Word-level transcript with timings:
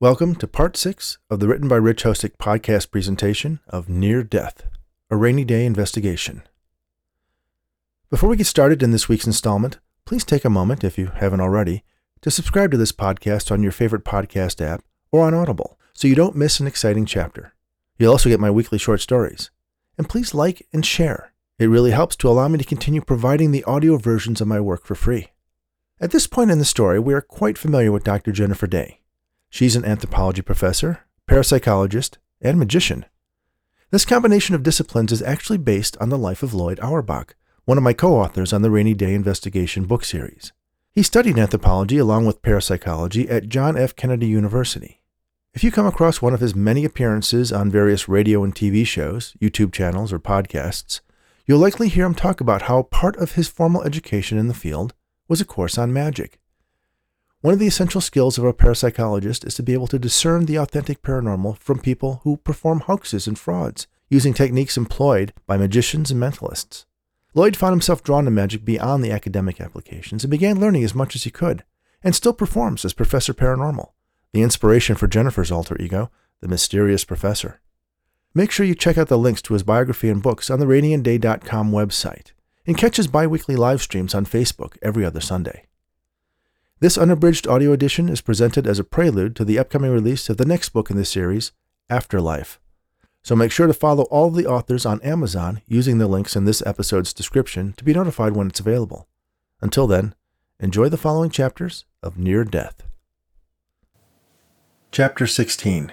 Welcome 0.00 0.36
to 0.36 0.46
part 0.46 0.76
six 0.76 1.18
of 1.28 1.40
the 1.40 1.48
Written 1.48 1.66
by 1.66 1.74
Rich 1.74 2.04
Hosek 2.04 2.36
podcast 2.36 2.92
presentation 2.92 3.58
of 3.66 3.88
Near 3.88 4.22
Death, 4.22 4.62
a 5.10 5.16
rainy 5.16 5.44
day 5.44 5.66
investigation. 5.66 6.44
Before 8.08 8.28
we 8.28 8.36
get 8.36 8.46
started 8.46 8.80
in 8.80 8.92
this 8.92 9.08
week's 9.08 9.26
installment, 9.26 9.80
please 10.04 10.24
take 10.24 10.44
a 10.44 10.50
moment, 10.50 10.84
if 10.84 10.98
you 10.98 11.06
haven't 11.16 11.40
already, 11.40 11.82
to 12.20 12.30
subscribe 12.30 12.70
to 12.70 12.76
this 12.76 12.92
podcast 12.92 13.50
on 13.50 13.60
your 13.60 13.72
favorite 13.72 14.04
podcast 14.04 14.64
app 14.64 14.84
or 15.10 15.26
on 15.26 15.34
Audible 15.34 15.80
so 15.94 16.06
you 16.06 16.14
don't 16.14 16.36
miss 16.36 16.60
an 16.60 16.68
exciting 16.68 17.04
chapter. 17.04 17.52
You'll 17.98 18.12
also 18.12 18.28
get 18.28 18.38
my 18.38 18.52
weekly 18.52 18.78
short 18.78 19.00
stories. 19.00 19.50
And 19.98 20.08
please 20.08 20.32
like 20.32 20.64
and 20.72 20.86
share. 20.86 21.32
It 21.58 21.66
really 21.66 21.90
helps 21.90 22.14
to 22.18 22.28
allow 22.28 22.46
me 22.46 22.58
to 22.58 22.64
continue 22.64 23.00
providing 23.00 23.50
the 23.50 23.64
audio 23.64 23.96
versions 23.96 24.40
of 24.40 24.46
my 24.46 24.60
work 24.60 24.86
for 24.86 24.94
free. 24.94 25.32
At 26.00 26.12
this 26.12 26.28
point 26.28 26.52
in 26.52 26.60
the 26.60 26.64
story, 26.64 27.00
we 27.00 27.14
are 27.14 27.20
quite 27.20 27.58
familiar 27.58 27.90
with 27.90 28.04
Dr. 28.04 28.30
Jennifer 28.30 28.68
Daye. 28.68 29.00
She's 29.50 29.76
an 29.76 29.84
anthropology 29.84 30.42
professor, 30.42 31.00
parapsychologist, 31.28 32.16
and 32.40 32.58
magician. 32.58 33.06
This 33.90 34.04
combination 34.04 34.54
of 34.54 34.62
disciplines 34.62 35.12
is 35.12 35.22
actually 35.22 35.58
based 35.58 35.96
on 35.98 36.10
the 36.10 36.18
life 36.18 36.42
of 36.42 36.52
Loyd 36.52 36.78
Auerbach, 36.82 37.34
one 37.64 37.78
of 37.78 37.84
my 37.84 37.92
co 37.94 38.14
authors 38.14 38.52
on 38.52 38.62
the 38.62 38.70
Rainy 38.70 38.94
Day 38.94 39.14
Investigation 39.14 39.84
book 39.84 40.04
series. 40.04 40.52
He 40.94 41.02
studied 41.02 41.38
anthropology 41.38 41.96
along 41.96 42.26
with 42.26 42.42
parapsychology 42.42 43.28
at 43.28 43.48
John 43.48 43.76
F. 43.78 43.96
Kennedy 43.96 44.26
University. 44.26 45.00
If 45.54 45.64
you 45.64 45.72
come 45.72 45.86
across 45.86 46.20
one 46.20 46.34
of 46.34 46.40
his 46.40 46.54
many 46.54 46.84
appearances 46.84 47.52
on 47.52 47.70
various 47.70 48.08
radio 48.08 48.44
and 48.44 48.54
TV 48.54 48.86
shows, 48.86 49.34
YouTube 49.40 49.72
channels, 49.72 50.12
or 50.12 50.18
podcasts, 50.18 51.00
you'll 51.46 51.58
likely 51.58 51.88
hear 51.88 52.04
him 52.04 52.14
talk 52.14 52.40
about 52.40 52.62
how 52.62 52.82
part 52.82 53.16
of 53.16 53.32
his 53.32 53.48
formal 53.48 53.82
education 53.82 54.38
in 54.38 54.48
the 54.48 54.54
field 54.54 54.92
was 55.28 55.40
a 55.40 55.46
course 55.46 55.78
on 55.78 55.92
magic. 55.92 56.38
One 57.40 57.54
of 57.54 57.60
the 57.60 57.68
essential 57.68 58.00
skills 58.00 58.36
of 58.36 58.42
a 58.42 58.52
parapsychologist 58.52 59.46
is 59.46 59.54
to 59.54 59.62
be 59.62 59.72
able 59.72 59.86
to 59.88 59.98
discern 59.98 60.46
the 60.46 60.56
authentic 60.56 61.02
paranormal 61.02 61.58
from 61.58 61.78
people 61.78 62.20
who 62.24 62.38
perform 62.38 62.80
hoaxes 62.80 63.28
and 63.28 63.38
frauds, 63.38 63.86
using 64.08 64.34
techniques 64.34 64.76
employed 64.76 65.32
by 65.46 65.56
magicians 65.56 66.10
and 66.10 66.20
mentalists. 66.20 66.84
Loyd 67.36 67.54
found 67.54 67.74
himself 67.74 68.02
drawn 68.02 68.24
to 68.24 68.32
magic 68.32 68.64
beyond 68.64 69.04
the 69.04 69.12
academic 69.12 69.60
applications 69.60 70.24
and 70.24 70.32
began 70.32 70.58
learning 70.58 70.82
as 70.82 70.96
much 70.96 71.14
as 71.14 71.22
he 71.22 71.30
could, 71.30 71.62
and 72.02 72.12
still 72.12 72.32
performs 72.32 72.84
as 72.84 72.92
Professor 72.92 73.32
Paranormal, 73.32 73.92
the 74.32 74.42
inspiration 74.42 74.96
for 74.96 75.06
Jennifer's 75.06 75.52
alter 75.52 75.80
ego, 75.80 76.10
the 76.40 76.48
mysterious 76.48 77.04
professor. 77.04 77.60
Make 78.34 78.50
sure 78.50 78.66
you 78.66 78.74
check 78.74 78.98
out 78.98 79.06
the 79.06 79.16
links 79.16 79.42
to 79.42 79.54
his 79.54 79.62
biography 79.62 80.08
and 80.08 80.20
books 80.20 80.50
on 80.50 80.58
the 80.58 80.66
raneyanddaye.com 80.66 81.70
website, 81.70 82.32
and 82.66 82.76
catch 82.76 82.96
his 82.96 83.06
bi 83.06 83.28
weekly 83.28 83.54
live 83.54 83.80
streams 83.80 84.12
on 84.12 84.26
Facebook 84.26 84.76
every 84.82 85.04
other 85.04 85.20
Sunday. 85.20 85.66
This 86.80 86.96
unabridged 86.96 87.48
audio 87.48 87.72
edition 87.72 88.08
is 88.08 88.20
presented 88.20 88.64
as 88.64 88.78
a 88.78 88.84
prelude 88.84 89.34
to 89.34 89.44
the 89.44 89.58
upcoming 89.58 89.90
release 89.90 90.28
of 90.28 90.36
the 90.36 90.44
next 90.44 90.68
book 90.68 90.90
in 90.90 90.96
this 90.96 91.10
series, 91.10 91.50
Afterlife. 91.90 92.60
So 93.24 93.34
make 93.34 93.50
sure 93.50 93.66
to 93.66 93.74
follow 93.74 94.04
all 94.04 94.30
the 94.30 94.46
authors 94.46 94.86
on 94.86 95.02
Amazon 95.02 95.60
using 95.66 95.98
the 95.98 96.06
links 96.06 96.36
in 96.36 96.44
this 96.44 96.62
episode's 96.64 97.12
description 97.12 97.72
to 97.78 97.84
be 97.84 97.92
notified 97.92 98.36
when 98.36 98.46
it's 98.46 98.60
available. 98.60 99.08
Until 99.60 99.88
then, 99.88 100.14
enjoy 100.60 100.88
the 100.88 100.96
following 100.96 101.30
chapters 101.30 101.84
of 102.00 102.16
Near 102.16 102.44
Death. 102.44 102.84
Chapter 104.92 105.26
16 105.26 105.90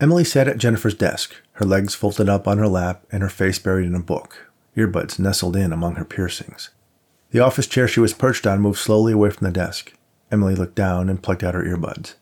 Emily 0.00 0.24
sat 0.24 0.48
at 0.48 0.58
Jennifer's 0.58 0.94
desk, 0.94 1.36
her 1.52 1.64
legs 1.64 1.94
folded 1.94 2.28
up 2.28 2.48
on 2.48 2.58
her 2.58 2.66
lap 2.66 3.06
and 3.12 3.22
her 3.22 3.28
face 3.28 3.60
buried 3.60 3.86
in 3.86 3.94
a 3.94 4.00
book, 4.00 4.50
earbuds 4.76 5.20
nestled 5.20 5.54
in 5.54 5.72
among 5.72 5.94
her 5.94 6.04
piercings. 6.04 6.70
The 7.32 7.40
office 7.40 7.66
chair 7.66 7.88
she 7.88 8.00
was 8.00 8.12
perched 8.12 8.46
on 8.46 8.60
moved 8.60 8.78
slowly 8.78 9.14
away 9.14 9.30
from 9.30 9.46
the 9.46 9.52
desk. 9.52 9.94
Emily 10.30 10.54
looked 10.54 10.74
down 10.74 11.08
and 11.08 11.22
plucked 11.22 11.42
out 11.42 11.54
her 11.54 11.64
earbuds. 11.64 12.14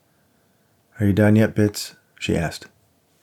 Are 0.98 1.06
you 1.06 1.12
done 1.12 1.34
yet, 1.34 1.54
Bits? 1.54 1.96
she 2.18 2.36
asked. 2.36 2.66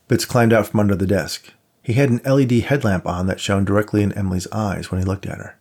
Bits 0.10 0.26
climbed 0.26 0.52
out 0.52 0.68
from 0.68 0.82
under 0.82 0.96
the 0.96 1.08
desk. 1.08 1.54
He 1.82 1.94
had 1.94 2.10
an 2.10 2.22
LED 2.26 2.64
headlamp 2.64 3.08
on 3.08 3.28
that 3.28 3.40
shone 3.40 3.64
directly 3.64 4.04
in 4.04 4.12
Emily's 4.12 4.48
eyes 4.52 4.92
when 4.92 5.00
he 5.00 5.08
looked 5.08 5.26
at 5.26 5.38
her. 5.38 5.58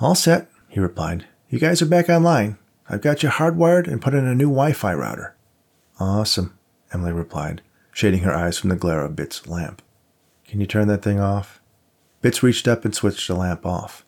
All 0.00 0.14
set, 0.14 0.48
he 0.68 0.78
replied. 0.78 1.26
You 1.50 1.58
guys 1.58 1.82
are 1.82 1.86
back 1.86 2.08
online. 2.08 2.58
I've 2.88 3.02
got 3.02 3.24
you 3.24 3.28
hardwired 3.28 3.88
and 3.88 4.00
put 4.00 4.14
in 4.14 4.24
a 4.24 4.36
new 4.36 4.48
Wi 4.48 4.72
Fi 4.72 4.94
router. 4.94 5.34
Awesome, 5.98 6.56
Emily 6.92 7.10
replied, 7.10 7.62
shading 7.90 8.20
her 8.20 8.32
eyes 8.32 8.56
from 8.56 8.70
the 8.70 8.76
glare 8.76 9.04
of 9.04 9.16
Bits' 9.16 9.48
lamp. 9.48 9.82
Can 10.46 10.60
you 10.60 10.66
turn 10.66 10.86
that 10.86 11.02
thing 11.02 11.18
off? 11.18 11.60
Bits 12.22 12.44
reached 12.44 12.68
up 12.68 12.84
and 12.84 12.94
switched 12.94 13.26
the 13.26 13.34
lamp 13.34 13.66
off. 13.66 14.05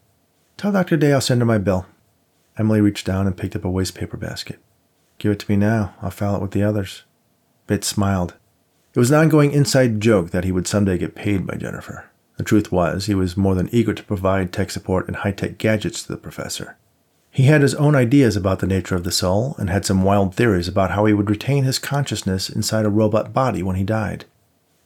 Tell 0.59 0.73
Dr. 0.73 0.97
Daye 0.97 1.13
I'll 1.13 1.21
send 1.21 1.41
her 1.41 1.47
my 1.47 1.59
bill. 1.59 1.87
Emily 2.59 2.81
reached 2.81 3.07
down 3.07 3.29
and 3.29 3.37
picked 3.37 3.55
up 3.55 3.65
a 3.65 3.71
waste 3.71 3.95
paper 3.95 4.17
basket. 4.17 4.59
Give 5.19 5.31
it 5.31 5.39
to 5.39 5.51
me 5.51 5.57
now. 5.57 5.95
I'll 6.03 6.11
file 6.11 6.35
it 6.35 6.43
with 6.43 6.51
the 6.51 6.65
others. 6.65 7.05
Bits 7.69 7.87
smiled. 7.87 8.35
It 8.93 8.99
was 8.99 9.13
an 9.13 9.21
ongoing 9.21 9.53
inside 9.53 10.01
joke 10.01 10.31
that 10.31 10.43
he 10.43 10.51
would 10.51 10.67
someday 10.67 10.99
get 10.99 11.15
paid 11.15 11.47
by 11.47 11.55
Jennifer. 11.55 12.11
The 12.39 12.43
truth 12.43 12.73
was, 12.73 13.07
he 13.07 13.15
was 13.15 13.37
more 13.37 13.55
than 13.55 13.69
eager 13.71 13.95
to 13.95 14.03
provide 14.03 14.53
tech 14.53 14.73
support 14.73 15.07
and 15.07 15.19
high 15.19 15.31
tech 15.31 15.59
gadgets 15.59 16.03
to 16.03 16.09
the 16.09 16.19
professor. 16.19 16.77
He 17.31 17.45
had 17.45 17.63
his 17.63 17.77
own 17.77 17.95
ideas 17.95 18.35
about 18.35 18.59
the 18.59 18.67
nature 18.67 18.97
of 18.97 19.05
the 19.05 19.13
soul 19.13 19.55
and 19.59 19.71
had 19.71 19.85
some 19.85 20.03
wild 20.03 20.35
theories 20.35 20.67
about 20.67 20.91
how 20.91 21.05
he 21.05 21.13
would 21.13 21.31
retain 21.31 21.63
his 21.63 21.79
consciousness 21.79 22.51
inside 22.51 22.85
a 22.85 22.91
robot 22.91 23.33
body 23.33 23.63
when 23.63 23.77
he 23.77 23.85
died. 23.85 24.25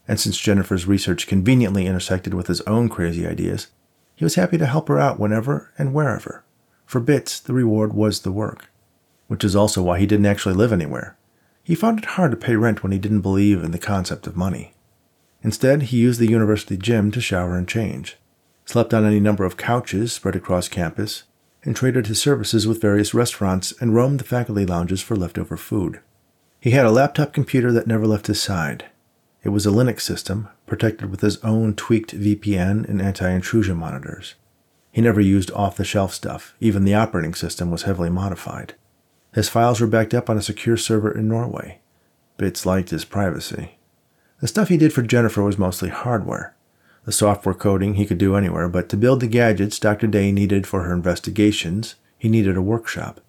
And 0.06 0.20
since 0.20 0.38
Jennifer's 0.38 0.86
research 0.86 1.26
conveniently 1.26 1.86
intersected 1.86 2.34
with 2.34 2.48
his 2.48 2.60
own 2.62 2.90
crazy 2.90 3.26
ideas, 3.26 3.68
he 4.22 4.24
was 4.24 4.36
happy 4.36 4.56
to 4.56 4.66
help 4.66 4.86
her 4.86 5.00
out 5.00 5.18
whenever 5.18 5.72
and 5.76 5.92
wherever. 5.92 6.44
For 6.86 7.00
Bits, 7.00 7.40
the 7.40 7.52
reward 7.52 7.92
was 7.92 8.20
the 8.20 8.30
work, 8.30 8.70
which 9.26 9.42
is 9.42 9.56
also 9.56 9.82
why 9.82 9.98
he 9.98 10.06
didn't 10.06 10.26
actually 10.26 10.54
live 10.54 10.72
anywhere. 10.72 11.16
He 11.64 11.74
found 11.74 11.98
it 11.98 12.04
hard 12.04 12.30
to 12.30 12.36
pay 12.36 12.54
rent 12.54 12.84
when 12.84 12.92
he 12.92 13.00
didn't 13.00 13.22
believe 13.22 13.64
in 13.64 13.72
the 13.72 13.80
concept 13.80 14.28
of 14.28 14.36
money. 14.36 14.74
Instead, 15.42 15.82
he 15.82 15.96
used 15.96 16.20
the 16.20 16.30
university 16.30 16.76
gym 16.76 17.10
to 17.10 17.20
shower 17.20 17.56
and 17.56 17.66
change, 17.66 18.16
slept 18.64 18.94
on 18.94 19.04
any 19.04 19.18
number 19.18 19.44
of 19.44 19.56
couches 19.56 20.12
spread 20.12 20.36
across 20.36 20.68
campus, 20.68 21.24
and 21.64 21.74
traded 21.74 22.06
his 22.06 22.22
services 22.22 22.64
with 22.64 22.80
various 22.80 23.12
restaurants 23.12 23.72
and 23.80 23.92
roamed 23.92 24.20
the 24.20 24.24
faculty 24.24 24.64
lounges 24.64 25.02
for 25.02 25.16
leftover 25.16 25.56
food. 25.56 25.98
He 26.60 26.70
had 26.70 26.86
a 26.86 26.92
laptop 26.92 27.32
computer 27.32 27.72
that 27.72 27.88
never 27.88 28.06
left 28.06 28.28
his 28.28 28.40
side, 28.40 28.84
it 29.44 29.48
was 29.48 29.66
a 29.66 29.70
Linux 29.70 30.02
system, 30.02 30.48
protected 30.66 31.10
with 31.10 31.20
his 31.20 31.38
own 31.38 31.74
tweaked 31.74 32.16
VPN 32.16 32.88
and 32.88 33.02
anti 33.02 33.28
intrusion 33.28 33.76
monitors. 33.76 34.34
He 34.92 35.00
never 35.00 35.20
used 35.20 35.50
off 35.52 35.76
the 35.76 35.84
shelf 35.84 36.14
stuff, 36.14 36.54
even 36.60 36.84
the 36.84 36.94
operating 36.94 37.34
system 37.34 37.70
was 37.70 37.82
heavily 37.82 38.10
modified. 38.10 38.74
His 39.34 39.48
files 39.48 39.80
were 39.80 39.86
backed 39.86 40.14
up 40.14 40.28
on 40.30 40.36
a 40.36 40.42
secure 40.42 40.76
server 40.76 41.10
in 41.10 41.28
Norway. 41.28 41.80
Bits 42.36 42.66
liked 42.66 42.90
his 42.90 43.04
privacy. 43.04 43.78
The 44.40 44.48
stuff 44.48 44.68
he 44.68 44.76
did 44.76 44.92
for 44.92 45.02
Jennifer 45.02 45.42
was 45.42 45.58
mostly 45.58 45.88
hardware. 45.88 46.54
The 47.04 47.12
software 47.12 47.54
coding 47.54 47.94
he 47.94 48.06
could 48.06 48.18
do 48.18 48.36
anywhere, 48.36 48.68
but 48.68 48.88
to 48.90 48.96
build 48.96 49.20
the 49.20 49.26
gadgets 49.26 49.78
Dr. 49.78 50.06
Daye 50.06 50.30
needed 50.30 50.66
for 50.66 50.82
her 50.82 50.92
investigations, 50.92 51.96
he 52.16 52.28
needed 52.28 52.56
a 52.56 52.62
workshop. 52.62 53.20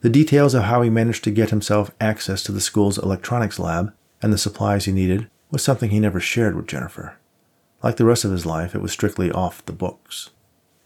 The 0.00 0.10
details 0.10 0.52
of 0.52 0.64
how 0.64 0.82
he 0.82 0.90
managed 0.90 1.24
to 1.24 1.30
get 1.30 1.50
himself 1.50 1.90
access 2.00 2.42
to 2.42 2.52
the 2.52 2.60
school's 2.60 2.98
electronics 2.98 3.58
lab 3.58 3.94
and 4.20 4.32
the 4.32 4.38
supplies 4.38 4.84
he 4.84 4.92
needed 4.92 5.30
was 5.54 5.62
something 5.62 5.90
he 5.90 6.00
never 6.00 6.18
shared 6.18 6.56
with 6.56 6.66
Jennifer. 6.66 7.16
Like 7.80 7.96
the 7.96 8.04
rest 8.04 8.24
of 8.24 8.32
his 8.32 8.44
life, 8.44 8.74
it 8.74 8.82
was 8.82 8.90
strictly 8.90 9.30
off 9.30 9.64
the 9.64 9.72
books. 9.72 10.30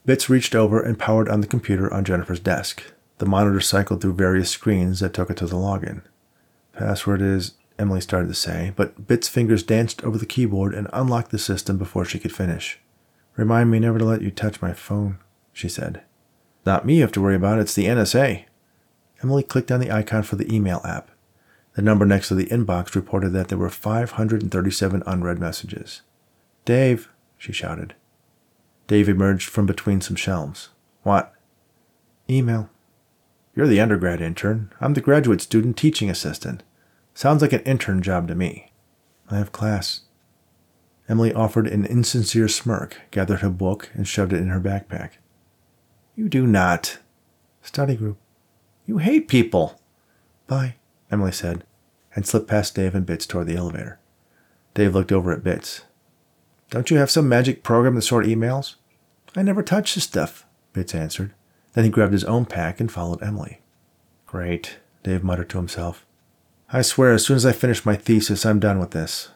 Bits 0.05 0.29
reached 0.29 0.55
over 0.55 0.79
and 0.79 0.99
powered 0.99 1.27
on 1.27 1.41
the 1.41 1.47
computer 1.47 1.91
on 1.93 2.05
Jennifer's 2.05 2.39
desk. 2.39 2.83
The 3.17 3.25
monitor 3.25 3.61
cycled 3.61 4.03
through 4.03 4.13
various 4.13 4.51
screens 4.51 5.01
that 5.01 5.15
took 5.15 5.31
it 5.31 5.39
to 5.39 5.47
the 5.47 5.57
login. 5.57 6.03
Password 6.75 7.23
is, 7.23 7.55
Emily 7.79 8.03
started 8.03 8.29
to 8.29 8.35
say, 8.35 8.75
but 8.77 9.07
Bits' 9.07 9.27
fingers 9.27 9.63
danced 9.63 10.05
over 10.05 10.19
the 10.19 10.27
keyboard 10.27 10.75
and 10.75 10.87
unlocked 10.93 11.31
the 11.31 11.39
system 11.39 11.79
before 11.79 12.05
she 12.05 12.19
could 12.19 12.37
finish. 12.37 12.79
Remind 13.37 13.71
me 13.71 13.79
never 13.79 13.99
to 13.99 14.05
let 14.05 14.21
you 14.21 14.31
touch 14.31 14.61
my 14.61 14.75
phone, 14.75 15.19
she 15.51 15.71
said. 15.71 16.03
Not 16.67 16.85
me 16.85 16.97
you 16.97 17.01
have 17.01 17.13
to 17.13 17.23
worry 17.23 17.37
about, 17.37 17.59
it's 17.59 17.75
the 17.75 17.87
NSA. 17.87 18.45
Emily 19.23 19.45
clicked 19.45 19.73
on 19.73 19.81
the 19.81 19.91
icon 19.91 20.25
for 20.25 20.37
the 20.37 20.55
email 20.55 20.83
app. 20.85 21.11
The 21.79 21.85
number 21.85 22.05
next 22.05 22.27
to 22.27 22.35
the 22.35 22.47
inbox 22.47 22.97
reported 22.97 23.29
that 23.35 23.47
there 23.47 23.57
were 23.57 23.71
537 23.71 25.01
unread 25.07 25.39
messages. 25.39 26.03
Dave, 26.65 27.09
she 27.37 27.53
shouted. 27.53 27.95
Dave 28.89 29.09
emerged 29.09 29.49
from 29.49 29.65
between 29.65 30.01
some 30.01 30.17
shelves. 30.17 30.71
What? 31.05 31.33
Email. 32.29 32.69
You're 33.55 33.69
the 33.69 33.81
undergrad 33.81 34.21
intern. 34.21 34.73
I'm 34.81 34.95
the 34.95 35.01
graduate 35.01 35.41
student 35.41 35.77
teaching 35.77 36.11
assistant. 36.11 36.65
Sounds 37.15 37.43
like 37.43 37.53
an 37.53 37.63
intern 37.63 38.03
job 38.03 38.27
to 38.27 38.35
me. 38.35 38.73
I 39.31 39.37
have 39.37 39.53
class. 39.53 40.01
Emily 41.09 41.33
offered 41.33 41.69
an 41.69 41.85
insincere 41.85 42.49
smirk, 42.49 43.03
gathered 43.13 43.39
her 43.39 43.51
book, 43.51 43.89
and 43.95 44.09
shoved 44.09 44.33
it 44.33 44.41
in 44.41 44.49
her 44.49 44.61
backpack. 44.61 45.11
You 46.17 46.29
do 46.29 46.45
not. 46.45 46.99
Study 47.63 47.95
group. 47.95 48.19
You 48.85 48.99
hate 48.99 49.29
people. 49.29 49.81
Bye, 50.49 50.75
Emily 51.09 51.31
said, 51.31 51.63
and 52.15 52.27
slipped 52.27 52.49
past 52.49 52.75
Dave 52.75 52.95
and 52.95 53.07
Bits 53.07 53.27
toward 53.27 53.47
the 53.47 53.57
elevator. 53.57 53.99
Dave 54.75 54.95
looked 54.95 55.13
over 55.13 55.33
at 55.33 55.45
Bits. 55.45 55.83
Don't 56.71 56.91
you 56.91 56.99
have 56.99 57.11
some 57.11 57.29
magic 57.29 57.63
program 57.63 57.95
to 57.95 58.03
sort 58.03 58.27
emails? 58.27 58.75
I 59.35 59.43
never 59.43 59.63
touch 59.63 59.95
the 59.95 60.01
stuff, 60.01 60.45
Bits 60.73 60.95
answered. 60.95 61.33
Then 61.73 61.85
he 61.85 61.91
grabbed 61.91 62.13
his 62.13 62.25
own 62.25 62.45
pack 62.45 62.81
and 62.81 62.91
followed 62.91 63.23
Emily. 63.23 63.61
Great, 64.27 64.79
Dave 65.03 65.25
muttered 65.25 65.49
to 65.51 65.59
himself. 65.59 66.05
I 66.71 66.83
swear, 66.83 67.13
as 67.13 67.25
soon 67.25 67.37
as 67.37 67.47
I 67.47 67.53
finish 67.53 67.87
my 67.87 67.97
thesis, 67.97 68.45
I'm 68.45 68.61
done 68.61 68.79
with 68.79 68.91
this. 68.91 69.31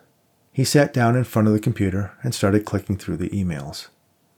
He 0.52 0.64
sat 0.64 0.92
down 0.92 1.16
in 1.16 1.24
front 1.24 1.48
of 1.48 1.54
the 1.54 1.60
computer 1.60 2.12
and 2.22 2.34
started 2.34 2.66
clicking 2.66 2.98
through 2.98 3.16
the 3.16 3.30
emails. 3.30 3.88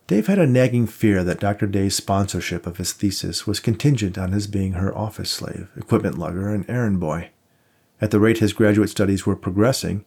Dave 0.06 0.26
had 0.28 0.38
a 0.38 0.46
nagging 0.46 0.86
fear 0.86 1.24
that 1.24 1.40
Dr. 1.40 1.66
Daye's 1.66 1.96
sponsorship 1.96 2.66
of 2.66 2.76
his 2.76 2.92
thesis 2.92 3.46
was 3.46 3.58
contingent 3.58 4.16
on 4.16 4.32
his 4.32 4.46
being 4.46 4.74
her 4.74 4.96
office 4.96 5.30
slave, 5.30 5.70
equipment 5.76 6.18
lugger, 6.18 6.50
and 6.50 6.68
errand 6.68 7.00
boy. 7.00 7.30
At 8.00 8.10
the 8.10 8.20
rate 8.20 8.38
his 8.38 8.52
graduate 8.52 8.90
studies 8.90 9.24
were 9.24 9.36
progressing, 9.36 10.04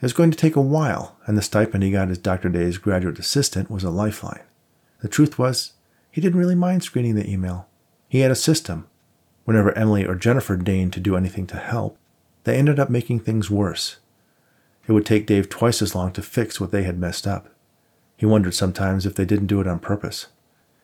it 0.00 0.02
was 0.02 0.12
going 0.12 0.30
to 0.30 0.36
take 0.36 0.56
a 0.56 0.62
while, 0.62 1.16
and 1.26 1.36
the 1.36 1.42
stipend 1.42 1.82
he 1.82 1.90
got 1.90 2.08
as 2.08 2.18
Dr. 2.18 2.48
Daye's 2.48 2.78
graduate 2.78 3.18
assistant 3.18 3.70
was 3.70 3.84
a 3.84 3.90
lifeline. 3.90 4.40
The 5.00 5.08
truth 5.08 5.38
was, 5.38 5.74
he 6.10 6.20
didn't 6.20 6.38
really 6.38 6.54
mind 6.54 6.82
screening 6.82 7.14
the 7.14 7.30
email. 7.30 7.68
He 8.08 8.20
had 8.20 8.30
a 8.30 8.36
system. 8.36 8.88
Whenever 9.44 9.76
Emily 9.76 10.06
or 10.06 10.14
Jennifer 10.14 10.56
deigned 10.56 10.92
to 10.94 11.00
do 11.00 11.16
anything 11.16 11.46
to 11.48 11.56
help, 11.56 11.98
they 12.44 12.56
ended 12.56 12.80
up 12.80 12.88
making 12.88 13.20
things 13.20 13.50
worse. 13.50 13.98
It 14.86 14.92
would 14.92 15.06
take 15.06 15.26
Dave 15.26 15.48
twice 15.48 15.82
as 15.82 15.94
long 15.94 16.12
to 16.12 16.22
fix 16.22 16.60
what 16.60 16.70
they 16.70 16.82
had 16.82 16.98
messed 16.98 17.26
up. 17.26 17.48
He 18.16 18.26
wondered 18.26 18.54
sometimes 18.54 19.06
if 19.06 19.14
they 19.14 19.24
didn't 19.24 19.46
do 19.46 19.60
it 19.60 19.66
on 19.66 19.78
purpose. 19.78 20.26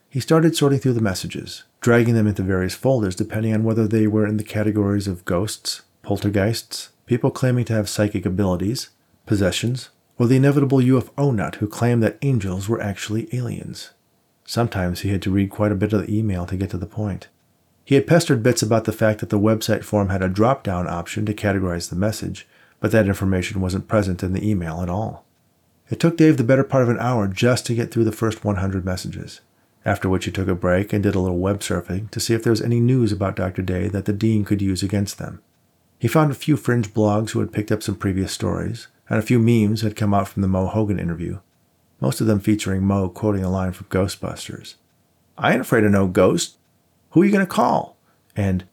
He 0.09 0.21
started 0.21 0.55
sorting 0.57 0.79
through 0.79 0.93
the 0.93 1.01
messages, 1.01 1.65
dragging 1.81 2.15
them 2.15 2.27
into 2.27 2.43
various 2.43 2.75
folders 2.75 3.17
depending 3.17 3.53
on 3.53 3.65
whether 3.65 3.89
they 3.89 4.07
were 4.07 4.27
in 4.27 4.37
the 4.37 4.45
categories 4.45 5.09
of 5.09 5.25
ghosts, 5.25 5.83
poltergeists, 6.07 6.91
people 7.05 7.33
claiming 7.33 7.65
to 7.65 7.73
have 7.73 7.89
psychic 7.89 8.25
abilities, 8.25 8.91
possessions, 9.27 9.91
or 10.17 10.29
the 10.29 10.37
inevitable 10.37 10.79
UFO 10.79 11.35
nut 11.35 11.57
who 11.57 11.67
claimed 11.67 12.01
that 12.05 12.17
angels 12.23 12.69
were 12.69 12.81
actually 12.81 13.29
aliens. 13.35 13.91
Sometimes 14.45 15.01
he 15.01 15.11
had 15.11 15.21
to 15.23 15.33
read 15.33 15.51
quite 15.51 15.73
a 15.73 15.75
bit 15.75 15.93
of 15.93 16.07
the 16.07 16.17
email 16.17 16.47
to 16.47 16.57
get 16.57 16.71
to 16.71 16.79
the 16.79 16.87
point. 16.87 17.27
He 17.85 17.97
had 17.97 18.07
pestered 18.07 18.43
Bits 18.43 18.63
about 18.63 18.85
the 18.85 18.93
fact 18.93 19.19
that 19.19 19.31
the 19.31 19.39
website 19.39 19.83
form 19.83 20.09
had 20.09 20.23
a 20.23 20.29
drop 20.29 20.63
down 20.63 20.87
option 20.87 21.27
to 21.27 21.35
categorize 21.35 21.91
the 21.91 21.97
message, 21.97 22.47
but 22.79 22.93
that 22.93 23.09
information 23.09 23.61
wasn't 23.61 23.89
present 23.89 24.23
in 24.23 24.33
the 24.33 24.49
email 24.49 24.83
at 24.83 24.89
all. 24.89 25.25
It 25.91 25.99
took 25.99 26.17
Dave 26.17 26.37
the 26.37 26.45
better 26.45 26.65
part 26.65 26.85
of 26.85 26.89
an 26.89 27.01
hour 27.01 27.27
just 27.27 27.67
to 27.67 27.75
get 27.75 27.91
through 27.91 28.05
the 28.05 28.13
first 28.13 28.45
100 28.45 28.85
messages, 28.85 29.41
after 29.85 30.09
which 30.09 30.25
he 30.25 30.31
took 30.31 30.47
a 30.47 30.55
break 30.55 30.93
and 30.93 31.03
did 31.03 31.17
a 31.17 31.21
little 31.21 31.39
web 31.39 31.61
surfing 31.61 32.11
to 32.13 32.21
see 32.21 32.33
if 32.33 32.45
there 32.45 32.53
was 32.53 32.63
any 32.63 32.79
news 32.79 33.11
about 33.11 33.35
Dr. 33.35 33.63
Daye 33.63 33.89
that 33.89 34.05
the 34.05 34.13
dean 34.13 34.45
could 34.45 34.63
use 34.63 34.85
against 34.85 35.19
them. 35.19 35.43
He 35.99 36.09
found 36.09 36.31
a 36.31 36.35
few 36.35 36.57
fringe 36.57 36.93
blogs 36.93 37.31
who 37.31 37.41
had 37.41 37.53
picked 37.53 37.73
up 37.73 37.83
some 37.83 37.97
previous 37.97 38.33
stories, 38.33 38.89
and 39.09 39.19
a 39.19 39.23
few 39.23 39.39
memes 39.39 39.81
had 39.81 39.97
come 39.97 40.13
out 40.13 40.29
from 40.29 40.43
the 40.43 40.49
Mo 40.49 40.67
Hogan 40.67 40.99
interview, 40.99 41.41
most 42.01 42.21
of 42.21 42.27
them 42.27 42.41
featuring 42.41 42.83
Mo 42.83 43.09
quoting 43.09 43.43
a 43.43 43.51
line 43.51 43.73
from 43.73 43.87
Ghostbusters. 43.87 44.75
I 45.39 45.53
ain't 45.53 45.61
afraid 45.61 45.85
of 45.85 45.93
no 45.93 46.07
ghost. 46.07 46.57
Who 47.11 47.23
are 47.23 47.25
you 47.25 47.39
to 47.39 47.47
call? 47.47 47.97
And, 48.35 48.65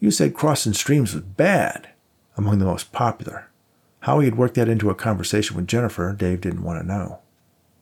you 0.00 0.10
said 0.10 0.34
crossing 0.34 0.72
streams 0.72 1.14
was 1.14 1.22
bad, 1.22 1.90
among 2.36 2.58
the 2.58 2.64
most 2.64 2.92
popular. 2.92 3.48
How 4.00 4.18
he 4.18 4.24
had 4.24 4.38
worked 4.38 4.54
that 4.54 4.68
into 4.68 4.90
a 4.90 4.94
conversation 4.94 5.56
with 5.56 5.68
Jennifer, 5.68 6.12
Dave 6.12 6.40
didn't 6.40 6.64
want 6.64 6.80
to 6.80 6.86
know. 6.86 7.20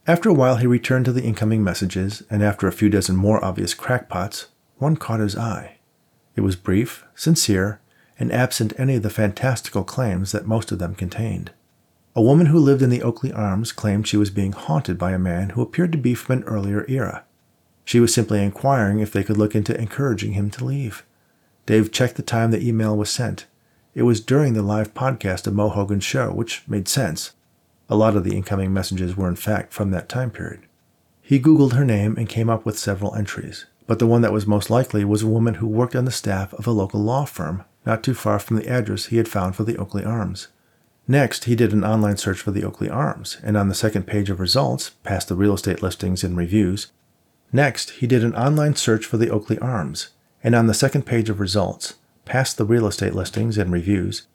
After 0.07 0.29
a 0.29 0.35
while, 0.35 0.57
he 0.57 0.67
returned 0.67 1.05
to 1.05 1.13
the 1.13 1.23
incoming 1.23 1.63
messages, 1.63 2.23
and 2.29 2.43
after 2.43 2.67
a 2.67 2.73
few 2.73 2.89
dozen 2.89 3.17
more 3.17 3.43
obvious 3.45 3.75
crackpots, 3.75 4.49
one 4.79 4.97
caught 4.97 5.21
his 5.21 5.37
eye. 5.37 5.77
It 6.37 6.41
was 6.41 6.57
brief, 6.57 7.05
sincere, 7.15 7.81
and 8.21 8.31
absent 8.31 8.79
any 8.79 8.97
of 8.97 9.03
the 9.03 9.11
fantastical 9.11 9.83
claims 9.83 10.31
that 10.31 10.47
most 10.47 10.71
of 10.71 10.79
them 10.79 10.95
contained. 10.95 11.51
A 12.15 12.23
woman 12.23 12.47
who 12.47 12.59
lived 12.59 12.83
in 12.83 12.91
the 12.91 13.03
Oakley 13.03 13.33
Arms 13.33 13.73
claimed 13.73 14.07
she 14.07 14.19
was 14.19 14.31
being 14.31 14.53
haunted 14.53 14.99
by 14.99 15.13
a 15.13 15.19
man 15.19 15.51
who 15.51 15.63
appeared 15.63 15.91
to 15.93 15.99
be 15.99 16.15
from 16.15 16.39
an 16.39 16.45
earlier 16.45 16.85
era. 16.87 17.25
She 17.85 17.99
was 17.99 18.13
simply 18.13 18.43
inquiring 18.43 19.01
if 19.01 19.13
they 19.13 19.25
could 19.25 19.39
look 19.39 19.55
into 19.55 19.77
encouraging 19.81 20.35
him 20.35 20.51
to 20.51 20.65
leave. 20.65 21.05
Dave 21.65 21.91
checked 21.91 22.17
the 22.17 22.23
time 22.23 22.51
the 22.51 22.65
email 22.67 22.97
was 22.97 23.11
sent. 23.11 23.47
It 23.95 24.03
was 24.03 24.21
during 24.21 24.53
the 24.53 24.63
live 24.63 24.93
podcast 24.93 25.47
of 25.47 25.55
Mo 25.55 25.69
Hogan's 25.71 26.05
show, 26.05 26.31
which 26.31 26.63
made 26.69 26.89
sense. 26.89 27.33
A 27.89 27.97
lot 27.97 28.17
of 28.17 28.25
the 28.25 28.37
incoming 28.37 28.73
messages 28.73 29.17
were 29.17 29.29
in 29.29 29.37
fact 29.37 29.73
from 29.73 29.93
that 29.93 30.09
time 30.09 30.31
period. 30.31 30.61
He 31.23 31.41
Googled 31.41 31.73
her 31.73 31.85
name 31.85 32.17
and 32.17 32.29
came 32.29 32.51
up 32.51 32.67
with 32.67 32.79
several 32.79 33.15
entries, 33.15 33.67
but 33.87 33.99
the 33.99 34.07
one 34.07 34.21
that 34.23 34.33
was 34.33 34.47
most 34.47 34.69
likely 34.69 35.05
was 35.05 35.23
a 35.23 35.29
woman 35.29 35.55
who 35.55 35.67
worked 35.67 35.97
on 35.97 36.05
the 36.05 36.11
staff 36.11 36.53
of 36.55 36.67
a 36.67 36.73
local 36.73 37.01
law 37.01 37.25
firm 37.25 37.65
not 37.87 38.03
too 38.03 38.15
far 38.15 38.39
from 38.39 38.57
the 38.57 38.69
address 38.69 39.07
he 39.07 39.17
had 39.17 39.29
found 39.29 39.57
for 39.57 39.65
the 39.65 39.77
Oakley 39.77 40.05
Arms. 40.05 40.49
Next, 41.09 41.45
he 41.45 41.57
did 41.57 41.73
an 41.73 41.85
online 41.85 42.17
search 42.17 42.41
for 42.41 42.51
the 42.51 42.65
Oakley 42.65 42.89
Arms, 42.89 43.39
and 43.43 43.57
on 43.57 43.69
the 43.69 43.75
second 43.75 44.07
page 44.07 44.31
of 44.31 44.39
results, 44.39 44.91
past 45.03 45.29
the 45.29 45.35
real 45.35 45.55
estate 45.55 45.83
listings 45.83 46.23
and 46.23 46.37
reviews, 46.37 46.93
next, 47.53 47.91
he 47.91 48.07
did 48.07 48.23
an 48.23 48.35
online 48.35 48.77
search 48.77 49.05
for 49.05 49.17
the 49.17 49.31
Oakley 49.31 49.59
Arms, 49.59 50.11
and 50.45 50.55
on 50.55 50.67
the 50.67 50.75
second 50.75 51.07
page 51.07 51.29
of 51.29 51.41
results, 51.41 51.95
past 52.25 52.57
the 52.57 52.65
real 52.65 52.87
estate 52.87 53.15
listings 53.15 53.59
and 53.59 53.73
reviews, 53.73 54.27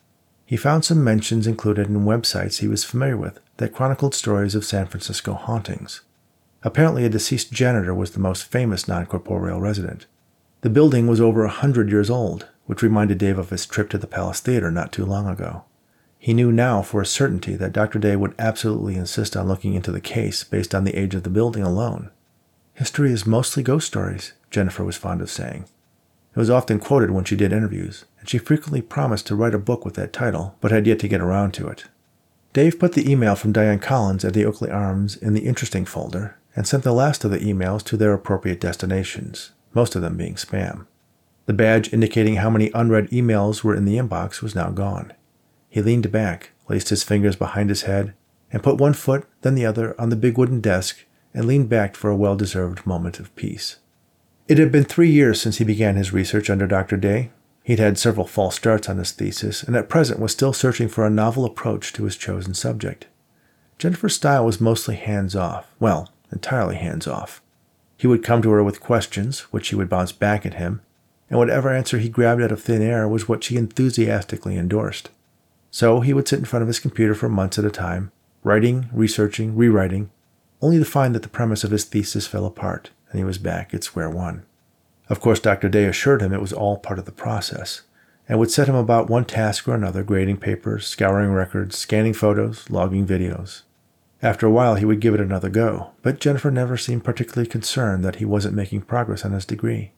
he 0.45 0.57
found 0.57 0.86
some 0.86 1.03
mentions 1.03 1.48
included 1.48 1.88
in 1.88 2.06
websites 2.06 2.59
he 2.59 2.68
was 2.68 2.83
familiar 2.83 3.18
with 3.18 3.39
that 3.57 3.74
chronicled 3.74 4.13
stories 4.13 4.53
of 4.53 4.65
San 4.65 4.86
Francisco 4.86 5.33
hauntings. 5.33 6.01
Apparently, 6.62 7.06
a 7.06 7.09
deceased 7.09 7.51
janitor 7.51 7.94
was 7.94 8.12
the 8.12 8.19
most 8.19 8.44
famous 8.44 8.88
non 8.88 9.06
corporeal 9.06 9.59
resident. 9.59 10.06
The 10.61 10.69
building 10.69 11.07
was 11.07 11.21
over 11.21 11.43
a 11.43 11.49
hundred 11.49 11.89
years 11.89 12.09
old, 12.09 12.47
which 12.65 12.81
reminded 12.81 13.17
Dave 13.17 13.37
of 13.37 13.49
his 13.49 13.65
trip 13.65 13.89
to 13.89 13.97
the 13.97 14.07
Palace 14.07 14.39
Theater 14.39 14.71
not 14.71 14.91
too 14.91 15.05
long 15.05 15.27
ago. 15.27 15.63
He 16.17 16.33
knew 16.33 16.51
now 16.51 16.81
for 16.81 17.01
a 17.01 17.05
certainty 17.05 17.55
that 17.55 17.73
Dr. 17.73 17.99
Daye 17.99 18.15
would 18.15 18.33
absolutely 18.39 18.95
insist 18.95 19.37
on 19.37 19.47
looking 19.47 19.75
into 19.75 19.91
the 19.91 20.01
case 20.01 20.43
based 20.43 20.73
on 20.73 20.83
the 20.83 20.95
age 20.97 21.13
of 21.13 21.23
the 21.23 21.29
building 21.29 21.61
alone. 21.61 22.09
History 22.73 23.11
is 23.11 23.27
mostly 23.27 23.61
ghost 23.61 23.87
stories, 23.87 24.33
Jennifer 24.49 24.83
was 24.83 24.97
fond 24.97 25.21
of 25.21 25.29
saying. 25.29 25.65
It 26.35 26.39
was 26.39 26.49
often 26.49 26.79
quoted 26.79 27.11
when 27.11 27.23
she 27.23 27.35
did 27.35 27.53
interviews, 27.53 28.05
and 28.19 28.27
she 28.27 28.37
frequently 28.37 28.81
promised 28.81 29.27
to 29.27 29.35
write 29.35 29.53
a 29.53 29.59
book 29.59 29.85
with 29.85 29.93
that 29.93 30.11
title, 30.11 30.55
but 30.59 30.71
had 30.71 30.87
yet 30.87 30.99
to 30.99 31.07
get 31.07 31.21
around 31.21 31.53
to 31.53 31.67
it. 31.67 31.85
Dave 32.51 32.79
put 32.79 32.93
the 32.93 33.09
email 33.09 33.35
from 33.35 33.51
Diane 33.51 33.79
Collins 33.79 34.25
at 34.25 34.33
the 34.33 34.45
Oakley 34.45 34.71
Arms 34.71 35.15
in 35.17 35.33
the 35.33 35.45
interesting 35.45 35.85
folder 35.85 36.37
and 36.55 36.65
sent 36.65 36.83
the 36.83 36.91
last 36.91 37.23
of 37.23 37.31
the 37.31 37.39
emails 37.39 37.83
to 37.83 37.97
their 37.97 38.13
appropriate 38.13 38.59
destinations, 38.59 39.51
most 39.75 39.95
of 39.95 40.01
them 40.01 40.18
being 40.18 40.36
spam. 40.36 40.88
The 41.45 41.54
badge 41.54 41.94
indicating 41.94 42.38
how 42.38 42.50
many 42.50 42.72
unread 42.74 43.10
emails 43.12 43.63
were 43.63 43.75
in 43.75 43.86
the 43.86 43.98
inbox 43.98 44.42
was 44.42 44.56
now 44.56 44.72
gone. 44.72 45.13
He 45.69 45.81
leaned 45.81 46.12
back, 46.12 46.51
placed 46.66 46.89
his 46.89 47.04
fingers 47.04 47.36
behind 47.36 47.69
his 47.69 47.83
head, 47.83 48.13
and 48.51 48.63
put 48.63 48.77
one 48.77 48.94
foot, 48.94 49.25
then 49.42 49.54
the 49.54 49.66
other, 49.66 50.00
on 50.00 50.10
the 50.10 50.16
big 50.16 50.38
wooden 50.38 50.62
desk 50.62 51.06
and 51.33 51.45
leaned 51.45 51.69
back 51.69 51.95
for 51.95 52.10
a 52.10 52.16
well 52.16 52.36
deserved 52.36 52.86
moment 52.88 53.19
of 53.19 53.36
peace. 53.36 53.77
It 54.48 54.57
had 54.57 54.72
been 54.72 54.86
three 54.86 55.10
years 55.10 55.42
since 55.42 55.57
he 55.57 55.63
began 55.63 55.95
his 55.95 56.13
research 56.13 56.50
under 56.50 56.66
Dr. 56.66 56.98
Daye. 56.98 57.31
He'd 57.63 57.80
had 57.80 57.98
several 57.98 58.27
false 58.27 58.56
starts 58.56 58.88
on 58.88 58.98
his 58.98 59.12
thesis, 59.12 59.63
and 59.63 59.75
at 59.75 59.89
present 59.89 60.19
was 60.19 60.31
still 60.31 60.54
searching 60.54 60.88
for 60.88 61.06
a 61.06 61.10
novel 61.10 61.45
approach 61.45 61.92
to 61.94 62.04
his 62.04 62.15
chosen 62.15 62.53
subject. 62.53 63.08
Jennifer's 63.77 64.15
style 64.15 64.46
was 64.46 64.62
mostly 64.62 64.96
hands 64.96 65.36
off, 65.36 65.74
well, 65.79 66.13
entirely 66.32 66.75
hands 66.75 67.08
off. 67.08 67.41
He 67.97 68.07
would 68.07 68.23
come 68.23 68.41
to 68.41 68.51
her 68.51 68.63
with 68.63 68.81
questions, 68.81 69.41
which 69.51 69.65
she 69.65 69.75
would 69.75 69.89
bounce 69.89 70.11
back 70.11 70.45
at 70.45 70.55
him, 70.55 70.81
and 71.29 71.39
whatever 71.39 71.69
answer 71.69 71.97
he 71.97 72.09
grabbed 72.09 72.41
out 72.41 72.51
of 72.51 72.61
thin 72.61 72.81
air 72.81 73.07
was 73.07 73.27
what 73.27 73.43
she 73.43 73.57
enthusiastically 73.57 74.57
endorsed. 74.57 75.09
So 75.71 76.01
he 76.01 76.13
would 76.13 76.27
sit 76.27 76.39
in 76.39 76.45
front 76.45 76.61
of 76.61 76.67
his 76.67 76.79
computer 76.79 77.15
for 77.15 77.29
months 77.29 77.57
at 77.57 77.65
a 77.65 77.71
time, 77.71 78.11
writing, 78.43 78.89
researching, 78.93 79.55
rewriting, 79.55 80.09
only 80.61 80.77
to 80.79 80.85
find 80.85 81.13
that 81.15 81.23
the 81.23 81.29
premise 81.29 81.63
of 81.63 81.71
his 81.71 81.85
thesis 81.85 82.27
fell 82.27 82.45
apart 82.45 82.91
and 83.15 83.19
he 83.21 83.23
was 83.23 83.37
back 83.37 83.73
at 83.73 83.83
square 83.83 84.09
one. 84.09 84.43
Of 85.09 85.21
course, 85.21 85.39
Dr. 85.39 85.69
Daye 85.69 85.85
assured 85.85 86.21
him 86.21 86.33
it 86.33 86.41
was 86.41 86.51
all 86.51 86.77
part 86.77 86.99
of 86.99 87.05
the 87.05 87.13
process, 87.13 87.83
and 88.27 88.37
would 88.39 88.51
set 88.51 88.67
him 88.67 88.75
about 88.75 89.09
one 89.09 89.23
task 89.23 89.67
or 89.67 89.73
another, 89.75 90.03
grading 90.03 90.37
papers, 90.37 90.85
scouring 90.85 91.31
records, 91.31 91.77
scanning 91.77 92.13
photos, 92.13 92.69
logging 92.69 93.07
videos. 93.07 93.61
After 94.25 94.48
a 94.48 94.51
while, 94.51 94.74
he 94.74 94.86
would 94.86 95.01
give 95.01 95.13
it 95.13 95.22
another 95.22 95.50
go, 95.50 95.91
but 96.01 96.20
Jennifer 96.20 96.50
never 96.50 96.77
seemed 96.77 97.03
particularly 97.03 97.48
concerned 97.48 98.03
that 98.03 98.15
he 98.15 98.25
wasn't 98.25 98.55
making 98.55 98.82
progress 98.82 99.24
on 99.24 99.34
his 99.34 99.46
degree. 99.46 99.91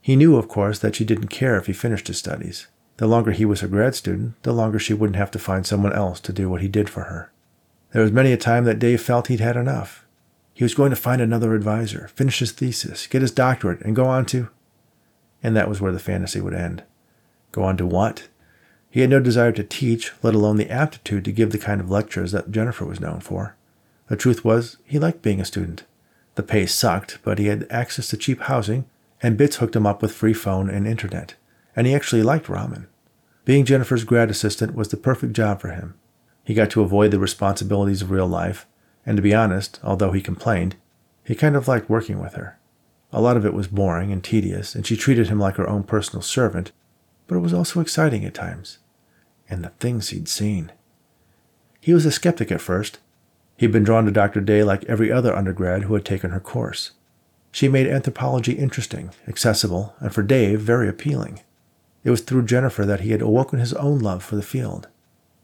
He 0.00 0.14
knew, 0.14 0.36
of 0.36 0.46
course, 0.46 0.78
that 0.78 0.94
she 0.94 1.04
didn't 1.04 1.26
care 1.26 1.56
if 1.58 1.66
he 1.66 1.72
finished 1.72 2.06
his 2.06 2.18
studies. 2.18 2.68
The 2.98 3.08
longer 3.08 3.32
he 3.32 3.44
was 3.44 3.64
a 3.64 3.68
grad 3.68 3.96
student, 3.96 4.40
the 4.44 4.52
longer 4.52 4.78
she 4.78 4.94
wouldn't 4.94 5.16
have 5.16 5.32
to 5.32 5.40
find 5.40 5.66
someone 5.66 5.92
else 5.92 6.20
to 6.20 6.32
do 6.32 6.48
what 6.48 6.60
he 6.60 6.68
did 6.68 6.88
for 6.88 7.04
her. 7.04 7.32
There 7.92 8.02
was 8.02 8.12
many 8.12 8.32
a 8.32 8.36
time 8.36 8.64
that 8.64 8.78
Dave 8.78 9.02
felt 9.02 9.26
he'd 9.26 9.40
had 9.40 9.56
enough, 9.56 10.04
he 10.54 10.62
was 10.62 10.74
going 10.74 10.90
to 10.90 10.96
find 10.96 11.20
another 11.20 11.52
advisor, 11.54 12.08
finish 12.14 12.38
his 12.38 12.52
thesis, 12.52 13.08
get 13.08 13.22
his 13.22 13.32
doctorate, 13.32 13.80
and 13.80 13.96
go 13.96 14.06
on 14.06 14.24
to. 14.26 14.50
And 15.42 15.56
that 15.56 15.68
was 15.68 15.80
where 15.80 15.90
the 15.90 15.98
fantasy 15.98 16.40
would 16.40 16.54
end. 16.54 16.84
Go 17.50 17.64
on 17.64 17.76
to 17.78 17.86
what? 17.86 18.28
He 18.88 19.00
had 19.00 19.10
no 19.10 19.18
desire 19.18 19.50
to 19.50 19.64
teach, 19.64 20.12
let 20.22 20.32
alone 20.32 20.56
the 20.56 20.70
aptitude 20.70 21.24
to 21.24 21.32
give 21.32 21.50
the 21.50 21.58
kind 21.58 21.80
of 21.80 21.90
lectures 21.90 22.30
that 22.30 22.52
Jennifer 22.52 22.84
was 22.84 23.00
known 23.00 23.18
for. 23.18 23.56
The 24.08 24.16
truth 24.16 24.44
was, 24.44 24.78
he 24.84 24.98
liked 24.98 25.22
being 25.22 25.40
a 25.40 25.44
student. 25.44 25.84
The 26.34 26.42
pay 26.42 26.66
sucked, 26.66 27.18
but 27.22 27.38
he 27.38 27.46
had 27.46 27.66
access 27.70 28.08
to 28.08 28.16
cheap 28.16 28.40
housing, 28.42 28.84
and 29.22 29.36
Bits 29.36 29.56
hooked 29.56 29.76
him 29.76 29.86
up 29.86 30.02
with 30.02 30.12
free 30.12 30.34
phone 30.34 30.68
and 30.68 30.86
internet, 30.86 31.34
and 31.74 31.86
he 31.86 31.94
actually 31.94 32.22
liked 32.22 32.46
ramen. 32.46 32.86
Being 33.44 33.64
Jennifer's 33.64 34.04
grad 34.04 34.30
assistant 34.30 34.74
was 34.74 34.88
the 34.88 34.96
perfect 34.96 35.32
job 35.32 35.60
for 35.60 35.68
him. 35.68 35.94
He 36.44 36.54
got 36.54 36.70
to 36.70 36.82
avoid 36.82 37.10
the 37.10 37.18
responsibilities 37.18 38.02
of 38.02 38.10
real 38.10 38.26
life 38.26 38.66
and 39.06 39.16
to 39.16 39.22
be 39.22 39.34
honest, 39.34 39.80
although 39.82 40.12
he 40.12 40.20
complained, 40.20 40.76
he 41.24 41.34
kind 41.34 41.56
of 41.56 41.68
liked 41.68 41.90
working 41.90 42.20
with 42.20 42.34
her. 42.34 42.58
A 43.12 43.20
lot 43.20 43.36
of 43.36 43.46
it 43.46 43.54
was 43.54 43.68
boring 43.68 44.12
and 44.12 44.22
tedious, 44.22 44.74
and 44.74 44.86
she 44.86 44.96
treated 44.96 45.28
him 45.28 45.38
like 45.38 45.56
her 45.56 45.68
own 45.68 45.84
personal 45.84 46.22
servant, 46.22 46.72
but 47.26 47.36
it 47.36 47.40
was 47.40 47.54
also 47.54 47.80
exciting 47.80 48.24
at 48.24 48.34
times. 48.34 48.78
and 49.50 49.62
the 49.62 49.68
things 49.78 50.08
he'd 50.08 50.26
seen. 50.26 50.72
He 51.78 51.92
was 51.92 52.06
a 52.06 52.10
skeptic 52.10 52.50
at 52.50 52.62
first. 52.62 52.98
He'd 53.56 53.72
been 53.72 53.84
drawn 53.84 54.04
to 54.04 54.10
Dr. 54.10 54.40
Daye 54.40 54.64
like 54.64 54.84
every 54.84 55.12
other 55.12 55.34
undergrad 55.34 55.84
who 55.84 55.94
had 55.94 56.04
taken 56.04 56.30
her 56.30 56.40
course. 56.40 56.92
She 57.52 57.68
made 57.68 57.86
anthropology 57.86 58.54
interesting, 58.54 59.10
accessible, 59.28 59.94
and 60.00 60.12
for 60.12 60.22
Dave, 60.22 60.60
very 60.60 60.88
appealing. 60.88 61.40
It 62.02 62.10
was 62.10 62.20
through 62.20 62.46
Jennifer 62.46 62.84
that 62.84 63.00
he 63.00 63.10
had 63.12 63.22
awoken 63.22 63.60
his 63.60 63.72
own 63.74 64.00
love 64.00 64.24
for 64.24 64.36
the 64.36 64.42
field. 64.42 64.88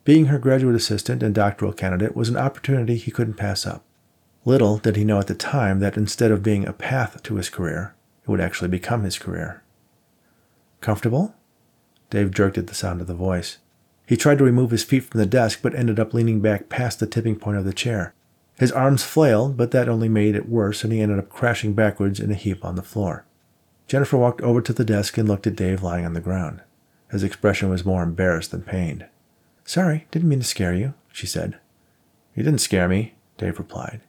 Being 0.05 0.27
her 0.27 0.39
graduate 0.39 0.75
assistant 0.75 1.23
and 1.23 1.35
doctoral 1.35 1.73
candidate 1.73 2.17
was 2.17 2.29
an 2.29 2.37
opportunity 2.37 2.97
he 2.97 3.11
couldn't 3.11 3.35
pass 3.35 3.67
up. 3.67 3.85
Little 4.45 4.79
did 4.79 4.97
he 4.97 5.05
know 5.05 5.21
at 5.21 5.27
the 5.27 5.35
time 5.35 5.81
that 5.81 5.97
instead 5.97 6.31
of 6.31 6.43
being 6.43 6.67
a 6.67 6.73
path 6.73 7.23
to 7.23 7.37
his 7.37 7.49
career, 7.49 7.95
it 8.25 8.29
would 8.29 8.41
actually 8.41 8.69
become 8.69 9.05
his 9.05 9.19
career. 9.19 9.63
Comfortable? 10.81 11.35
Dave 12.09 12.33
jerked 12.33 12.59
at 12.59 12.67
the 12.67 12.75
sound 12.75 13.01
of 13.01 13.07
the 13.07 13.15
voice. 13.15 13.59
He 14.11 14.17
tried 14.17 14.39
to 14.39 14.45
remove 14.45 14.73
his 14.73 14.83
feet 14.83 15.05
from 15.05 15.21
the 15.21 15.25
desk, 15.25 15.61
but 15.63 15.73
ended 15.73 16.01
up 16.01 16.13
leaning 16.13 16.41
back 16.41 16.69
past 16.69 16.99
the 16.99 17.07
tipping 17.07 17.37
point 17.37 17.59
of 17.59 17.65
the 17.65 17.73
chair. 17.73 18.13
His 18.59 18.73
arms 18.73 19.05
flailed, 19.05 19.57
but 19.57 19.71
that 19.71 19.89
only 19.89 20.09
made 20.09 20.35
it 20.35 20.49
worse, 20.49 20.83
and 20.83 20.93
he 20.93 21.01
ended 21.01 21.21
up 21.21 21.29
crashing 21.29 21.75
backwards 21.75 22.19
in 22.19 22.29
a 22.33 22.35
heap 22.35 22.65
on 22.65 22.75
the 22.75 22.83
floor. 22.83 23.25
Jennifer 23.87 24.17
walked 24.17 24.41
over 24.41 24.61
to 24.63 24.73
the 24.73 24.85
desk 24.85 25.17
and 25.17 25.29
looked 25.29 25.47
at 25.47 25.55
Dave 25.55 25.85
lying 25.85 26.05
on 26.05 26.15
the 26.15 26.21
ground. 26.21 26.61
His 27.13 27.23
expression 27.23 27.71
was 27.71 27.85
more 27.85 28.03
embarrassed 28.03 28.51
than 28.51 28.63
pained. 28.63 29.07
Sorry, 29.65 30.09
didn't 30.11 30.29
mean 30.29 30.41
to 30.41 30.45
scare 30.45 30.75
you, 30.75 30.95
she 31.13 31.29
said. 31.29 31.61
You 32.35 32.43
didn't 32.43 32.63
scare 32.63 32.89
me, 32.89 33.15
Dave 33.39 33.61
replied. 33.61 34.01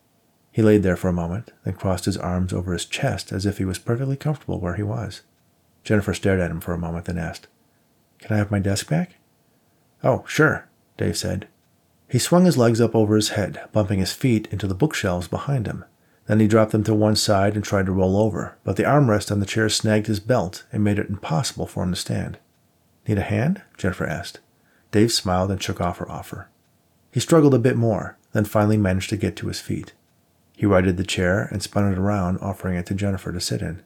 He 0.52 0.64
laid 0.64 0.82
there 0.82 0.98
for 0.98 1.10
a 1.10 1.14
moment, 1.14 1.52
then 1.64 1.76
crossed 1.76 2.06
his 2.06 2.18
arms 2.18 2.54
over 2.54 2.74
his 2.74 2.86
chest 2.86 3.32
as 3.32 3.46
if 3.46 3.60
he 3.60 3.66
was 3.66 3.78
perfectly 3.78 4.18
comfortable 4.18 4.60
where 4.60 4.78
he 4.78 4.84
was. 4.84 5.22
Jennifer 5.84 6.16
stared 6.16 6.40
at 6.40 6.50
him 6.50 6.60
for 6.60 6.74
a 6.74 6.80
moment, 6.80 7.06
then 7.06 7.20
asked, 7.20 7.46
Can 8.18 8.34
I 8.34 8.40
have 8.40 8.50
my 8.50 8.58
desk 8.58 8.90
back? 8.90 9.18
Oh, 10.04 10.24
sure, 10.28 10.68
Dave 10.98 11.18
said. 11.18 11.48
He 12.10 12.20
swung 12.20 12.46
his 12.46 12.58
legs 12.58 12.82
up 12.82 12.96
over 12.96 13.16
his 13.16 13.30
head, 13.30 13.62
bumping 13.72 14.00
his 14.00 14.14
feet 14.14 14.48
into 14.52 14.68
the 14.68 14.76
bookshelves 14.76 15.28
behind 15.28 15.68
him. 15.68 15.86
Then 16.28 16.40
he 16.40 16.48
dropped 16.48 16.72
them 16.72 16.84
to 16.86 16.94
one 16.94 17.16
side 17.16 17.56
and 17.56 17.64
tried 17.64 17.86
to 17.86 17.92
roll 17.92 18.18
over, 18.18 18.58
but 18.64 18.76
the 18.76 18.84
armrest 18.84 19.32
on 19.32 19.40
the 19.40 19.46
chair 19.46 19.70
snagged 19.70 20.08
his 20.08 20.20
belt 20.20 20.66
and 20.72 20.84
made 20.84 21.00
it 21.00 21.10
impossible 21.10 21.68
for 21.68 21.84
him 21.84 21.92
to 21.92 21.96
stand. 21.96 22.38
Need 23.08 23.18
a 23.18 23.22
hand? 23.22 23.62
Jennifer 23.78 24.06
asked. 24.06 24.40
Dave 24.92 25.12
smiled 25.12 25.52
and 25.52 25.62
shook 25.62 25.82
off 25.82 25.98
her 25.98 26.12
offer. 26.12 26.50
He 27.12 27.20
struggled 27.20 27.54
a 27.54 27.60
bit 27.60 27.76
more, 27.76 28.18
then 28.34 28.46
finally 28.46 28.78
managed 28.78 29.10
to 29.10 29.18
get 29.18 29.36
to 29.38 29.48
his 29.48 29.60
feet. 29.60 29.94
He 30.56 30.66
righted 30.66 30.98
the 30.98 31.04
chair 31.04 31.48
and 31.52 31.64
spun 31.64 31.92
it 31.92 31.98
around, 31.98 32.38
offering 32.40 32.76
it 32.76 32.86
to 32.88 32.94
Jennifer 32.94 33.32
to 33.32 33.40
sit 33.40 33.62
in. 33.62 33.82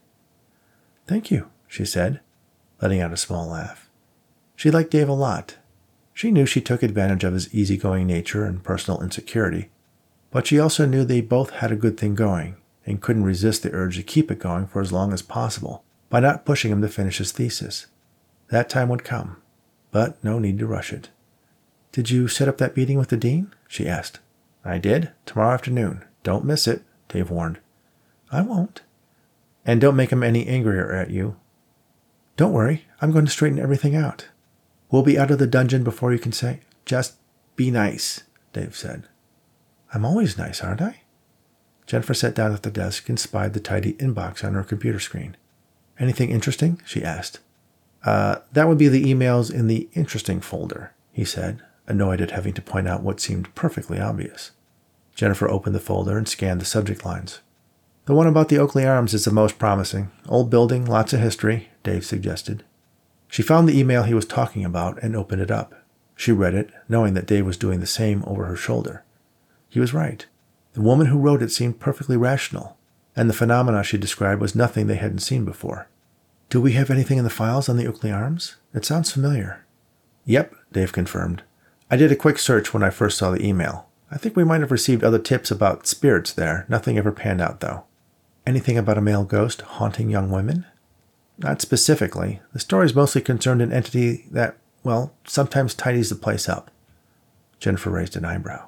Thank 1.07 1.31
you, 1.31 1.49
she 1.67 1.85
said, 1.85 2.19
letting 2.81 3.01
out 3.01 3.13
a 3.13 3.17
small 3.17 3.47
laugh. 3.47 3.89
She 4.55 4.71
liked 4.71 4.91
Dave 4.91 5.09
a 5.09 5.13
lot. 5.13 5.57
She 6.15 6.31
knew 6.31 6.45
she 6.45 6.61
took 6.61 6.81
advantage 6.81 7.25
of 7.25 7.33
his 7.33 7.53
easygoing 7.53 8.07
nature 8.07 8.45
and 8.45 8.63
personal 8.63 9.03
insecurity, 9.03 9.69
but 10.31 10.47
she 10.47 10.57
also 10.57 10.85
knew 10.85 11.03
they 11.03 11.19
both 11.19 11.49
had 11.49 11.73
a 11.73 11.75
good 11.75 11.97
thing 11.97 12.15
going 12.15 12.55
and 12.85 13.01
couldn't 13.01 13.25
resist 13.25 13.63
the 13.63 13.73
urge 13.73 13.97
to 13.97 14.03
keep 14.03 14.31
it 14.31 14.39
going 14.39 14.65
for 14.65 14.81
as 14.81 14.93
long 14.93 15.11
as 15.11 15.21
possible 15.21 15.83
by 16.09 16.21
not 16.21 16.45
pushing 16.45 16.71
him 16.71 16.81
to 16.81 16.87
finish 16.87 17.17
his 17.17 17.33
thesis. 17.33 17.87
That 18.47 18.69
time 18.69 18.87
would 18.87 19.03
come, 19.03 19.41
but 19.91 20.23
no 20.23 20.39
need 20.39 20.57
to 20.59 20.65
rush 20.65 20.93
it. 20.93 21.09
Did 21.91 22.09
you 22.09 22.29
set 22.29 22.47
up 22.47 22.59
that 22.59 22.77
meeting 22.77 22.97
with 22.97 23.09
the 23.09 23.17
dean? 23.17 23.53
she 23.67 23.85
asked. 23.85 24.19
I 24.63 24.77
did. 24.77 25.11
Tomorrow 25.25 25.53
afternoon. 25.53 26.05
Don't 26.23 26.45
miss 26.45 26.65
it, 26.65 26.83
Dave 27.09 27.29
warned. 27.29 27.59
I 28.31 28.41
won't. 28.41 28.83
And 29.65 29.81
don't 29.81 29.97
make 29.97 30.11
him 30.11 30.23
any 30.23 30.47
angrier 30.47 30.93
at 30.93 31.09
you. 31.09 31.35
Don't 32.37 32.53
worry, 32.53 32.85
I'm 33.01 33.11
going 33.11 33.25
to 33.25 33.31
straighten 33.31 33.59
everything 33.59 33.97
out. 33.97 34.27
We'll 34.95 35.03
be 35.03 35.19
out 35.19 35.29
of 35.29 35.39
the 35.39 35.45
dungeon 35.45 35.83
before 35.83 36.13
you 36.13 36.19
can 36.19 36.31
say, 36.31 36.61
just 36.85 37.15
be 37.57 37.69
nice, 37.69 38.23
Dave 38.53 38.77
said. 38.77 39.09
I'm 39.93 40.05
always 40.05 40.37
nice, 40.37 40.63
aren't 40.63 40.81
I? 40.81 41.01
Jennifer 41.85 42.13
sat 42.13 42.33
down 42.33 42.53
at 42.53 42.63
the 42.63 42.71
desk 42.71 43.09
and 43.09 43.19
spied 43.19 43.53
the 43.53 43.59
tidy 43.59 43.95
inbox 43.95 44.41
on 44.41 44.53
her 44.53 44.63
computer 44.63 45.01
screen. 45.01 45.35
Anything 45.99 46.29
interesting? 46.29 46.81
she 46.85 47.03
asked. 47.03 47.39
Uh, 48.05 48.37
that 48.53 48.69
would 48.69 48.77
be 48.77 48.87
the 48.87 49.03
emails 49.03 49.53
in 49.53 49.67
the 49.67 49.89
interesting 49.95 50.39
folder, 50.39 50.93
he 51.11 51.25
said, 51.25 51.61
annoyed 51.87 52.21
at 52.21 52.31
having 52.31 52.53
to 52.53 52.61
point 52.61 52.87
out 52.87 53.03
what 53.03 53.19
seemed 53.19 53.53
perfectly 53.53 53.99
obvious. 53.99 54.51
Jennifer 55.13 55.49
opened 55.49 55.75
the 55.75 55.81
folder 55.81 56.17
and 56.17 56.25
scanned 56.25 56.61
the 56.61 56.65
subject 56.65 57.03
lines. 57.03 57.41
The 58.05 58.15
one 58.15 58.27
about 58.27 58.47
the 58.47 58.59
Oakley 58.59 58.85
Arms 58.85 59.13
is 59.13 59.25
the 59.25 59.31
most 59.31 59.59
promising. 59.59 60.11
Old 60.29 60.49
building, 60.49 60.85
lots 60.85 61.11
of 61.11 61.19
history, 61.19 61.67
Dave 61.83 62.05
suggested. 62.05 62.63
She 63.27 63.41
found 63.41 63.67
the 63.67 63.77
email 63.77 64.03
he 64.03 64.13
was 64.13 64.25
talking 64.25 64.63
about 64.63 65.01
and 65.01 65.15
opened 65.15 65.41
it 65.41 65.51
up. 65.51 65.73
She 66.15 66.31
read 66.31 66.53
it, 66.53 66.69
knowing 66.87 67.13
that 67.13 67.25
Dave 67.25 67.45
was 67.45 67.57
doing 67.57 67.79
the 67.79 67.87
same 67.87 68.23
over 68.25 68.45
her 68.45 68.55
shoulder. 68.55 69.03
He 69.69 69.79
was 69.79 69.93
right. 69.93 70.25
The 70.73 70.81
woman 70.81 71.07
who 71.07 71.19
wrote 71.19 71.41
it 71.41 71.51
seemed 71.51 71.79
perfectly 71.79 72.17
rational, 72.17 72.77
and 73.15 73.29
the 73.29 73.33
phenomena 73.33 73.83
she 73.83 73.97
described 73.97 74.41
was 74.41 74.55
nothing 74.55 74.87
they 74.87 74.95
hadn't 74.95 75.19
seen 75.19 75.45
before. 75.45 75.87
Do 76.49 76.61
we 76.61 76.73
have 76.73 76.89
anything 76.89 77.17
in 77.17 77.23
the 77.23 77.29
files 77.29 77.67
on 77.67 77.77
the 77.77 77.87
Oakley 77.87 78.11
Arms? 78.11 78.55
It 78.73 78.85
sounds 78.85 79.11
familiar. 79.11 79.65
Yep, 80.25 80.55
Dave 80.71 80.93
confirmed. 80.93 81.43
I 81.89 81.97
did 81.97 82.11
a 82.11 82.15
quick 82.15 82.37
search 82.37 82.73
when 82.73 82.83
I 82.83 82.89
first 82.89 83.17
saw 83.17 83.31
the 83.31 83.45
email. 83.45 83.87
I 84.11 84.17
think 84.17 84.35
we 84.35 84.43
might 84.43 84.61
have 84.61 84.71
received 84.71 85.03
other 85.03 85.19
tips 85.19 85.51
about 85.51 85.87
spirits 85.87 86.31
there. 86.31 86.65
Nothing 86.69 86.97
ever 86.97 87.11
panned 87.11 87.41
out, 87.41 87.59
though. 87.59 87.83
Anything 88.45 88.77
about 88.77 88.97
a 88.97 89.01
male 89.01 89.23
ghost 89.23 89.61
haunting 89.61 90.09
young 90.09 90.29
women? 90.29 90.65
Not 91.37 91.61
specifically. 91.61 92.41
The 92.53 92.59
story 92.59 92.85
is 92.85 92.95
mostly 92.95 93.21
concerned 93.21 93.61
an 93.61 93.73
entity 93.73 94.25
that, 94.31 94.57
well, 94.83 95.13
sometimes 95.25 95.73
tidies 95.73 96.09
the 96.09 96.15
place 96.15 96.47
up. 96.47 96.71
Jennifer 97.59 97.89
raised 97.89 98.15
an 98.15 98.25
eyebrow. 98.25 98.67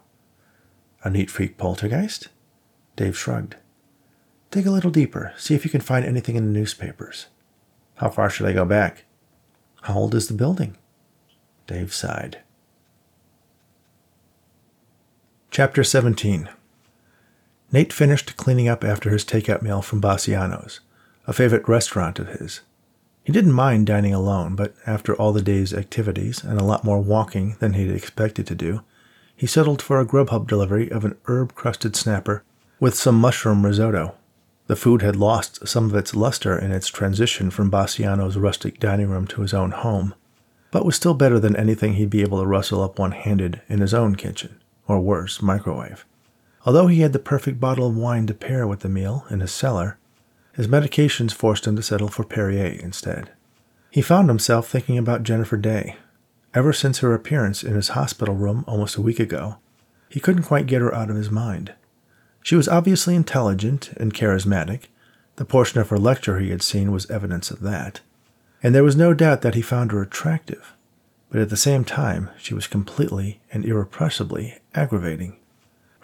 A 1.03 1.09
neat 1.09 1.29
freak 1.29 1.57
poltergeist? 1.57 2.29
Dave 2.95 3.17
shrugged. 3.17 3.55
Dig 4.51 4.65
a 4.65 4.71
little 4.71 4.91
deeper. 4.91 5.33
See 5.37 5.55
if 5.55 5.63
you 5.63 5.71
can 5.71 5.81
find 5.81 6.05
anything 6.05 6.35
in 6.35 6.45
the 6.45 6.59
newspapers. 6.59 7.27
How 7.95 8.09
far 8.09 8.29
should 8.29 8.47
I 8.47 8.53
go 8.53 8.65
back? 8.65 9.05
How 9.83 9.95
old 9.95 10.15
is 10.15 10.27
the 10.27 10.33
building? 10.33 10.77
Dave 11.67 11.93
sighed. 11.93 12.39
Chapter 15.51 15.83
17 15.83 16.49
Nate 17.71 17.91
finished 17.91 18.37
cleaning 18.37 18.67
up 18.67 18.83
after 18.83 19.09
his 19.09 19.25
takeout 19.25 19.61
meal 19.61 19.81
from 19.81 20.01
Bassiano's, 20.01 20.79
a 21.27 21.33
favorite 21.33 21.67
restaurant 21.67 22.17
of 22.17 22.29
his. 22.29 22.61
He 23.23 23.31
didn't 23.31 23.53
mind 23.53 23.85
dining 23.85 24.13
alone, 24.13 24.55
but 24.55 24.73
after 24.87 25.13
all 25.15 25.33
the 25.33 25.41
day's 25.41 25.73
activities 25.73 26.43
and 26.43 26.59
a 26.59 26.63
lot 26.63 26.83
more 26.83 27.01
walking 27.01 27.57
than 27.59 27.73
he'd 27.73 27.91
expected 27.91 28.47
to 28.47 28.55
do, 28.55 28.81
he 29.35 29.45
settled 29.45 29.81
for 29.81 29.99
a 29.99 30.05
Grubhub 30.05 30.47
delivery 30.47 30.89
of 30.89 31.05
an 31.05 31.17
herb 31.25 31.53
crusted 31.53 31.95
snapper 31.95 32.43
with 32.79 32.95
some 32.95 33.19
mushroom 33.19 33.65
risotto 33.65 34.15
the 34.67 34.75
food 34.75 35.01
had 35.01 35.15
lost 35.15 35.65
some 35.65 35.85
of 35.85 35.95
its 35.95 36.13
luster 36.13 36.57
in 36.57 36.71
its 36.71 36.89
transition 36.89 37.49
from 37.49 37.71
Bassiano's 37.71 38.37
rustic 38.37 38.79
dining 38.79 39.09
room 39.09 39.25
to 39.27 39.41
his 39.41 39.53
own 39.53 39.71
home, 39.71 40.13
but 40.71 40.85
was 40.85 40.95
still 40.95 41.13
better 41.13 41.39
than 41.39 41.55
anything 41.55 41.93
he'd 41.93 42.09
be 42.09 42.21
able 42.21 42.41
to 42.41 42.45
rustle 42.45 42.83
up 42.83 42.99
one 42.99 43.13
handed 43.13 43.61
in 43.69 43.79
his 43.79 43.93
own 43.93 44.15
kitchen, 44.15 44.59
or 44.85 44.99
worse, 44.99 45.41
microwave. 45.41 46.05
Although 46.65 46.87
he 46.87 46.99
had 46.99 47.13
the 47.13 47.19
perfect 47.19 47.61
bottle 47.61 47.87
of 47.87 47.95
wine 47.95 48.27
to 48.27 48.33
pair 48.33 48.67
with 48.67 48.81
the 48.81 48.89
meal 48.89 49.25
in 49.29 49.39
his 49.39 49.51
cellar, 49.51 49.97
his 50.57 50.67
medications 50.67 51.31
forced 51.31 51.65
him 51.65 51.75
to 51.75 51.83
settle 51.83 52.07
for 52.07 52.23
Perrier 52.23 52.79
instead. 52.81 53.29
He 53.91 54.01
found 54.01 54.27
himself 54.27 54.67
thinking 54.67 54.97
about 54.97 55.23
Jennifer 55.23 55.55
Daye. 55.55 55.95
Ever 56.53 56.73
since 56.73 56.99
her 56.99 57.13
appearance 57.13 57.63
in 57.63 57.75
his 57.75 57.89
hospital 57.89 58.33
room 58.33 58.65
almost 58.67 58.95
a 58.95 59.01
week 59.01 59.19
ago, 59.19 59.57
he 60.09 60.19
couldn't 60.19 60.43
quite 60.43 60.65
get 60.65 60.81
her 60.81 60.93
out 60.93 61.11
of 61.11 61.15
his 61.15 61.29
mind. 61.29 61.73
She 62.41 62.55
was 62.55 62.67
obviously 62.67 63.15
intelligent 63.15 63.91
and 63.97 64.13
charismatic. 64.13 64.85
The 65.35 65.45
portion 65.45 65.79
of 65.79 65.89
her 65.89 65.99
lecture 65.99 66.39
he 66.39 66.49
had 66.49 66.63
seen 66.63 66.91
was 66.91 67.09
evidence 67.11 67.51
of 67.51 67.61
that. 67.61 68.01
And 68.63 68.73
there 68.73 68.83
was 68.83 68.95
no 68.95 69.13
doubt 69.13 69.43
that 69.43 69.53
he 69.53 69.61
found 69.61 69.91
her 69.91 70.01
attractive. 70.01 70.73
But 71.29 71.39
at 71.39 71.49
the 71.49 71.57
same 71.57 71.83
time, 71.83 72.31
she 72.39 72.55
was 72.55 72.65
completely 72.65 73.41
and 73.51 73.63
irrepressibly 73.63 74.57
aggravating. 74.73 75.37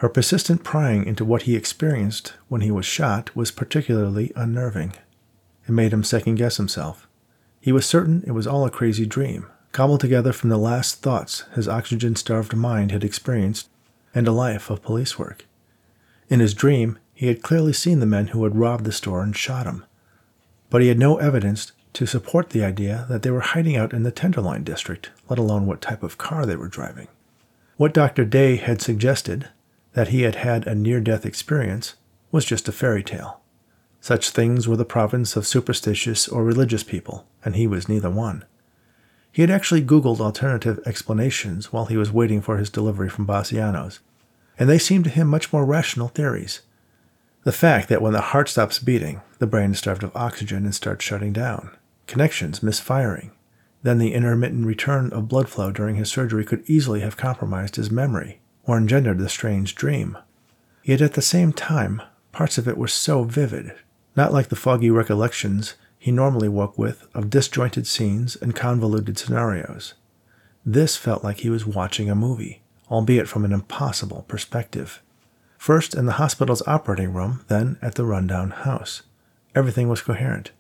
Her 0.04 0.10
persistent 0.10 0.66
prying 0.66 1.06
into 1.06 1.24
what 1.24 1.44
he 1.44 1.56
experienced 1.56 2.34
when 2.50 2.60
he 2.60 2.72
was 2.72 2.86
shot 2.86 3.34
was 3.38 3.52
particularly 3.52 4.34
unnerving. 4.36 4.92
It 5.66 5.72
made 5.72 5.94
him 5.94 6.04
second 6.04 6.36
guess 6.36 6.58
himself. 6.58 7.08
He 7.62 7.72
was 7.72 7.86
certain 7.86 8.22
it 8.28 8.32
was 8.32 8.46
all 8.46 8.66
a 8.66 8.70
crazy 8.70 9.06
dream, 9.06 9.46
cobbled 9.72 10.02
together 10.02 10.34
from 10.34 10.50
the 10.50 10.58
last 10.58 11.02
thoughts 11.02 11.46
his 11.56 11.70
oxygen 11.70 12.18
starved 12.18 12.54
mind 12.54 12.92
had 12.92 13.06
experienced 13.06 13.70
and 14.14 14.28
a 14.28 14.34
life 14.34 14.70
of 14.70 14.82
police 14.82 15.18
work. 15.18 15.46
In 16.28 16.42
his 16.42 16.54
dream, 16.54 17.00
he 17.14 17.28
had 17.28 17.42
clearly 17.42 17.72
seen 17.72 18.02
the 18.02 18.06
men 18.06 18.28
who 18.28 18.44
had 18.44 18.58
robbed 18.58 18.84
the 18.84 18.92
store 18.92 19.24
and 19.24 19.34
shot 19.34 19.66
him. 19.66 19.86
But 20.70 20.82
he 20.82 20.90
had 20.90 21.00
no 21.00 21.16
evidence 21.16 21.72
to 21.94 22.06
support 22.06 22.50
the 22.50 22.66
idea 22.66 23.06
that 23.08 23.22
they 23.22 23.32
were 23.32 23.40
hiding 23.40 23.78
out 23.78 23.94
in 23.94 24.04
the 24.04 24.12
Tenderloin 24.12 24.66
district, 24.66 25.12
let 25.30 25.40
alone 25.40 25.66
what 25.66 25.80
type 25.80 26.04
of 26.04 26.18
car 26.18 26.46
they 26.46 26.58
were 26.58 26.68
driving. 26.68 27.08
What 27.78 27.94
Dr. 27.94 28.26
Daye 28.26 28.58
had 28.58 28.82
suggested, 28.82 29.48
that 29.94 30.10
he 30.10 30.24
had 30.24 30.36
had 30.36 30.68
a 30.68 30.76
near 30.76 31.00
death 31.00 31.26
experience, 31.26 31.96
was 32.32 32.46
just 32.46 32.68
a 32.68 32.72
fairy 32.72 33.04
tale. 33.04 33.42
Such 34.02 34.32
things 34.32 34.68
were 34.68 34.76
the 34.76 34.86
province 34.86 35.36
of 35.36 35.48
superstitious 35.48 36.28
or 36.28 36.44
religious 36.44 36.84
people, 36.84 37.26
and 37.46 37.56
he 37.56 37.68
was 37.68 37.88
neither 37.88 38.10
one. 38.10 38.44
He 39.32 39.42
had 39.42 39.52
actually 39.52 39.82
Googled 39.82 40.20
alternative 40.20 40.80
explanations 40.86 41.72
while 41.72 41.86
he 41.86 41.98
was 41.98 42.12
waiting 42.12 42.42
for 42.42 42.58
his 42.58 42.70
delivery 42.70 43.10
from 43.10 43.26
Bassiano's, 43.26 44.00
and 44.60 44.70
they 44.70 44.78
seemed 44.78 45.06
to 45.06 45.10
him 45.10 45.28
much 45.28 45.54
more 45.54 45.66
rational 45.66 46.10
theories. 46.10 46.62
The 47.44 47.52
fact 47.52 47.90
that 47.90 48.02
when 48.02 48.14
the 48.14 48.22
heart 48.22 48.50
stops 48.50 48.80
beating, 48.80 49.22
the 49.40 49.48
brain 49.48 49.72
is 49.72 49.80
starved 49.80 50.04
of 50.04 50.16
oxygen 50.16 50.66
and 50.66 50.76
starts 50.76 51.04
shutting 51.04 51.34
down, 51.34 51.72
connections 52.08 52.62
misfiring, 52.62 53.32
then 53.84 53.98
the 53.98 54.14
intermittent 54.14 54.66
return 54.66 55.12
of 55.14 55.28
blood 55.28 55.50
flow 55.50 55.72
during 55.72 55.96
his 55.96 56.10
surgery 56.10 56.46
could 56.46 56.68
easily 56.70 57.02
have 57.02 57.18
compromised 57.18 57.76
his 57.76 57.92
memory 57.92 58.40
or 58.66 58.78
engendered 58.78 59.20
the 59.20 59.30
strange 59.30 59.76
dream. 59.76 60.18
Yet 60.84 61.02
at 61.02 61.14
the 61.14 61.22
same 61.22 61.54
time, 61.54 62.02
parts 62.32 62.58
of 62.58 62.68
it 62.68 62.78
were 62.78 62.88
so 62.88 63.24
vivid, 63.24 63.74
not 64.16 64.34
like 64.34 64.50
the 64.50 64.56
foggy 64.56 64.90
recollections 64.90 65.76
he 65.98 66.12
normally 66.12 66.50
woke 66.50 66.78
with 66.78 67.08
of 67.14 67.30
disjointed 67.30 67.88
scenes 67.88 68.36
and 68.36 68.56
convoluted 68.56 69.18
scenarios. 69.18 69.94
This 70.66 70.98
felt 70.98 71.24
like 71.24 71.40
he 71.40 71.50
was 71.50 71.66
watching 71.66 72.10
a 72.10 72.16
movie, 72.16 72.62
albeit 72.92 73.28
from 73.28 73.46
an 73.46 73.54
impossible 73.54 74.26
perspective. 74.28 75.02
First 75.58 75.96
in 75.96 76.06
the 76.06 76.14
hospital's 76.14 76.66
operating 76.68 77.14
room, 77.14 77.46
then 77.48 77.78
at 77.82 77.96
the 77.96 78.04
rundown 78.04 78.52
house. 78.52 79.04
Everything 79.56 79.88
was 79.88 80.02
coherent. 80.02 80.52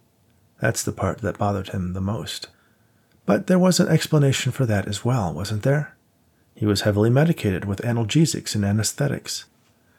That's 0.61 0.83
the 0.83 0.93
part 0.93 1.17
that 1.19 1.37
bothered 1.37 1.69
him 1.69 1.91
the 1.91 1.99
most. 1.99 2.47
But 3.25 3.47
there 3.47 3.59
was 3.59 3.81
an 3.81 3.89
explanation 3.89 4.51
for 4.51 4.65
that 4.65 4.87
as 4.87 5.03
well, 5.03 5.33
wasn't 5.33 5.63
there? 5.63 5.97
He 6.55 6.65
was 6.65 6.81
heavily 6.81 7.09
medicated 7.09 7.65
with 7.65 7.81
analgesics 7.81 8.55
and 8.55 8.63
anesthetics, 8.63 9.45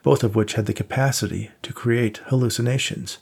both 0.02 0.22
of 0.22 0.34
which 0.34 0.54
had 0.54 0.66
the 0.66 0.72
capacity 0.72 1.50
to 1.62 1.72
create 1.72 2.18
hallucinations 2.26 3.18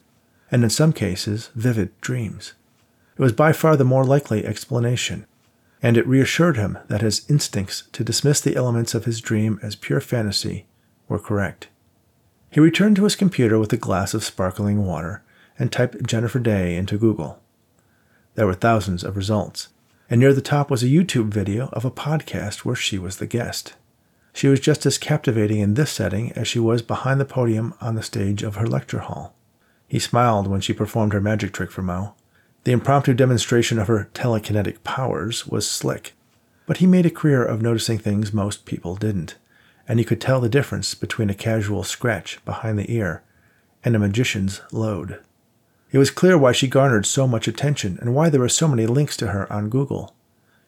and 0.52 0.62
in 0.62 0.70
some 0.70 0.92
cases, 0.92 1.50
vivid 1.54 1.98
dreams. 2.02 2.52
It 3.16 3.22
was 3.22 3.32
by 3.32 3.52
far 3.52 3.74
the 3.74 3.84
more 3.84 4.04
likely 4.04 4.44
explanation, 4.44 5.26
and 5.82 5.96
it 5.96 6.06
reassured 6.06 6.58
him 6.58 6.78
that 6.88 7.00
his 7.00 7.28
instincts 7.28 7.84
to 7.92 8.04
dismiss 8.04 8.40
the 8.40 8.54
elements 8.54 8.94
of 8.94 9.06
his 9.06 9.22
dream 9.22 9.58
as 9.62 9.74
pure 9.74 10.00
fantasy 10.00 10.66
were 11.08 11.18
correct. 11.18 11.68
He 12.50 12.60
returned 12.60 12.96
to 12.96 13.04
his 13.04 13.16
computer 13.16 13.58
with 13.58 13.72
a 13.72 13.78
glass 13.78 14.12
of 14.12 14.22
sparkling 14.22 14.84
water 14.84 15.22
and 15.58 15.72
typed 15.72 16.06
Jennifer 16.06 16.38
Daye 16.38 16.76
into 16.76 16.98
Google. 16.98 17.40
There 18.34 18.46
were 18.46 18.54
thousands 18.54 19.02
of 19.02 19.16
results, 19.16 19.68
and 20.12 20.20
near 20.20 20.34
the 20.34 20.42
top 20.42 20.70
was 20.70 20.82
a 20.82 20.88
YouTube 20.88 21.28
video 21.28 21.70
of 21.72 21.86
a 21.86 21.90
podcast 21.90 22.66
where 22.66 22.76
she 22.76 22.98
was 22.98 23.16
the 23.16 23.26
guest. 23.26 23.76
She 24.34 24.46
was 24.46 24.60
just 24.60 24.84
as 24.84 24.98
captivating 24.98 25.60
in 25.60 25.72
this 25.72 25.90
setting 25.90 26.32
as 26.32 26.46
she 26.46 26.58
was 26.58 26.82
behind 26.82 27.18
the 27.18 27.24
podium 27.24 27.72
on 27.80 27.94
the 27.94 28.02
stage 28.02 28.42
of 28.42 28.56
her 28.56 28.66
lecture 28.66 28.98
hall. 28.98 29.34
He 29.88 29.98
smiled 29.98 30.48
when 30.48 30.60
she 30.60 30.74
performed 30.74 31.14
her 31.14 31.20
magic 31.22 31.54
trick 31.54 31.70
for 31.70 31.80
Mo. 31.80 32.12
The 32.64 32.72
impromptu 32.72 33.14
demonstration 33.14 33.78
of 33.78 33.88
her 33.88 34.10
telekinetic 34.12 34.84
powers 34.84 35.46
was 35.46 35.66
slick, 35.66 36.12
but 36.66 36.76
he 36.76 36.86
made 36.86 37.06
a 37.06 37.10
career 37.10 37.42
of 37.42 37.62
noticing 37.62 37.96
things 37.96 38.34
most 38.34 38.66
people 38.66 38.96
didn't, 38.96 39.36
and 39.88 39.98
he 39.98 40.04
could 40.04 40.20
tell 40.20 40.42
the 40.42 40.48
difference 40.50 40.94
between 40.94 41.30
a 41.30 41.34
casual 41.34 41.84
scratch 41.84 42.38
behind 42.44 42.78
the 42.78 42.92
ear 42.94 43.22
and 43.82 43.96
a 43.96 43.98
magician's 43.98 44.60
load. 44.72 45.20
It 45.92 45.98
was 45.98 46.10
clear 46.10 46.38
why 46.38 46.52
she 46.52 46.68
garnered 46.68 47.04
so 47.04 47.28
much 47.28 47.46
attention 47.46 47.98
and 48.00 48.14
why 48.14 48.30
there 48.30 48.40
were 48.40 48.48
so 48.48 48.66
many 48.66 48.86
links 48.86 49.14
to 49.18 49.28
her 49.28 49.50
on 49.52 49.68
Google. 49.68 50.14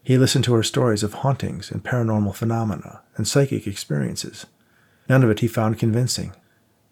He 0.03 0.19
listened 0.19 0.45
to 0.45 0.55
her 0.55 0.63
stories 0.63 1.03
of 1.03 1.15
hauntings 1.15 1.71
and 1.71 1.83
paranormal 1.83 2.35
phenomena 2.35 3.01
and 3.17 3.27
psychic 3.27 3.67
experiences. 3.67 4.45
None 5.09 5.25
of 5.25 5.31
it 5.31 5.41
he 5.41 5.49
found 5.49 5.79
convincing, 5.79 6.35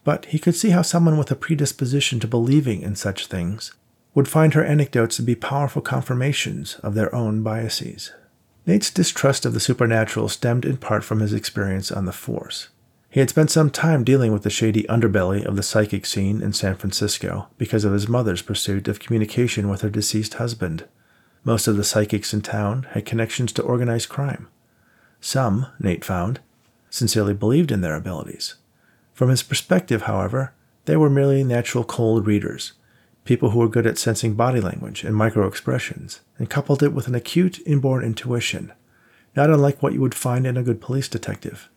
but 0.03 0.25
he 0.27 0.39
could 0.39 0.57
see 0.57 0.71
how 0.71 0.81
someone 0.81 1.19
with 1.19 1.31
a 1.31 1.37
predisposition 1.37 2.21
to 2.21 2.27
believing 2.27 2.81
in 2.81 2.97
such 2.97 3.27
things 3.27 3.75
would 4.15 4.29
find 4.29 4.55
her 4.55 4.65
anecdotes 4.65 5.17
to 5.17 5.23
be 5.23 5.35
powerful 5.35 5.83
confirmations 5.83 6.77
of 6.77 6.95
their 6.95 7.15
own 7.15 7.43
biases. 7.43 8.13
Nate's 8.67 8.91
distrust 8.91 9.45
of 9.45 9.53
the 9.53 9.61
supernatural 9.61 10.29
stemmed 10.29 10.65
in 10.65 10.79
part 10.79 11.05
from 11.05 11.21
his 11.21 11.35
experience 11.35 11.93
on 11.93 12.07
the 12.07 12.13
force. 12.13 12.69
He 13.13 13.21
had 13.21 13.29
spent 13.29 13.51
some 13.51 13.69
time 13.69 14.05
dealing 14.05 14.33
with 14.33 14.43
the 14.43 14.49
shady 14.49 14.85
underbelly 14.85 15.45
of 15.45 15.55
the 15.55 15.63
psychic 15.63 16.07
scene 16.07 16.41
in 16.41 16.55
San 16.55 16.77
Francisco 16.77 17.49
because 17.59 17.85
of 17.85 17.93
his 17.93 18.09
mother's 18.09 18.41
pursuit 18.41 18.89
of 18.89 19.01
communication 19.01 19.69
with 19.69 19.83
her 19.83 19.91
deceased 19.91 20.35
husband. 20.35 20.87
Most 21.45 21.69
of 21.69 21.77
the 21.77 21.85
psychics 21.85 22.33
in 22.33 22.41
town 22.41 22.85
had 22.93 23.05
connections 23.05 23.53
to 23.53 23.63
organized 23.63 24.09
crime. 24.09 24.49
Some, 25.21 25.67
Nate 25.79 26.07
found, 26.07 26.41
sincerely 26.89 27.35
believed 27.35 27.71
in 27.71 27.83
their 27.83 27.97
abilities. 27.97 28.55
From 29.13 29.29
his 29.29 29.43
perspective, 29.43 30.03
however, 30.03 30.55
they 30.87 30.97
were 30.97 31.11
merely 31.11 31.45
natural 31.45 31.85
cold 31.85 32.27
readers, 32.27 32.73
people 33.27 33.51
who 33.51 33.59
were 33.59 33.69
good 33.69 33.87
at 33.87 33.99
sensing 33.99 34.37
body 34.37 34.63
language 34.63 35.05
and 35.05 35.15
micro 35.15 35.47
expressions, 35.47 36.23
and 36.39 36.49
coupled 36.49 36.83
it 36.83 36.95
with 36.95 37.09
an 37.09 37.15
acute 37.15 37.61
inborn 37.67 38.05
intuition, 38.05 38.73
not 39.37 39.51
unlike 39.51 39.83
what 39.83 39.93
you 39.93 40.01
would 40.01 40.15
find 40.15 40.47
in 40.47 40.57
a 40.57 40.63
good 40.63 40.81
police 40.81 41.09
detective. 41.09 41.69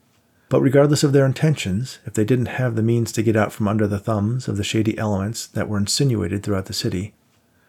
But 0.49 0.61
regardless 0.61 1.03
of 1.03 1.11
their 1.11 1.25
intentions, 1.25 1.99
if 2.05 2.13
they 2.13 2.23
didn't 2.23 2.45
have 2.47 2.75
the 2.75 2.83
means 2.83 3.11
to 3.13 3.23
get 3.23 3.35
out 3.35 3.51
from 3.51 3.67
under 3.67 3.87
the 3.87 3.99
thumbs 3.99 4.47
of 4.47 4.57
the 4.57 4.63
shady 4.63 4.97
elements 4.97 5.47
that 5.47 5.67
were 5.67 5.77
insinuated 5.77 6.43
throughout 6.43 6.65
the 6.65 6.73
city, 6.73 7.13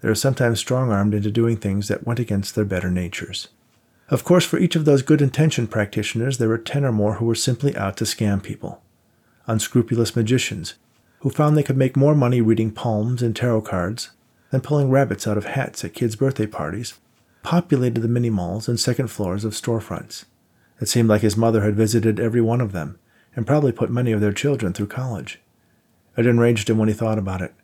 they 0.02 0.08
were 0.08 0.14
sometimes 0.14 0.58
strong 0.58 0.92
armed 0.92 1.14
into 1.14 1.30
doing 1.30 1.56
things 1.56 1.88
that 1.88 2.06
went 2.06 2.20
against 2.20 2.54
their 2.54 2.64
better 2.64 2.90
natures. 2.90 3.48
Of 4.08 4.24
course, 4.24 4.44
for 4.44 4.58
each 4.58 4.76
of 4.76 4.84
those 4.84 5.02
good 5.02 5.22
intentioned 5.22 5.70
practitioners, 5.70 6.38
there 6.38 6.48
were 6.48 6.58
ten 6.58 6.84
or 6.84 6.92
more 6.92 7.14
who 7.14 7.24
were 7.24 7.34
simply 7.34 7.74
out 7.76 7.96
to 7.98 8.04
scam 8.04 8.42
people 8.42 8.82
unscrupulous 9.48 10.16
magicians 10.16 10.74
who 11.20 11.30
found 11.30 11.56
they 11.56 11.62
could 11.62 11.76
make 11.76 11.96
more 11.96 12.14
money 12.14 12.40
reading 12.40 12.70
palms 12.70 13.22
and 13.22 13.34
tarot 13.34 13.62
cards 13.62 14.10
than 14.50 14.60
pulling 14.60 14.90
rabbits 14.90 15.26
out 15.26 15.38
of 15.38 15.44
hats 15.44 15.84
at 15.84 15.94
kids' 15.94 16.16
birthday 16.16 16.46
parties, 16.46 16.94
populated 17.42 18.00
the 18.00 18.08
mini 18.08 18.30
malls 18.30 18.68
and 18.68 18.78
second 18.78 19.08
floors 19.08 19.44
of 19.44 19.52
storefronts. 19.52 20.24
It 20.80 20.88
seemed 20.88 21.08
like 21.08 21.22
his 21.22 21.36
mother 21.36 21.62
had 21.62 21.76
visited 21.76 22.20
every 22.20 22.40
one 22.40 22.60
of 22.60 22.72
them 22.72 22.98
and 23.34 23.46
probably 23.46 23.72
put 23.72 23.90
many 23.90 24.12
of 24.12 24.20
their 24.20 24.32
children 24.32 24.72
through 24.72 24.88
college. 24.88 25.40
It 26.16 26.26
enraged 26.26 26.70
him 26.70 26.78
when 26.78 26.88
he 26.88 26.94
thought 26.94 27.18
about 27.18 27.42
it. 27.42 27.54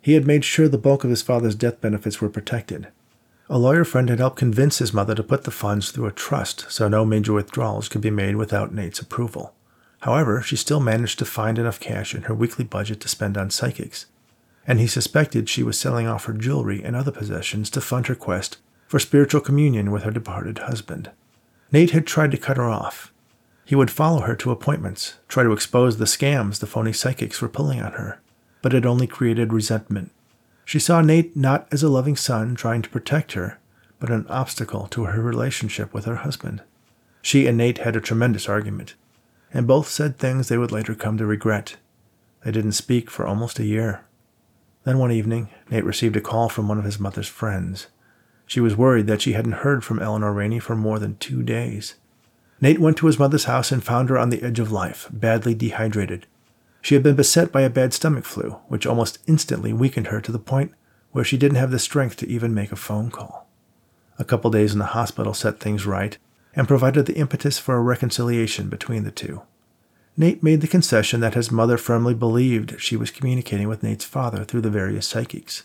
He 0.00 0.14
had 0.14 0.26
made 0.26 0.44
sure 0.44 0.68
the 0.68 0.78
bulk 0.78 1.04
of 1.04 1.10
his 1.10 1.22
father's 1.22 1.54
death 1.54 1.80
benefits 1.80 2.20
were 2.20 2.28
protected. 2.28 2.88
A 3.48 3.58
lawyer 3.58 3.84
friend 3.84 4.08
had 4.08 4.18
helped 4.18 4.38
convince 4.38 4.78
his 4.78 4.92
mother 4.92 5.14
to 5.14 5.22
put 5.22 5.44
the 5.44 5.50
funds 5.50 5.90
through 5.90 6.06
a 6.06 6.12
trust 6.12 6.66
so 6.70 6.88
no 6.88 7.04
major 7.04 7.32
withdrawals 7.32 7.88
could 7.88 8.00
be 8.00 8.10
made 8.10 8.36
without 8.36 8.74
Nate's 8.74 9.00
approval. 9.00 9.54
However, 10.00 10.42
she 10.42 10.56
still 10.56 10.80
managed 10.80 11.18
to 11.20 11.24
find 11.24 11.58
enough 11.58 11.78
cash 11.78 12.14
in 12.14 12.22
her 12.22 12.34
weekly 12.34 12.64
budget 12.64 13.00
to 13.00 13.08
spend 13.08 13.36
on 13.36 13.50
psychics, 13.50 14.06
and 14.66 14.80
he 14.80 14.86
suspected 14.86 15.48
she 15.48 15.62
was 15.62 15.78
selling 15.78 16.06
off 16.06 16.24
her 16.24 16.32
jewelry 16.32 16.82
and 16.82 16.96
other 16.96 17.12
possessions 17.12 17.70
to 17.70 17.80
fund 17.80 18.08
her 18.08 18.14
quest 18.14 18.58
for 18.88 18.98
spiritual 18.98 19.40
communion 19.40 19.90
with 19.90 20.02
her 20.02 20.10
departed 20.10 20.58
husband. 20.58 21.10
Nate 21.72 21.90
had 21.90 22.06
tried 22.06 22.30
to 22.32 22.36
cut 22.36 22.58
her 22.58 22.68
off. 22.68 23.12
He 23.64 23.74
would 23.74 23.90
follow 23.90 24.20
her 24.20 24.36
to 24.36 24.50
appointments, 24.50 25.14
try 25.28 25.42
to 25.42 25.52
expose 25.52 25.96
the 25.96 26.04
scams 26.04 26.60
the 26.60 26.66
phony 26.66 26.92
psychics 26.92 27.40
were 27.40 27.48
pulling 27.48 27.80
on 27.80 27.92
her, 27.92 28.20
but 28.60 28.74
it 28.74 28.84
only 28.84 29.06
created 29.06 29.52
resentment. 29.52 30.10
She 30.64 30.78
saw 30.78 31.00
Nate 31.00 31.36
not 31.36 31.66
as 31.72 31.82
a 31.82 31.88
loving 31.88 32.16
son 32.16 32.54
trying 32.54 32.82
to 32.82 32.90
protect 32.90 33.32
her, 33.32 33.58
but 33.98 34.10
an 34.10 34.26
obstacle 34.28 34.86
to 34.88 35.04
her 35.04 35.22
relationship 35.22 35.94
with 35.94 36.04
her 36.04 36.16
husband. 36.16 36.62
She 37.22 37.46
and 37.46 37.56
Nate 37.56 37.78
had 37.78 37.96
a 37.96 38.00
tremendous 38.00 38.48
argument 38.48 38.94
and 39.52 39.66
both 39.66 39.88
said 39.88 40.16
things 40.16 40.48
they 40.48 40.58
would 40.58 40.72
later 40.72 40.94
come 40.94 41.18
to 41.18 41.26
regret. 41.26 41.76
They 42.44 42.50
didn't 42.50 42.72
speak 42.72 43.10
for 43.10 43.26
almost 43.26 43.58
a 43.58 43.64
year. 43.64 44.04
Then 44.84 44.98
one 44.98 45.12
evening, 45.12 45.50
Nate 45.70 45.84
received 45.84 46.16
a 46.16 46.20
call 46.20 46.48
from 46.48 46.68
one 46.68 46.78
of 46.78 46.84
his 46.84 46.98
mother's 46.98 47.28
friends. 47.28 47.86
She 48.52 48.60
was 48.60 48.76
worried 48.76 49.06
that 49.06 49.22
she 49.22 49.32
hadn't 49.32 49.62
heard 49.64 49.82
from 49.82 49.98
Eleanor 49.98 50.30
Raney 50.30 50.58
for 50.58 50.76
more 50.76 50.98
than 50.98 51.16
two 51.16 51.42
days. 51.42 51.94
Nate 52.60 52.78
went 52.78 52.98
to 52.98 53.06
his 53.06 53.18
mother's 53.18 53.44
house 53.44 53.72
and 53.72 53.82
found 53.82 54.10
her 54.10 54.18
on 54.18 54.28
the 54.28 54.42
edge 54.42 54.58
of 54.58 54.70
life, 54.70 55.08
badly 55.10 55.54
dehydrated. 55.54 56.26
She 56.82 56.94
had 56.94 57.02
been 57.02 57.16
beset 57.16 57.50
by 57.50 57.62
a 57.62 57.70
bad 57.70 57.94
stomach 57.94 58.26
flu, 58.26 58.58
which 58.68 58.84
almost 58.84 59.20
instantly 59.26 59.72
weakened 59.72 60.08
her 60.08 60.20
to 60.20 60.30
the 60.30 60.38
point 60.38 60.72
where 61.12 61.24
she 61.24 61.38
didn't 61.38 61.56
have 61.56 61.70
the 61.70 61.78
strength 61.78 62.16
to 62.16 62.28
even 62.28 62.52
make 62.52 62.70
a 62.70 62.76
phone 62.76 63.10
call. 63.10 63.48
A 64.18 64.24
couple 64.24 64.50
days 64.50 64.74
in 64.74 64.80
the 64.80 64.92
hospital 64.92 65.32
set 65.32 65.58
things 65.58 65.86
right, 65.86 66.18
and 66.54 66.68
provided 66.68 67.06
the 67.06 67.16
impetus 67.16 67.58
for 67.58 67.76
a 67.76 67.80
reconciliation 67.80 68.68
between 68.68 69.04
the 69.04 69.10
two. 69.10 69.40
Nate 70.14 70.42
made 70.42 70.60
the 70.60 70.68
concession 70.68 71.20
that 71.20 71.32
his 71.32 71.50
mother 71.50 71.78
firmly 71.78 72.12
believed 72.12 72.78
she 72.78 72.98
was 72.98 73.10
communicating 73.10 73.68
with 73.68 73.82
Nate's 73.82 74.04
father 74.04 74.44
through 74.44 74.60
the 74.60 74.68
various 74.68 75.06
psychics. 75.06 75.62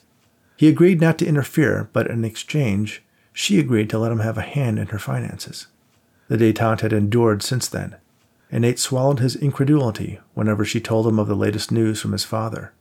He 0.57 0.67
agreed 0.67 0.99
not 0.99 1.17
to 1.19 1.25
interfere, 1.25 1.89
but 1.93 2.07
in 2.07 2.25
exchange, 2.25 3.03
she 3.31 3.59
agreed 3.59 3.89
to 3.91 3.99
let 3.99 4.11
him 4.11 4.19
have 4.19 4.37
a 4.37 4.41
hand 4.41 4.79
in 4.79 4.87
her 4.87 4.99
finances. 4.99 5.67
The 6.27 6.37
detente 6.37 6.81
had 6.81 6.91
endured 6.91 7.41
since 7.41 7.69
then, 7.69 7.95
and 8.51 8.63
Nate 8.63 8.79
swallowed 8.79 9.19
his 9.19 9.35
incredulity 9.35 10.19
whenever 10.33 10.65
she 10.65 10.81
told 10.81 11.07
him 11.07 11.19
of 11.19 11.27
the 11.27 11.35
latest 11.35 11.71
news 11.71 12.01
from 12.01 12.11
his 12.11 12.25
father. 12.25 12.73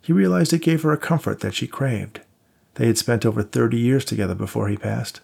He 0.00 0.12
realized 0.14 0.52
it 0.52 0.62
gave 0.62 0.82
her 0.82 0.92
a 0.92 0.96
comfort 0.96 1.40
that 1.40 1.54
she 1.54 1.66
craved. 1.66 2.20
They 2.76 2.86
had 2.86 2.96
spent 2.96 3.26
over 3.26 3.42
thirty 3.42 3.78
years 3.78 4.06
together 4.06 4.34
before 4.34 4.68
he 4.68 4.76
passed. 4.78 5.20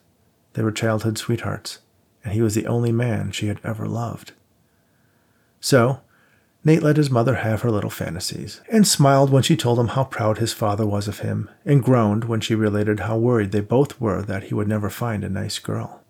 They 0.53 0.63
were 0.63 0.73
childhood 0.73 1.17
sweethearts 1.17 1.79
and 2.25 2.33
he 2.33 2.43
was 2.43 2.55
the 2.55 2.67
only 2.67 2.91
man 2.91 3.31
she 3.31 3.47
had 3.49 3.61
ever 3.63 3.87
loved. 3.87 4.33
So, 5.61 6.01
Nate 6.66 6.83
let 6.83 6.96
his 6.96 7.11
mother 7.11 7.35
have 7.37 7.61
her 7.61 7.70
little 7.70 7.90
fantasies, 7.90 8.62
and 8.70 8.87
smiled 8.88 9.29
when 9.29 9.42
she 9.42 9.55
told 9.55 9.79
him 9.79 9.88
how 9.88 10.05
proud 10.05 10.38
his 10.38 10.55
father 10.55 10.87
was 10.87 11.07
of 11.07 11.18
him, 11.18 11.50
and 11.66 11.83
groaned 11.83 12.24
when 12.24 12.40
she 12.40 12.55
related 12.55 13.00
how 13.00 13.18
worried 13.18 13.53
they 13.53 13.61
both 13.61 14.00
were 14.00 14.22
that 14.22 14.44
he 14.44 14.55
would 14.55 14.66
never 14.66 14.88
find 14.88 15.24
a 15.24 15.29
nice 15.29 15.59
girl. 15.59 16.03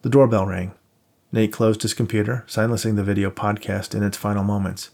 The 0.00 0.08
doorbell 0.08 0.46
rang. 0.46 0.72
Nate 1.32 1.52
closed 1.52 1.82
his 1.82 1.92
computer, 1.92 2.44
silencing 2.46 2.94
the 2.94 3.04
video 3.04 3.30
podcast 3.30 3.94
in 3.94 4.02
its 4.02 4.16
final 4.16 4.42
moments. 4.42 4.90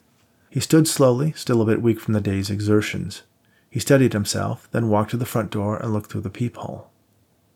He 0.48 0.58
stood 0.58 0.88
slowly, 0.88 1.32
still 1.32 1.62
a 1.62 1.66
bit 1.66 1.82
weak 1.82 2.00
from 2.00 2.14
the 2.14 2.20
day's 2.20 2.50
exertions. 2.50 3.22
He 3.70 3.78
steadied 3.78 4.12
himself, 4.12 4.68
then 4.72 4.88
walked 4.88 5.12
to 5.12 5.16
the 5.16 5.24
front 5.24 5.52
door 5.52 5.76
and 5.76 5.92
looked 5.92 6.10
through 6.10 6.22
the 6.22 6.30
peephole. 6.30 6.90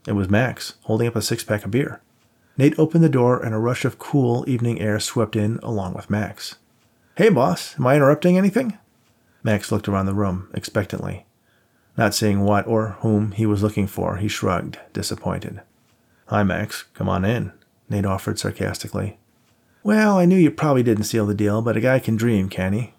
It 0.06 0.12
was 0.12 0.30
Max, 0.30 0.74
holding 0.82 1.08
up 1.08 1.16
a 1.16 1.22
six 1.22 1.42
pack 1.42 1.64
of 1.64 1.72
beer. 1.72 2.00
Nate 2.56 2.78
opened 2.78 3.02
the 3.02 3.08
door, 3.08 3.44
and 3.44 3.52
a 3.52 3.58
rush 3.58 3.84
of 3.84 3.98
cool 3.98 4.44
evening 4.46 4.80
air 4.80 5.00
swept 5.00 5.34
in 5.34 5.58
along 5.64 5.94
with 5.94 6.08
Max. 6.08 6.56
Hey, 7.16 7.28
boss, 7.28 7.78
am 7.78 7.86
I 7.86 7.94
interrupting 7.94 8.36
anything? 8.36 8.76
Max 9.44 9.70
looked 9.70 9.86
around 9.86 10.06
the 10.06 10.14
room, 10.14 10.48
expectantly. 10.52 11.26
Not 11.96 12.12
seeing 12.12 12.40
what 12.40 12.66
or 12.66 12.96
whom 13.02 13.30
he 13.30 13.46
was 13.46 13.62
looking 13.62 13.86
for, 13.86 14.16
he 14.16 14.26
shrugged, 14.26 14.80
disappointed. 14.92 15.60
Hi, 16.26 16.42
Max. 16.42 16.86
Come 16.92 17.08
on 17.08 17.24
in, 17.24 17.52
Nate 17.88 18.04
offered 18.04 18.40
sarcastically. 18.40 19.18
Well, 19.84 20.18
I 20.18 20.24
knew 20.24 20.36
you 20.36 20.50
probably 20.50 20.82
didn't 20.82 21.04
seal 21.04 21.24
the 21.24 21.36
deal, 21.36 21.62
but 21.62 21.76
a 21.76 21.80
guy 21.80 22.00
can 22.00 22.16
dream, 22.16 22.48
can 22.48 22.72
he? 22.72 22.94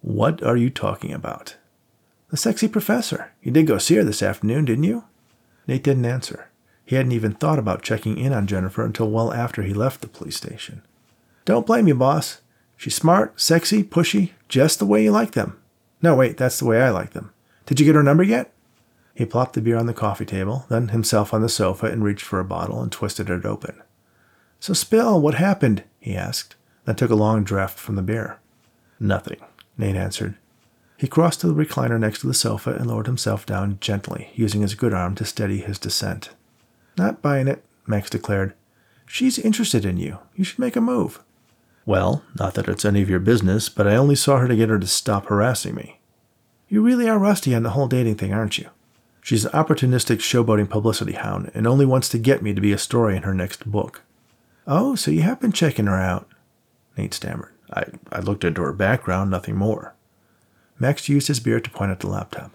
What 0.00 0.42
are 0.42 0.56
you 0.56 0.70
talking 0.70 1.12
about? 1.12 1.56
The 2.30 2.38
sexy 2.38 2.66
professor. 2.66 3.32
You 3.42 3.52
did 3.52 3.66
go 3.66 3.76
see 3.76 3.96
her 3.96 4.04
this 4.04 4.22
afternoon, 4.22 4.64
didn't 4.64 4.84
you? 4.84 5.04
Nate 5.66 5.84
didn't 5.84 6.06
answer. 6.06 6.48
He 6.86 6.96
hadn't 6.96 7.12
even 7.12 7.32
thought 7.32 7.58
about 7.58 7.82
checking 7.82 8.16
in 8.16 8.32
on 8.32 8.46
Jennifer 8.46 8.86
until 8.86 9.10
well 9.10 9.34
after 9.34 9.62
he 9.62 9.74
left 9.74 10.00
the 10.00 10.08
police 10.08 10.36
station. 10.36 10.80
Don't 11.44 11.66
blame 11.66 11.88
you, 11.88 11.94
boss. 11.94 12.40
She's 12.80 12.94
smart, 12.94 13.38
sexy, 13.38 13.84
pushy, 13.84 14.30
just 14.48 14.78
the 14.78 14.86
way 14.86 15.04
you 15.04 15.10
like 15.10 15.32
them. 15.32 15.60
No, 16.00 16.14
wait, 16.14 16.38
that's 16.38 16.58
the 16.58 16.64
way 16.64 16.80
I 16.80 16.88
like 16.88 17.10
them. 17.10 17.30
Did 17.66 17.78
you 17.78 17.84
get 17.84 17.94
her 17.94 18.02
number 18.02 18.22
yet? 18.22 18.54
He 19.14 19.26
plopped 19.26 19.52
the 19.52 19.60
beer 19.60 19.76
on 19.76 19.84
the 19.84 19.92
coffee 19.92 20.24
table, 20.24 20.64
then 20.70 20.88
himself 20.88 21.34
on 21.34 21.42
the 21.42 21.50
sofa 21.50 21.88
and 21.88 22.02
reached 22.02 22.24
for 22.24 22.40
a 22.40 22.44
bottle 22.44 22.80
and 22.80 22.90
twisted 22.90 23.28
it 23.28 23.44
open. 23.44 23.82
So, 24.60 24.72
Spill, 24.72 25.20
what 25.20 25.34
happened? 25.34 25.84
he 25.98 26.16
asked, 26.16 26.56
then 26.86 26.96
took 26.96 27.10
a 27.10 27.14
long 27.14 27.44
draught 27.44 27.72
from 27.72 27.96
the 27.96 28.02
beer. 28.02 28.38
Nothing, 28.98 29.40
Nate 29.76 29.96
answered. 29.96 30.36
He 30.96 31.06
crossed 31.06 31.42
to 31.42 31.48
the 31.48 31.64
recliner 31.64 32.00
next 32.00 32.20
to 32.20 32.28
the 32.28 32.32
sofa 32.32 32.72
and 32.72 32.86
lowered 32.86 33.08
himself 33.08 33.44
down 33.44 33.76
gently, 33.82 34.30
using 34.34 34.62
his 34.62 34.74
good 34.74 34.94
arm 34.94 35.16
to 35.16 35.26
steady 35.26 35.58
his 35.58 35.78
descent. 35.78 36.30
Not 36.96 37.20
buying 37.20 37.46
it, 37.46 37.62
Max 37.86 38.08
declared. 38.08 38.54
She's 39.04 39.38
interested 39.38 39.84
in 39.84 39.98
you. 39.98 40.20
You 40.34 40.44
should 40.44 40.58
make 40.58 40.76
a 40.76 40.80
move. 40.80 41.22
Well, 41.86 42.22
not 42.38 42.54
that 42.54 42.68
it's 42.68 42.84
any 42.84 43.02
of 43.02 43.10
your 43.10 43.20
business, 43.20 43.68
but 43.68 43.86
I 43.86 43.96
only 43.96 44.14
saw 44.14 44.38
her 44.38 44.48
to 44.48 44.56
get 44.56 44.68
her 44.68 44.78
to 44.78 44.86
stop 44.86 45.26
harassing 45.26 45.74
me. 45.74 46.00
You 46.68 46.82
really 46.82 47.08
are 47.08 47.18
rusty 47.18 47.54
on 47.54 47.62
the 47.62 47.70
whole 47.70 47.88
dating 47.88 48.16
thing, 48.16 48.32
aren't 48.32 48.58
you? 48.58 48.70
She's 49.22 49.44
an 49.44 49.52
opportunistic 49.52 50.18
showboating 50.18 50.70
publicity 50.70 51.12
hound 51.12 51.50
and 51.54 51.66
only 51.66 51.84
wants 51.84 52.08
to 52.10 52.18
get 52.18 52.42
me 52.42 52.54
to 52.54 52.60
be 52.60 52.72
a 52.72 52.78
story 52.78 53.16
in 53.16 53.22
her 53.24 53.34
next 53.34 53.70
book. 53.70 54.02
Oh, 54.66 54.94
so 54.94 55.10
you 55.10 55.22
have 55.22 55.40
been 55.40 55.52
checking 55.52 55.86
her 55.86 55.98
out? 55.98 56.28
Nate 56.96 57.14
stammered. 57.14 57.52
I, 57.72 57.84
I 58.12 58.20
looked 58.20 58.44
into 58.44 58.62
her 58.62 58.72
background, 58.72 59.30
nothing 59.30 59.56
more. 59.56 59.94
Max 60.78 61.08
used 61.08 61.28
his 61.28 61.40
beard 61.40 61.64
to 61.64 61.70
point 61.70 61.90
at 61.90 62.00
the 62.00 62.08
laptop. 62.08 62.52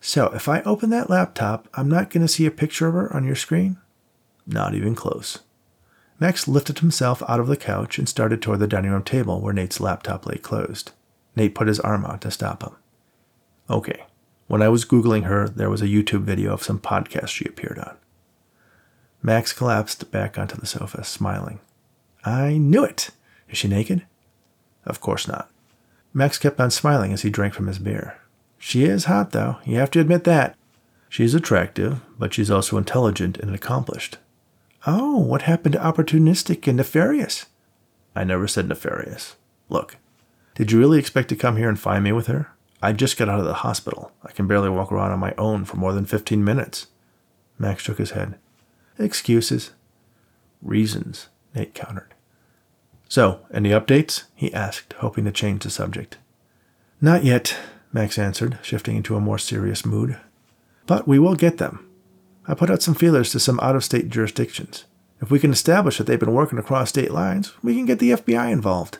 So, 0.00 0.26
if 0.34 0.48
I 0.48 0.60
open 0.62 0.90
that 0.90 1.08
laptop, 1.08 1.66
I'm 1.74 1.88
not 1.88 2.10
going 2.10 2.26
to 2.26 2.32
see 2.32 2.44
a 2.44 2.50
picture 2.50 2.88
of 2.88 2.94
her 2.94 3.14
on 3.16 3.24
your 3.24 3.36
screen? 3.36 3.78
Not 4.46 4.74
even 4.74 4.94
close. 4.94 5.38
Max 6.20 6.46
lifted 6.46 6.78
himself 6.78 7.22
out 7.28 7.40
of 7.40 7.48
the 7.48 7.56
couch 7.56 7.98
and 7.98 8.08
started 8.08 8.40
toward 8.40 8.60
the 8.60 8.68
dining 8.68 8.92
room 8.92 9.02
table 9.02 9.40
where 9.40 9.52
Nate's 9.52 9.80
laptop 9.80 10.26
lay 10.26 10.36
closed. 10.36 10.92
Nate 11.36 11.54
put 11.54 11.68
his 11.68 11.80
arm 11.80 12.04
out 12.04 12.20
to 12.22 12.30
stop 12.30 12.62
him. 12.62 12.76
Okay, 13.68 14.04
when 14.46 14.62
I 14.62 14.68
was 14.68 14.84
Googling 14.84 15.24
her, 15.24 15.48
there 15.48 15.70
was 15.70 15.82
a 15.82 15.88
YouTube 15.88 16.22
video 16.22 16.52
of 16.52 16.62
some 16.62 16.78
podcast 16.78 17.28
she 17.28 17.46
appeared 17.46 17.78
on. 17.78 17.96
Max 19.22 19.52
collapsed 19.52 20.10
back 20.10 20.38
onto 20.38 20.56
the 20.56 20.66
sofa, 20.66 21.02
smiling. 21.02 21.60
I 22.24 22.58
knew 22.58 22.84
it! 22.84 23.10
Is 23.48 23.58
she 23.58 23.68
naked? 23.68 24.04
Of 24.84 25.00
course 25.00 25.26
not. 25.26 25.50
Max 26.12 26.38
kept 26.38 26.60
on 26.60 26.70
smiling 26.70 27.12
as 27.12 27.22
he 27.22 27.30
drank 27.30 27.54
from 27.54 27.66
his 27.66 27.78
beer. 27.78 28.18
She 28.58 28.84
is 28.84 29.06
hot, 29.06 29.32
though, 29.32 29.56
you 29.64 29.78
have 29.78 29.90
to 29.92 30.00
admit 30.00 30.24
that. 30.24 30.56
She's 31.08 31.34
attractive, 31.34 32.00
but 32.18 32.34
she's 32.34 32.50
also 32.50 32.76
intelligent 32.76 33.38
and 33.38 33.54
accomplished. 33.54 34.18
Oh, 34.86 35.16
what 35.18 35.42
happened 35.42 35.74
to 35.74 35.78
opportunistic 35.78 36.66
and 36.66 36.76
nefarious? 36.76 37.46
I 38.14 38.24
never 38.24 38.46
said 38.46 38.68
nefarious. 38.68 39.36
Look, 39.68 39.96
did 40.54 40.70
you 40.70 40.78
really 40.78 40.98
expect 40.98 41.30
to 41.30 41.36
come 41.36 41.56
here 41.56 41.68
and 41.68 41.78
find 41.78 42.04
me 42.04 42.12
with 42.12 42.26
her? 42.26 42.50
I 42.82 42.92
just 42.92 43.16
got 43.16 43.28
out 43.28 43.40
of 43.40 43.46
the 43.46 43.54
hospital. 43.54 44.12
I 44.22 44.32
can 44.32 44.46
barely 44.46 44.68
walk 44.68 44.92
around 44.92 45.12
on 45.12 45.18
my 45.18 45.34
own 45.38 45.64
for 45.64 45.76
more 45.76 45.94
than 45.94 46.04
15 46.04 46.44
minutes. 46.44 46.88
Max 47.58 47.82
shook 47.82 47.98
his 47.98 48.10
head. 48.10 48.38
Excuses. 48.98 49.70
Reasons, 50.60 51.28
Nate 51.54 51.74
countered. 51.74 52.14
So, 53.08 53.40
any 53.52 53.70
updates? 53.70 54.24
he 54.34 54.52
asked, 54.52 54.92
hoping 54.94 55.24
to 55.24 55.32
change 55.32 55.62
the 55.62 55.70
subject. 55.70 56.18
Not 57.00 57.24
yet, 57.24 57.56
Max 57.92 58.18
answered, 58.18 58.58
shifting 58.62 58.96
into 58.96 59.16
a 59.16 59.20
more 59.20 59.38
serious 59.38 59.86
mood. 59.86 60.18
But 60.86 61.08
we 61.08 61.18
will 61.18 61.36
get 61.36 61.58
them. 61.58 61.83
I 62.46 62.54
put 62.54 62.70
out 62.70 62.82
some 62.82 62.94
feelers 62.94 63.30
to 63.32 63.40
some 63.40 63.58
out 63.60 63.76
of 63.76 63.84
state 63.84 64.08
jurisdictions. 64.10 64.84
If 65.20 65.30
we 65.30 65.38
can 65.38 65.52
establish 65.52 65.98
that 65.98 66.04
they've 66.04 66.20
been 66.20 66.34
working 66.34 66.58
across 66.58 66.90
state 66.90 67.10
lines, 67.10 67.52
we 67.62 67.74
can 67.74 67.86
get 67.86 67.98
the 67.98 68.10
FBI 68.10 68.52
involved. 68.52 68.98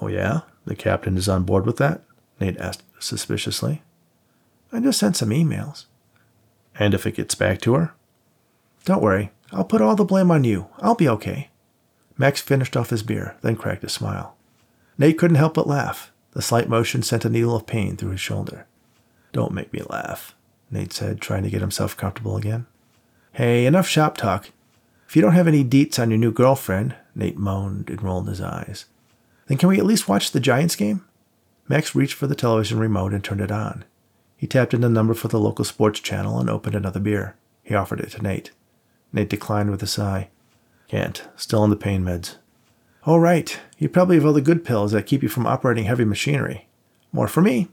Oh, 0.00 0.06
yeah? 0.06 0.42
The 0.64 0.76
captain 0.76 1.16
is 1.16 1.28
on 1.28 1.44
board 1.44 1.66
with 1.66 1.78
that? 1.78 2.02
Nate 2.38 2.58
asked 2.58 2.84
suspiciously. 2.98 3.82
I 4.72 4.80
just 4.80 5.00
sent 5.00 5.16
some 5.16 5.30
emails. 5.30 5.86
And 6.78 6.94
if 6.94 7.06
it 7.06 7.16
gets 7.16 7.34
back 7.34 7.60
to 7.62 7.74
her? 7.74 7.94
Don't 8.84 9.02
worry. 9.02 9.32
I'll 9.52 9.64
put 9.64 9.80
all 9.80 9.96
the 9.96 10.04
blame 10.04 10.30
on 10.30 10.44
you. 10.44 10.68
I'll 10.78 10.94
be 10.94 11.08
okay. 11.08 11.50
Max 12.18 12.40
finished 12.40 12.76
off 12.76 12.90
his 12.90 13.02
beer, 13.02 13.36
then 13.42 13.56
cracked 13.56 13.84
a 13.84 13.88
smile. 13.88 14.36
Nate 14.98 15.18
couldn't 15.18 15.36
help 15.36 15.54
but 15.54 15.66
laugh. 15.66 16.12
The 16.32 16.42
slight 16.42 16.68
motion 16.68 17.02
sent 17.02 17.24
a 17.24 17.30
needle 17.30 17.56
of 17.56 17.66
pain 17.66 17.96
through 17.96 18.10
his 18.10 18.20
shoulder. 18.20 18.66
Don't 19.32 19.52
make 19.52 19.72
me 19.72 19.82
laugh, 19.88 20.35
Nate 20.70 20.92
said, 20.92 21.20
trying 21.20 21.42
to 21.42 21.50
get 21.50 21.60
himself 21.60 21.96
comfortable 21.96 22.36
again. 22.36 22.66
Hey, 23.32 23.66
enough 23.66 23.86
shop 23.86 24.16
talk. 24.16 24.50
If 25.08 25.14
you 25.14 25.22
don't 25.22 25.34
have 25.34 25.46
any 25.46 25.64
deets 25.64 25.98
on 25.98 26.10
your 26.10 26.18
new 26.18 26.32
girlfriend, 26.32 26.94
Nate 27.14 27.36
moaned 27.36 27.90
and 27.90 28.02
rolled 28.02 28.28
his 28.28 28.40
eyes, 28.40 28.86
then 29.46 29.58
can 29.58 29.68
we 29.68 29.78
at 29.78 29.86
least 29.86 30.08
watch 30.08 30.32
the 30.32 30.40
Giants 30.40 30.76
game? 30.76 31.04
Max 31.68 31.94
reached 31.94 32.14
for 32.14 32.26
the 32.26 32.34
television 32.34 32.78
remote 32.78 33.12
and 33.12 33.22
turned 33.22 33.40
it 33.40 33.50
on. 33.50 33.84
He 34.36 34.46
tapped 34.46 34.74
in 34.74 34.80
the 34.80 34.88
number 34.88 35.14
for 35.14 35.28
the 35.28 35.40
local 35.40 35.64
sports 35.64 36.00
channel 36.00 36.38
and 36.38 36.50
opened 36.50 36.74
another 36.74 37.00
beer. 37.00 37.36
He 37.62 37.74
offered 37.74 38.00
it 38.00 38.10
to 38.10 38.22
Nate. 38.22 38.50
Nate 39.12 39.28
declined 39.28 39.70
with 39.70 39.82
a 39.82 39.86
sigh. 39.86 40.28
Can't. 40.88 41.26
Still 41.36 41.62
on 41.62 41.70
the 41.70 41.76
pain 41.76 42.02
meds. 42.02 42.36
All 43.04 43.20
right. 43.20 43.58
You 43.78 43.88
probably 43.88 44.16
have 44.16 44.26
all 44.26 44.32
the 44.32 44.40
good 44.40 44.64
pills 44.64 44.92
that 44.92 45.06
keep 45.06 45.22
you 45.22 45.28
from 45.28 45.46
operating 45.46 45.84
heavy 45.84 46.04
machinery. 46.04 46.68
More 47.12 47.28
for 47.28 47.40
me. 47.40 47.68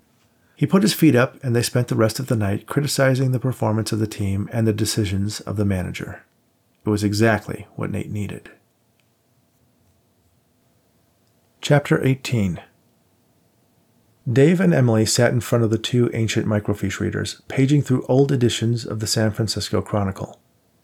He 0.64 0.68
put 0.68 0.82
his 0.82 0.94
feet 0.94 1.14
up, 1.14 1.44
and 1.44 1.54
they 1.54 1.62
spent 1.62 1.90
the 1.90 1.96
rest 1.96 2.20
of 2.20 2.28
the 2.28 2.38
night 2.38 2.68
criticizing 2.68 3.34
the 3.34 3.38
performance 3.38 3.92
of 3.92 4.00
the 4.00 4.08
team 4.08 4.48
and 4.54 4.66
the 4.66 4.72
decisions 4.72 5.42
of 5.42 5.58
the 5.58 5.66
manager. 5.66 6.24
It 6.86 6.90
was 6.90 7.04
exactly 7.04 7.68
what 7.76 7.92
Nate 7.92 8.10
needed. 8.10 8.50
Chapter 11.60 12.02
18 12.02 12.62
Dave 14.32 14.62
and 14.62 14.74
Emily 14.74 15.06
sat 15.06 15.34
in 15.34 15.42
front 15.42 15.66
of 15.66 15.70
the 15.70 15.78
two 15.78 16.10
ancient 16.14 16.48
microfiche 16.48 17.02
readers, 17.02 17.42
paging 17.50 17.82
through 17.82 18.06
old 18.08 18.32
editions 18.32 18.86
of 18.86 19.02
the 19.02 19.06
San 19.06 19.32
Francisco 19.32 19.82
Chronicle. 19.82 20.40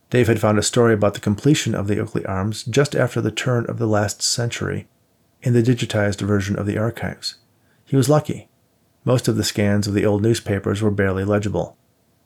Dave 0.09 0.27
had 0.27 0.41
found 0.41 0.59
a 0.59 0.61
story 0.61 0.93
about 0.93 1.13
the 1.13 1.21
completion 1.21 1.73
of 1.73 1.87
the 1.87 2.01
Oakley 2.01 2.25
Arms 2.25 2.65
just 2.65 2.97
after 2.97 3.21
the 3.21 3.31
turn 3.31 3.65
of 3.67 3.79
the 3.79 3.87
last 3.87 4.21
century 4.21 4.89
in 5.41 5.53
the 5.53 5.63
digitized 5.63 6.19
version 6.19 6.59
of 6.59 6.65
the 6.65 6.77
archives. 6.77 7.35
He 7.85 7.95
was 7.95 8.09
lucky. 8.09 8.49
Most 9.05 9.27
of 9.27 9.37
the 9.37 9.43
scans 9.43 9.87
of 9.87 9.93
the 9.93 10.05
old 10.05 10.21
newspapers 10.21 10.81
were 10.81 10.91
barely 10.91 11.23
legible, 11.23 11.77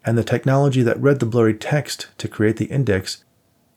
and 0.05 0.17
the 0.17 0.23
technology 0.23 0.81
that 0.81 0.99
read 0.99 1.19
the 1.19 1.25
blurry 1.25 1.53
text 1.53 2.07
to 2.17 2.27
create 2.27 2.57
the 2.57 2.65
index 2.65 3.23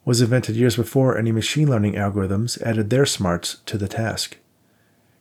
was 0.04 0.20
invented 0.20 0.56
years 0.56 0.76
before 0.76 1.18
any 1.18 1.32
machine 1.32 1.68
learning 1.68 1.94
algorithms 1.94 2.60
added 2.62 2.90
their 2.90 3.04
smarts 3.04 3.58
to 3.66 3.76
the 3.76 3.88
task. 3.88 4.38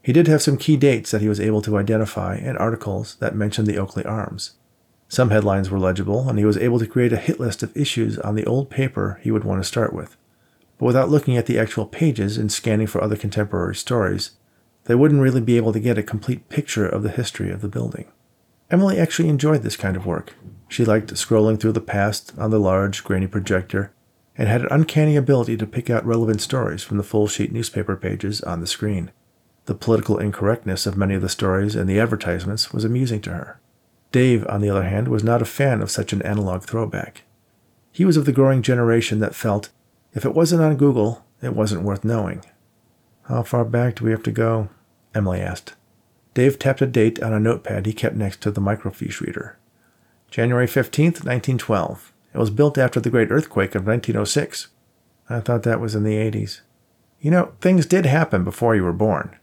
He 0.02 0.14
did 0.14 0.28
have 0.28 0.42
some 0.42 0.58
key 0.58 0.78
dates 0.78 1.12
that 1.12 1.22
he 1.22 1.28
was 1.28 1.40
able 1.40 1.62
to 1.64 1.78
identify 1.78 2.36
and 2.36 2.58
articles 2.58 3.16
that 3.16 3.36
mentioned 3.36 3.68
the 3.68 3.80
Oakley 3.80 4.06
Arms. 4.06 4.52
Some 5.08 5.32
headlines 5.32 5.70
were 5.70 5.80
legible, 5.80 6.30
and 6.30 6.38
he 6.38 6.46
was 6.46 6.58
able 6.58 6.78
to 6.80 6.88
create 6.88 7.12
a 7.12 7.18
hit 7.18 7.40
list 7.40 7.64
of 7.64 7.76
issues 7.76 8.20
on 8.20 8.36
the 8.36 8.46
old 8.46 8.70
paper 8.70 9.20
he 9.24 9.32
would 9.32 9.44
want 9.44 9.62
to 9.62 9.68
start 9.68 9.94
with. 9.94 10.16
But 10.78 10.86
without 10.86 11.10
looking 11.10 11.38
at 11.38 11.48
the 11.48 11.58
actual 11.58 11.86
pages 11.86 12.38
and 12.38 12.52
scanning 12.52 12.88
for 12.88 13.04
other 13.04 13.16
contemporary 13.16 13.76
stories, 13.76 14.32
they 14.86 14.96
wouldn't 14.96 15.22
really 15.22 15.42
be 15.42 15.58
able 15.58 15.74
to 15.74 15.80
get 15.80 15.98
a 15.98 16.04
complete 16.04 16.50
picture 16.50 16.88
of 16.88 17.04
the 17.04 17.10
history 17.10 17.52
of 17.52 17.62
the 17.62 17.68
building. 17.68 18.06
Emily 18.72 18.98
actually 18.98 19.30
enjoyed 19.30 19.62
this 19.62 19.78
kind 19.78 19.96
of 19.96 20.06
work. 20.06 20.34
She 20.68 20.86
liked 20.86 21.14
scrolling 21.14 21.60
through 21.60 21.74
the 21.74 21.82
past 21.82 22.34
on 22.38 22.50
the 22.50 22.60
large, 22.60 23.04
grainy 23.04 23.28
projector, 23.28 23.92
and 24.38 24.48
had 24.48 24.62
an 24.62 24.68
uncanny 24.72 25.16
ability 25.16 25.58
to 25.58 25.68
pick 25.68 25.90
out 25.90 26.06
relevant 26.06 26.42
stories 26.42 26.84
from 26.84 26.98
the 26.98 27.04
full 27.04 27.28
sheet 27.28 27.52
newspaper 27.52 27.96
pages 27.96 28.42
on 28.42 28.62
the 28.62 28.68
screen. 28.68 29.12
The 29.66 29.76
political 29.76 30.18
incorrectness 30.18 30.86
of 30.86 30.98
many 30.98 31.16
of 31.16 31.22
the 31.22 31.30
stories 31.30 31.76
and 31.76 31.90
the 31.90 32.00
advertisements 32.00 32.74
was 32.74 32.84
amusing 32.84 33.22
to 33.22 33.32
her. 33.32 33.60
Dave, 34.12 34.46
on 34.48 34.62
the 34.62 34.70
other 34.70 34.84
hand, 34.84 35.08
was 35.08 35.24
not 35.24 35.42
a 35.42 35.46
fan 35.46 35.82
of 35.82 35.92
such 35.92 36.14
an 36.14 36.22
analog 36.22 36.64
throwback. 36.64 37.24
He 37.92 38.06
was 38.06 38.18
of 38.18 38.26
the 38.26 38.32
growing 38.32 38.62
generation 38.62 39.20
that 39.20 39.36
felt 39.36 39.70
if 40.14 40.26
it 40.26 40.34
wasn't 40.34 40.62
on 40.62 40.78
Google, 40.78 41.26
it 41.42 41.56
wasn't 41.56 41.84
worth 41.84 42.04
knowing. 42.04 42.44
How 43.28 43.44
far 43.44 43.66
back 43.66 43.96
do 43.96 44.06
we 44.06 44.12
have 44.12 44.24
to 44.24 44.32
go? 44.32 44.70
Emily 45.14 45.42
asked. 45.42 45.76
Dave 46.36 46.60
tapped 46.60 46.82
a 46.82 46.86
date 46.86 47.22
on 47.24 47.34
a 47.34 47.40
notepad 47.40 47.86
he 47.86 47.94
kept 47.94 48.16
next 48.16 48.42
to 48.42 48.52
the 48.52 48.62
microfiche 48.62 49.22
reader. 49.22 49.58
January 50.30 50.68
15th, 50.68 51.24
1912. 51.24 52.14
It 52.34 52.38
was 52.38 52.50
built 52.50 52.78
after 52.78 53.00
the 53.00 53.10
great 53.10 53.32
earthquake 53.32 53.74
of 53.74 53.88
1906. 53.88 54.68
I 55.30 55.40
thought 55.40 55.64
that 55.64 55.80
was 55.80 55.96
in 55.96 56.04
the 56.04 56.18
80s. 56.18 56.62
You 57.20 57.32
know, 57.32 57.54
things 57.62 57.86
did 57.86 58.06
happen 58.06 58.44
before 58.44 58.76
you 58.76 58.84
were 58.84 58.94
born. 58.94 59.36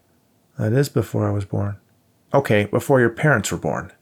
That 0.59 0.73
is 0.75 0.89
before 0.89 1.27
I 1.27 1.33
was 1.33 1.45
born. 1.45 1.79
Okay, 2.35 2.67
before 2.67 3.01
your 3.01 3.11
parents 3.11 3.51
were 3.51 3.59
born. 3.59 3.93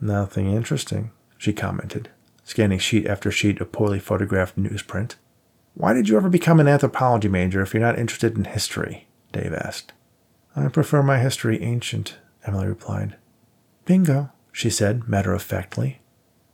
Nothing 0.00 0.50
interesting, 0.50 1.12
she 1.38 1.52
commented, 1.52 2.10
scanning 2.44 2.78
sheet 2.78 3.06
after 3.06 3.30
sheet 3.30 3.60
of 3.60 3.72
poorly 3.72 4.00
photographed 4.00 4.58
newsprint. 4.58 5.14
Why 5.78 5.92
did 5.92 6.08
you 6.08 6.16
ever 6.16 6.28
become 6.28 6.58
an 6.58 6.66
anthropology 6.66 7.28
major 7.28 7.62
if 7.62 7.72
you're 7.72 7.80
not 7.80 8.00
interested 8.00 8.36
in 8.36 8.46
history? 8.46 9.06
Dave 9.30 9.54
asked. 9.54 9.92
I 10.56 10.66
prefer 10.66 11.04
my 11.04 11.20
history 11.20 11.62
ancient, 11.62 12.18
Emily 12.44 12.66
replied. 12.66 13.14
Bingo, 13.84 14.32
she 14.50 14.70
said 14.70 15.08
matter 15.08 15.32
of 15.32 15.40
factly. 15.40 16.00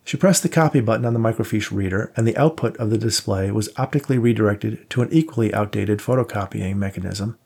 She 0.05 0.19
pressed 0.19 0.43
the 0.43 0.51
copy 0.51 0.81
button 0.81 1.07
on 1.07 1.15
the 1.15 1.19
microfiche 1.19 1.71
reader, 1.71 2.13
and 2.15 2.29
the 2.29 2.37
output 2.37 2.77
of 2.77 2.91
the 2.91 2.99
display 2.99 3.51
was 3.51 3.71
optically 3.79 4.19
redirected 4.19 4.91
to 4.91 5.01
an 5.01 5.09
equally 5.11 5.55
outdated 5.55 6.01
photocopying 6.01 6.77
mechanism 6.77 7.39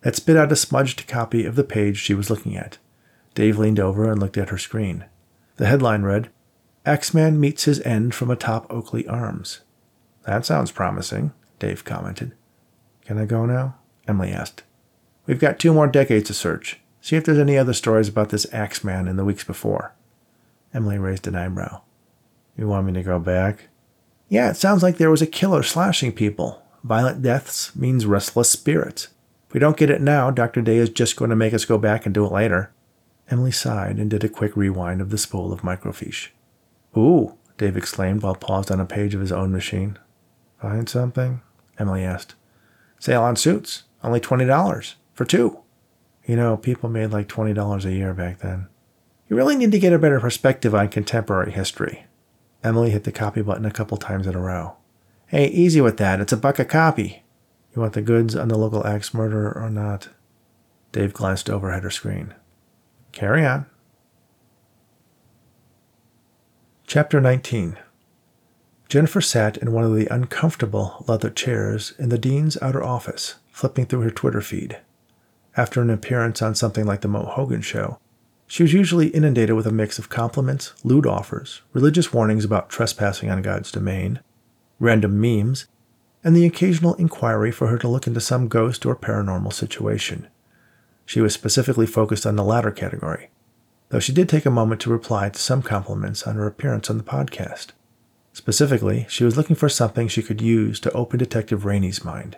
that 0.00 0.16
spit 0.16 0.38
out 0.38 0.52
a 0.52 0.56
smudged 0.56 1.06
copy 1.06 1.44
of 1.44 1.54
the 1.54 1.64
page 1.64 1.98
she 1.98 2.14
was 2.14 2.30
looking 2.30 2.56
at. 2.56 2.78
Dave 3.34 3.58
leaned 3.58 3.78
over 3.78 4.10
and 4.10 4.18
looked 4.18 4.38
at 4.38 4.48
her 4.48 4.56
screen. 4.56 5.04
The 5.56 5.66
headline 5.66 6.00
read, 6.00 6.30
Axeman 6.86 7.38
meets 7.38 7.64
his 7.64 7.82
end 7.82 8.14
from 8.14 8.30
atop 8.30 8.66
Oakley 8.70 9.06
Arms. 9.06 9.60
That 10.26 10.44
sounds 10.44 10.72
promising, 10.72 11.32
Dave 11.60 11.84
commented. 11.84 12.32
Can 13.04 13.16
I 13.16 13.24
go 13.24 13.46
now? 13.46 13.76
Emily 14.08 14.32
asked. 14.32 14.64
We've 15.26 15.38
got 15.40 15.58
two 15.58 15.72
more 15.72 15.86
decades 15.86 16.26
to 16.28 16.34
search. 16.34 16.80
See 17.00 17.14
if 17.14 17.24
there's 17.24 17.38
any 17.38 17.56
other 17.56 17.72
stories 17.72 18.08
about 18.08 18.30
this 18.30 18.52
Axeman 18.52 19.06
in 19.06 19.16
the 19.16 19.24
weeks 19.24 19.44
before. 19.44 19.94
Emily 20.74 20.98
raised 20.98 21.28
an 21.28 21.36
eyebrow. 21.36 21.82
You 22.58 22.66
want 22.66 22.86
me 22.86 22.92
to 22.94 23.02
go 23.02 23.20
back? 23.20 23.68
Yeah, 24.28 24.50
it 24.50 24.56
sounds 24.56 24.82
like 24.82 24.98
there 24.98 25.10
was 25.10 25.22
a 25.22 25.26
killer 25.26 25.62
slashing 25.62 26.12
people. 26.12 26.60
Violent 26.82 27.22
deaths 27.22 27.74
means 27.76 28.06
restless 28.06 28.50
spirits. 28.50 29.08
If 29.48 29.54
we 29.54 29.60
don't 29.60 29.76
get 29.76 29.90
it 29.90 30.00
now, 30.00 30.32
Dr. 30.32 30.60
Daye 30.60 30.78
is 30.78 30.90
just 30.90 31.16
going 31.16 31.30
to 31.30 31.36
make 31.36 31.54
us 31.54 31.64
go 31.64 31.78
back 31.78 32.04
and 32.04 32.14
do 32.14 32.26
it 32.26 32.32
later. 32.32 32.72
Emily 33.30 33.52
sighed 33.52 33.98
and 33.98 34.10
did 34.10 34.24
a 34.24 34.28
quick 34.28 34.56
rewind 34.56 35.00
of 35.00 35.10
the 35.10 35.18
spool 35.18 35.52
of 35.52 35.62
microfiche. 35.62 36.28
Ooh, 36.96 37.36
Dave 37.58 37.76
exclaimed 37.76 38.22
while 38.22 38.34
paused 38.34 38.72
on 38.72 38.80
a 38.80 38.86
page 38.86 39.14
of 39.14 39.20
his 39.20 39.32
own 39.32 39.52
machine. 39.52 39.98
Find 40.60 40.88
something? 40.88 41.42
Emily 41.78 42.04
asked. 42.04 42.34
Sale 42.98 43.22
on 43.22 43.36
suits. 43.36 43.84
Only 44.02 44.20
$20. 44.20 44.94
For 45.14 45.24
two. 45.24 45.60
You 46.24 46.36
know, 46.36 46.56
people 46.56 46.88
made 46.88 47.10
like 47.10 47.28
$20 47.28 47.84
a 47.84 47.92
year 47.92 48.14
back 48.14 48.38
then. 48.38 48.68
You 49.28 49.36
really 49.36 49.56
need 49.56 49.72
to 49.72 49.78
get 49.78 49.92
a 49.92 49.98
better 49.98 50.20
perspective 50.20 50.74
on 50.74 50.88
contemporary 50.88 51.52
history. 51.52 52.06
Emily 52.62 52.90
hit 52.90 53.04
the 53.04 53.12
copy 53.12 53.42
button 53.42 53.64
a 53.64 53.70
couple 53.70 53.96
times 53.96 54.26
in 54.26 54.34
a 54.34 54.40
row. 54.40 54.76
Hey, 55.28 55.48
easy 55.48 55.80
with 55.80 55.96
that. 55.98 56.20
It's 56.20 56.32
a 56.32 56.36
buck 56.36 56.58
a 56.58 56.64
copy. 56.64 57.24
You 57.74 57.82
want 57.82 57.94
the 57.94 58.02
goods 58.02 58.34
on 58.34 58.48
the 58.48 58.58
local 58.58 58.86
axe 58.86 59.12
murderer 59.12 59.52
or 59.54 59.70
not? 59.70 60.08
Dave 60.92 61.12
glanced 61.12 61.50
over 61.50 61.70
at 61.70 61.82
her 61.82 61.90
screen. 61.90 62.34
Carry 63.12 63.44
on. 63.44 63.66
Chapter 66.86 67.20
19 67.20 67.78
Jennifer 68.88 69.20
sat 69.20 69.56
in 69.56 69.72
one 69.72 69.84
of 69.84 69.94
the 69.94 70.06
uncomfortable 70.06 71.04
leather 71.08 71.30
chairs 71.30 71.92
in 71.98 72.08
the 72.08 72.18
dean's 72.18 72.56
outer 72.62 72.84
office, 72.84 73.34
flipping 73.50 73.86
through 73.86 74.02
her 74.02 74.10
Twitter 74.10 74.40
feed. 74.40 74.78
After 75.56 75.82
an 75.82 75.90
appearance 75.90 76.40
on 76.40 76.54
something 76.54 76.84
like 76.84 77.00
The 77.00 77.08
Mo 77.08 77.24
Hogan 77.24 77.62
Show, 77.62 77.98
she 78.46 78.62
was 78.62 78.72
usually 78.72 79.08
inundated 79.08 79.56
with 79.56 79.66
a 79.66 79.72
mix 79.72 79.98
of 79.98 80.08
compliments, 80.08 80.72
lewd 80.84 81.04
offers, 81.04 81.62
religious 81.72 82.12
warnings 82.12 82.44
about 82.44 82.70
trespassing 82.70 83.28
on 83.28 83.42
God's 83.42 83.72
domain, 83.72 84.20
random 84.78 85.20
memes, 85.20 85.66
and 86.22 86.36
the 86.36 86.46
occasional 86.46 86.94
inquiry 86.94 87.50
for 87.50 87.66
her 87.66 87.78
to 87.78 87.88
look 87.88 88.06
into 88.06 88.20
some 88.20 88.46
ghost 88.46 88.86
or 88.86 88.94
paranormal 88.94 89.52
situation. 89.52 90.28
She 91.04 91.20
was 91.20 91.34
specifically 91.34 91.86
focused 91.86 92.24
on 92.24 92.36
the 92.36 92.44
latter 92.44 92.70
category, 92.70 93.30
though 93.88 94.00
she 94.00 94.12
did 94.12 94.28
take 94.28 94.46
a 94.46 94.50
moment 94.50 94.80
to 94.82 94.90
reply 94.90 95.28
to 95.28 95.38
some 95.38 95.62
compliments 95.62 96.24
on 96.24 96.36
her 96.36 96.46
appearance 96.46 96.88
on 96.88 96.98
the 96.98 97.04
podcast. 97.04 97.68
Specifically, 98.36 99.06
she 99.08 99.24
was 99.24 99.38
looking 99.38 99.56
for 99.56 99.70
something 99.70 100.08
she 100.08 100.22
could 100.22 100.42
use 100.42 100.78
to 100.80 100.92
open 100.92 101.18
Detective 101.18 101.64
Raney's 101.64 102.04
mind. 102.04 102.36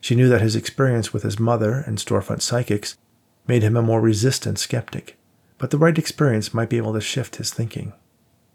She 0.00 0.16
knew 0.16 0.28
that 0.28 0.40
his 0.40 0.56
experience 0.56 1.12
with 1.12 1.22
his 1.22 1.38
mother 1.38 1.84
and 1.86 1.96
storefront 1.96 2.42
psychics 2.42 2.98
made 3.46 3.62
him 3.62 3.76
a 3.76 3.80
more 3.80 4.00
resistant 4.00 4.58
skeptic, 4.58 5.16
but 5.56 5.70
the 5.70 5.78
right 5.78 5.96
experience 5.96 6.52
might 6.52 6.68
be 6.68 6.76
able 6.76 6.92
to 6.92 7.00
shift 7.00 7.36
his 7.36 7.54
thinking. 7.54 7.92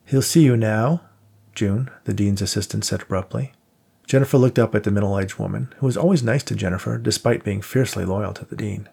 He'll 0.03 0.21
see 0.21 0.43
you 0.43 0.57
now, 0.57 1.03
June, 1.55 1.89
the 2.03 2.13
dean's 2.13 2.41
assistant 2.41 2.83
said 2.83 3.03
abruptly. 3.03 3.53
Jennifer 4.05 4.37
looked 4.37 4.59
up 4.59 4.75
at 4.75 4.83
the 4.83 4.91
middle 4.91 5.17
aged 5.17 5.39
woman, 5.39 5.73
who 5.77 5.85
was 5.85 5.95
always 5.95 6.21
nice 6.21 6.43
to 6.43 6.53
Jennifer 6.53 6.97
despite 6.97 7.45
being 7.45 7.61
fiercely 7.61 8.03
loyal 8.03 8.33
to 8.33 8.43
the 8.43 8.57
dean. 8.57 8.89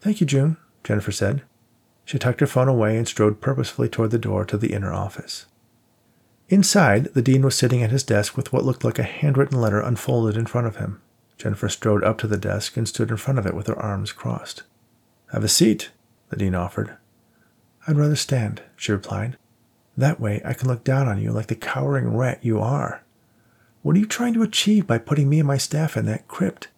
Thank 0.00 0.22
you, 0.22 0.26
June, 0.26 0.56
Jennifer 0.82 1.12
said. 1.12 1.42
She 2.06 2.18
tucked 2.18 2.40
her 2.40 2.46
phone 2.46 2.68
away 2.68 2.96
and 2.96 3.06
strode 3.06 3.42
purposefully 3.42 3.90
toward 3.90 4.12
the 4.12 4.18
door 4.18 4.46
to 4.46 4.56
the 4.56 4.72
inner 4.72 4.94
office. 4.94 5.44
Inside, 6.48 7.04
the 7.14 7.22
dean 7.22 7.42
was 7.42 7.56
sitting 7.56 7.82
at 7.82 7.90
his 7.90 8.02
desk 8.02 8.36
with 8.36 8.52
what 8.52 8.64
looked 8.64 8.84
like 8.84 8.98
a 8.98 9.04
handwritten 9.04 9.60
letter 9.60 9.80
unfolded 9.80 10.36
in 10.36 10.46
front 10.46 10.66
of 10.66 10.76
him. 10.76 11.00
Jennifer 11.38 11.68
strode 11.68 12.04
up 12.04 12.18
to 12.18 12.26
the 12.26 12.36
desk 12.36 12.76
and 12.76 12.86
stood 12.86 13.10
in 13.10 13.16
front 13.16 13.38
of 13.38 13.46
it 13.46 13.54
with 13.54 13.66
her 13.66 13.78
arms 13.78 14.12
crossed. 14.12 14.62
Have 15.32 15.44
a 15.44 15.48
seat, 15.48 15.90
the 16.28 16.36
dean 16.36 16.54
offered. 16.54 16.96
I'd 17.86 17.96
rather 17.96 18.16
stand, 18.16 18.62
she 18.76 18.92
replied. 18.92 19.36
That 19.96 20.20
way 20.20 20.40
I 20.44 20.54
can 20.54 20.68
look 20.68 20.84
down 20.84 21.08
on 21.08 21.20
you 21.20 21.32
like 21.32 21.48
the 21.48 21.54
cowering 21.54 22.16
rat 22.16 22.38
you 22.42 22.60
are. 22.60 23.02
What 23.82 23.96
are 23.96 23.98
you 23.98 24.06
trying 24.06 24.34
to 24.34 24.42
achieve 24.42 24.86
by 24.86 24.98
putting 24.98 25.28
me 25.28 25.40
and 25.40 25.48
my 25.48 25.56
staff 25.56 25.96
in 25.96 26.06
that 26.06 26.28
crypt? 26.28 26.68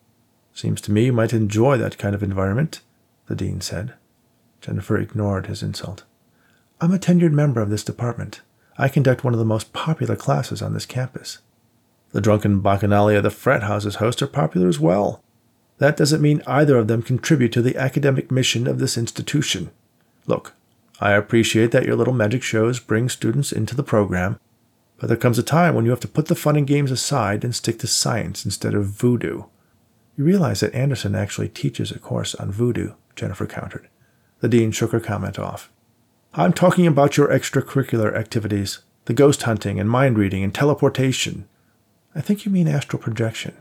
Seems 0.55 0.81
to 0.83 0.93
me 0.93 1.07
you 1.07 1.13
might 1.13 1.33
enjoy 1.33 1.77
that 1.77 1.99
kind 1.99 2.15
of 2.15 2.23
environment, 2.23 2.81
the 3.27 3.35
dean 3.35 3.61
said. 3.61 3.95
Jennifer 4.61 4.97
ignored 4.97 5.47
his 5.47 5.63
insult. 5.63 6.05
I'm 6.81 6.93
a 6.93 6.99
tenured 6.99 7.33
member 7.33 7.61
of 7.61 7.71
this 7.71 7.85
department. 7.85 8.41
I 8.77 8.89
conduct 8.89 9.25
one 9.25 9.33
of 9.33 9.39
the 9.39 9.45
most 9.45 9.73
popular 9.73 10.17
classes 10.17 10.61
on 10.61 10.75
this 10.75 10.87
campus. 10.87 11.39
The 12.13 12.21
drunken 12.21 12.63
bacchanalia 12.63 13.23
the 13.23 13.31
frat 13.31 13.65
houses 13.65 13.97
host 13.97 14.23
are 14.23 14.27
popular 14.27 14.69
as 14.69 14.81
well. 14.81 15.23
That 15.79 15.97
doesn't 15.97 16.23
mean 16.23 16.43
either 16.47 16.77
of 16.77 16.87
them 16.87 17.03
contribute 17.03 17.53
to 17.53 17.63
the 17.63 17.77
academic 17.77 18.31
mission 18.31 18.67
of 18.67 18.79
this 18.79 18.97
institution. 18.97 19.71
Look, 20.27 20.55
I 21.01 21.13
appreciate 21.13 21.73
that 21.73 21.85
your 21.85 21.97
little 21.97 22.15
magic 22.15 22.43
shows 22.43 22.79
bring 22.79 23.09
students 23.09 23.51
into 23.51 23.75
the 23.75 23.83
program, 23.83 24.39
but 24.99 25.09
there 25.09 25.17
comes 25.17 25.39
a 25.39 25.43
time 25.43 25.75
when 25.75 25.85
you 25.85 25.91
have 25.91 26.01
to 26.01 26.09
put 26.09 26.27
the 26.27 26.37
fun 26.37 26.57
and 26.57 26.67
games 26.67 26.91
aside 26.91 27.43
and 27.43 27.55
stick 27.55 27.79
to 27.81 27.87
science 27.87 28.45
instead 28.45 28.75
of 28.75 28.87
voodoo. 28.87 29.45
You 30.17 30.25
realize 30.25 30.61
that 30.61 30.75
Anderson 30.75 31.17
actually 31.17 31.49
teaches 31.49 31.91
a 31.91 31.99
course 31.99 32.35
on 32.37 32.53
voodoo, 32.53 32.93
Jennifer 33.17 33.47
countered. 33.47 33.89
The 34.41 34.49
dean 34.49 34.71
shook 34.71 34.93
her 34.93 35.01
comment 35.01 35.39
off. 35.39 35.73
I'm 36.37 36.53
talking 36.53 36.85
about 36.85 37.17
your 37.17 37.29
extracurricular 37.29 38.13
activities, 38.13 38.81
the 39.05 39.15
ghost 39.15 39.45
hunting 39.45 39.79
and 39.79 39.89
mind 39.89 40.19
reading 40.19 40.43
and 40.43 40.53
teleportation. 40.53 41.47
I 42.13 42.21
think 42.23 42.45
you 42.45 42.51
mean 42.51 42.67
astral 42.67 43.01
projection. 43.01 43.55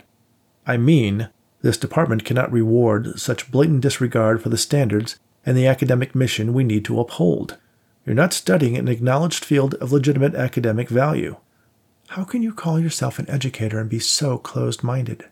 I 0.66 0.78
mean, 0.78 1.30
this 1.62 1.78
department 1.78 2.26
cannot 2.26 2.52
reward 2.52 3.20
such 3.20 3.52
blatant 3.52 3.82
disregard 3.82 4.42
for 4.42 4.50
the 4.50 4.58
standards 4.58 5.20
and 5.46 5.56
the 5.56 5.68
academic 5.68 6.16
mission 6.16 6.52
we 6.52 6.64
need 6.64 6.84
to 6.86 7.00
uphold. 7.00 7.60
You're 8.08 8.16
not 8.16 8.34
studying 8.34 8.76
an 8.76 8.88
acknowledged 8.88 9.46
field 9.46 9.76
of 9.76 9.92
legitimate 9.92 10.34
academic 10.34 10.90
value. 10.90 11.36
How 12.08 12.24
can 12.24 12.42
you 12.42 12.56
call 12.56 12.80
yourself 12.80 13.20
an 13.20 13.30
educator 13.30 13.80
and 13.80 13.88
be 13.88 14.00
so 14.00 14.40
closed 14.40 14.84
minded? 14.84 15.26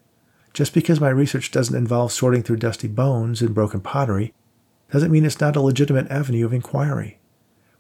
Just 0.54 0.76
because 0.76 1.02
my 1.02 1.10
research 1.10 1.50
doesn't 1.50 1.76
involve 1.76 2.12
sorting 2.12 2.44
through 2.44 2.58
dusty 2.58 2.88
bones 2.88 3.42
and 3.42 3.56
broken 3.56 3.82
pottery 3.82 4.32
doesn't 4.92 5.12
mean 5.12 5.26
it's 5.26 5.42
not 5.42 5.56
a 5.56 5.62
legitimate 5.62 6.12
avenue 6.12 6.46
of 6.46 6.54
inquiry. 6.54 7.18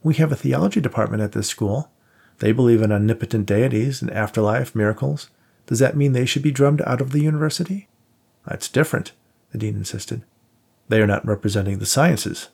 We 0.03 0.15
have 0.15 0.31
a 0.31 0.35
theology 0.35 0.81
department 0.81 1.21
at 1.21 1.33
this 1.33 1.47
school. 1.47 1.91
They 2.39 2.51
believe 2.51 2.81
in 2.81 2.91
omnipotent 2.91 3.45
deities 3.45 4.01
and 4.01 4.09
afterlife 4.11 4.75
miracles. 4.75 5.29
Does 5.67 5.79
that 5.79 5.95
mean 5.95 6.13
they 6.13 6.25
should 6.25 6.41
be 6.41 6.51
drummed 6.51 6.81
out 6.81 7.01
of 7.01 7.11
the 7.11 7.21
university? 7.21 7.87
That's 8.47 8.67
different, 8.67 9.11
the 9.51 9.59
dean 9.59 9.75
insisted. 9.75 10.23
They 10.89 11.01
are 11.01 11.07
not 11.07 11.25
representing 11.25 11.77
the 11.77 11.85
sciences. 11.85 12.49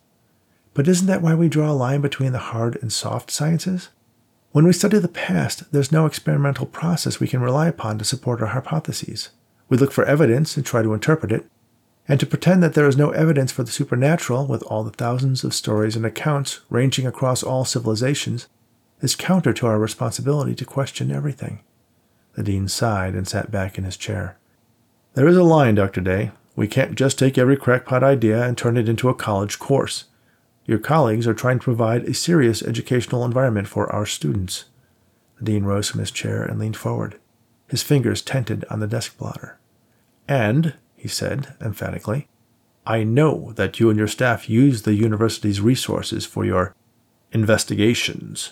But 0.73 0.87
isn't 0.87 1.07
that 1.07 1.21
why 1.21 1.33
we 1.33 1.47
draw 1.47 1.71
a 1.71 1.73
line 1.73 2.01
between 2.01 2.33
the 2.33 2.37
hard 2.37 2.77
and 2.81 2.91
soft 2.91 3.31
sciences? 3.31 3.89
When 4.51 4.65
we 4.65 4.73
study 4.73 4.99
the 4.99 5.07
past, 5.07 5.71
there's 5.71 5.91
no 5.91 6.05
experimental 6.05 6.65
process 6.65 7.19
we 7.19 7.27
can 7.27 7.41
rely 7.41 7.67
upon 7.67 7.97
to 7.97 8.05
support 8.05 8.41
our 8.41 8.47
hypotheses. 8.47 9.29
We 9.69 9.77
look 9.77 9.91
for 9.91 10.05
evidence 10.05 10.55
and 10.55 10.65
try 10.65 10.81
to 10.83 10.93
interpret 10.93 11.31
it, 11.31 11.45
And 12.07 12.19
to 12.19 12.25
pretend 12.25 12.63
that 12.63 12.73
there 12.73 12.87
is 12.87 12.95
no 12.95 13.09
evidence 13.11 13.51
for 13.51 13.63
the 13.63 13.71
supernatural, 13.71 14.47
with 14.47 14.63
all 14.63 14.83
the 14.83 14.91
thousands 14.91 15.43
of 15.43 15.53
stories 15.53 15.95
and 15.95 16.05
accounts 16.05 16.61
ranging 16.69 17.05
across 17.05 17.43
all 17.43 17.65
civilizations, 17.65 18.47
is 19.01 19.15
counter 19.15 19.53
to 19.53 19.67
our 19.67 19.77
responsibility 19.77 20.55
to 20.55 20.65
question 20.65 21.11
everything. 21.11 21.59
The 22.35 22.43
dean 22.43 22.67
sighed 22.67 23.13
and 23.13 23.27
sat 23.27 23.51
back 23.51 23.77
in 23.77 23.83
his 23.83 23.97
chair. 23.97 24.37
There 25.15 25.27
is 25.27 25.37
a 25.37 25.43
line, 25.43 25.75
Dr. 25.75 26.01
Daye. 26.01 26.31
We 26.55 26.67
can't 26.67 26.95
just 26.95 27.19
take 27.19 27.37
every 27.37 27.57
crackpot 27.57 28.03
idea 28.03 28.43
and 28.43 28.57
turn 28.57 28.77
it 28.77 28.89
into 28.89 29.09
a 29.09 29.15
college 29.15 29.59
course. 29.59 30.05
Your 30.65 30.79
colleagues 30.79 31.27
are 31.27 31.33
trying 31.33 31.59
to 31.59 31.63
provide 31.63 32.03
a 32.03 32.13
serious 32.13 32.61
educational 32.61 33.25
environment 33.25 33.67
for 33.67 33.91
our 33.91 34.05
students. 34.05 34.65
The 35.39 35.45
dean 35.45 35.65
rose 35.65 35.89
from 35.89 35.99
his 35.99 36.11
chair 36.11 36.43
and 36.43 36.59
leaned 36.59 36.77
forward, 36.77 37.19
his 37.67 37.83
fingers 37.83 38.21
tented 38.21 38.65
on 38.69 38.79
the 38.79 38.87
desk 38.87 39.17
blotter. 39.17 39.59
And, 40.27 40.73
he 41.07 41.09
said 41.09 41.55
emphatically, 41.61 42.27
I 42.85 43.05
know 43.05 43.53
that 43.53 43.79
you 43.79 43.89
and 43.89 43.97
your 43.97 44.09
staff 44.09 44.49
use 44.49 44.81
the 44.81 44.93
university's 44.93 45.61
resources 45.61 46.25
for 46.25 46.43
your 46.43 46.75
investigations. 47.31 48.51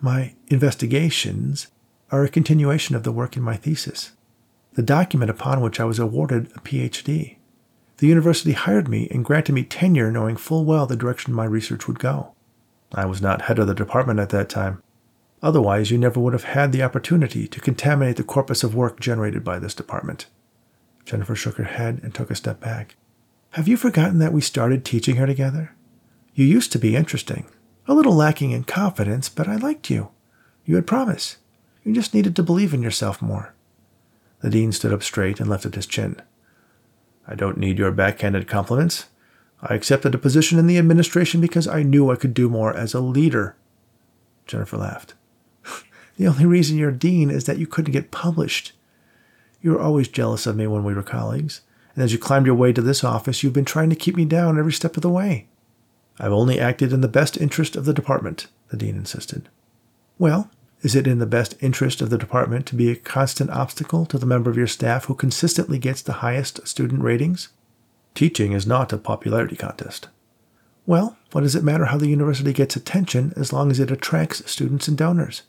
My 0.00 0.34
investigations 0.46 1.66
are 2.10 2.24
a 2.24 2.30
continuation 2.30 2.96
of 2.96 3.02
the 3.02 3.12
work 3.12 3.36
in 3.36 3.42
my 3.42 3.54
thesis, 3.54 4.12
the 4.72 4.82
document 4.82 5.30
upon 5.30 5.60
which 5.60 5.78
I 5.78 5.84
was 5.84 5.98
awarded 5.98 6.46
a 6.56 6.60
PhD. 6.60 7.36
The 7.98 8.06
university 8.06 8.52
hired 8.52 8.88
me 8.88 9.06
and 9.10 9.22
granted 9.22 9.52
me 9.52 9.64
tenure 9.64 10.10
knowing 10.10 10.36
full 10.36 10.64
well 10.64 10.86
the 10.86 10.96
direction 10.96 11.34
my 11.34 11.44
research 11.44 11.86
would 11.86 11.98
go. 11.98 12.32
I 12.94 13.04
was 13.04 13.20
not 13.20 13.42
head 13.42 13.58
of 13.58 13.66
the 13.66 13.74
department 13.74 14.20
at 14.20 14.30
that 14.30 14.48
time. 14.48 14.82
Otherwise, 15.42 15.90
you 15.90 15.98
never 15.98 16.18
would 16.18 16.32
have 16.32 16.44
had 16.44 16.72
the 16.72 16.82
opportunity 16.82 17.46
to 17.46 17.60
contaminate 17.60 18.16
the 18.16 18.24
corpus 18.24 18.64
of 18.64 18.74
work 18.74 19.00
generated 19.00 19.44
by 19.44 19.58
this 19.58 19.74
department. 19.74 20.28
Jennifer 21.08 21.34
shook 21.34 21.56
her 21.56 21.64
head 21.64 22.00
and 22.02 22.14
took 22.14 22.30
a 22.30 22.34
step 22.34 22.60
back. 22.60 22.96
Have 23.52 23.66
you 23.66 23.78
forgotten 23.78 24.18
that 24.18 24.34
we 24.34 24.42
started 24.42 24.84
teaching 24.84 25.16
her 25.16 25.26
together? 25.26 25.74
You 26.34 26.44
used 26.44 26.70
to 26.72 26.78
be 26.78 26.94
interesting, 26.94 27.46
a 27.86 27.94
little 27.94 28.12
lacking 28.12 28.50
in 28.50 28.64
confidence, 28.64 29.30
but 29.30 29.48
I 29.48 29.56
liked 29.56 29.88
you. 29.88 30.10
You 30.66 30.74
had 30.74 30.86
promise. 30.86 31.38
You 31.82 31.94
just 31.94 32.12
needed 32.12 32.36
to 32.36 32.42
believe 32.42 32.74
in 32.74 32.82
yourself 32.82 33.22
more. 33.22 33.54
The 34.42 34.50
dean 34.50 34.70
stood 34.70 34.92
up 34.92 35.02
straight 35.02 35.40
and 35.40 35.48
lifted 35.48 35.76
his 35.76 35.86
chin. 35.86 36.20
I 37.26 37.34
don't 37.34 37.56
need 37.56 37.78
your 37.78 37.90
backhanded 37.90 38.46
compliments. 38.46 39.06
I 39.62 39.74
accepted 39.74 40.14
a 40.14 40.18
position 40.18 40.58
in 40.58 40.66
the 40.66 40.76
administration 40.76 41.40
because 41.40 41.66
I 41.66 41.82
knew 41.84 42.10
I 42.10 42.16
could 42.16 42.34
do 42.34 42.50
more 42.50 42.76
as 42.76 42.92
a 42.92 43.00
leader. 43.00 43.56
Jennifer 44.46 44.76
laughed. 44.76 45.14
the 46.18 46.26
only 46.26 46.44
reason 46.44 46.76
you're 46.76 46.92
dean 46.92 47.30
is 47.30 47.44
that 47.44 47.56
you 47.56 47.66
couldn't 47.66 47.92
get 47.92 48.10
published. 48.10 48.74
You 49.60 49.72
were 49.72 49.80
always 49.80 50.08
jealous 50.08 50.46
of 50.46 50.56
me 50.56 50.66
when 50.66 50.84
we 50.84 50.94
were 50.94 51.02
colleagues, 51.02 51.62
and 51.94 52.04
as 52.04 52.12
you 52.12 52.18
climbed 52.18 52.46
your 52.46 52.54
way 52.54 52.72
to 52.72 52.82
this 52.82 53.02
office, 53.02 53.42
you've 53.42 53.52
been 53.52 53.64
trying 53.64 53.90
to 53.90 53.96
keep 53.96 54.16
me 54.16 54.24
down 54.24 54.58
every 54.58 54.72
step 54.72 54.96
of 54.96 55.02
the 55.02 55.10
way. 55.10 55.48
I've 56.18 56.32
only 56.32 56.60
acted 56.60 56.92
in 56.92 57.00
the 57.00 57.08
best 57.08 57.36
interest 57.36 57.76
of 57.76 57.84
the 57.84 57.94
department, 57.94 58.46
the 58.68 58.76
dean 58.76 58.96
insisted. 58.96 59.48
Well, 60.18 60.50
is 60.82 60.94
it 60.94 61.08
in 61.08 61.18
the 61.18 61.26
best 61.26 61.56
interest 61.60 62.00
of 62.00 62.10
the 62.10 62.18
department 62.18 62.66
to 62.66 62.76
be 62.76 62.90
a 62.90 62.96
constant 62.96 63.50
obstacle 63.50 64.06
to 64.06 64.18
the 64.18 64.26
member 64.26 64.48
of 64.48 64.56
your 64.56 64.68
staff 64.68 65.06
who 65.06 65.14
consistently 65.14 65.78
gets 65.78 66.02
the 66.02 66.14
highest 66.14 66.66
student 66.66 67.02
ratings? 67.02 67.48
Teaching 68.14 68.52
is 68.52 68.66
not 68.66 68.92
a 68.92 68.98
popularity 68.98 69.56
contest. 69.56 70.08
Well, 70.86 71.18
what 71.32 71.42
does 71.42 71.54
it 71.54 71.64
matter 71.64 71.86
how 71.86 71.98
the 71.98 72.08
university 72.08 72.52
gets 72.52 72.76
attention 72.76 73.32
as 73.36 73.52
long 73.52 73.70
as 73.70 73.80
it 73.80 73.90
attracts 73.90 74.48
students 74.50 74.88
and 74.88 74.96
donors? 74.96 75.42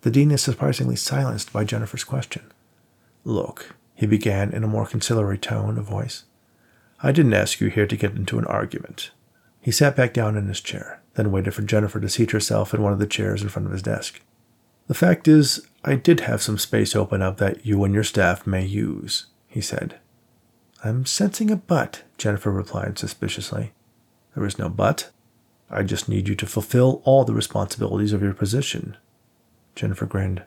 The 0.00 0.10
dean 0.10 0.30
is 0.30 0.42
surprisingly 0.42 0.96
silenced 0.96 1.52
by 1.52 1.64
Jennifer's 1.64 2.04
question. 2.04 2.42
Look, 3.26 3.74
he 3.96 4.06
began 4.06 4.52
in 4.52 4.62
a 4.62 4.68
more 4.68 4.86
conciliatory 4.86 5.36
tone 5.36 5.78
of 5.78 5.84
voice. 5.84 6.26
I 7.02 7.10
didn't 7.10 7.34
ask 7.34 7.60
you 7.60 7.66
here 7.66 7.88
to 7.88 7.96
get 7.96 8.12
into 8.12 8.38
an 8.38 8.44
argument. 8.44 9.10
He 9.60 9.72
sat 9.72 9.96
back 9.96 10.14
down 10.14 10.36
in 10.36 10.46
his 10.46 10.60
chair, 10.60 11.02
then 11.14 11.32
waited 11.32 11.52
for 11.52 11.62
Jennifer 11.62 11.98
to 11.98 12.08
seat 12.08 12.30
herself 12.30 12.72
in 12.72 12.82
one 12.82 12.92
of 12.92 13.00
the 13.00 13.06
chairs 13.06 13.42
in 13.42 13.48
front 13.48 13.66
of 13.66 13.72
his 13.72 13.82
desk. 13.82 14.20
The 14.86 14.94
fact 14.94 15.26
is, 15.26 15.66
I 15.84 15.96
did 15.96 16.20
have 16.20 16.40
some 16.40 16.56
space 16.56 16.94
open 16.94 17.20
up 17.20 17.38
that 17.38 17.66
you 17.66 17.82
and 17.82 17.92
your 17.92 18.04
staff 18.04 18.46
may 18.46 18.64
use, 18.64 19.26
he 19.48 19.60
said. 19.60 19.98
I'm 20.84 21.04
sensing 21.04 21.50
a 21.50 21.56
but, 21.56 22.04
Jennifer 22.18 22.52
replied 22.52 22.96
suspiciously. 22.96 23.72
There 24.36 24.46
is 24.46 24.56
no 24.56 24.68
but. 24.68 25.10
I 25.68 25.82
just 25.82 26.08
need 26.08 26.28
you 26.28 26.36
to 26.36 26.46
fulfill 26.46 27.02
all 27.04 27.24
the 27.24 27.34
responsibilities 27.34 28.12
of 28.12 28.22
your 28.22 28.34
position. 28.34 28.96
Jennifer 29.74 30.06
grinned. 30.06 30.44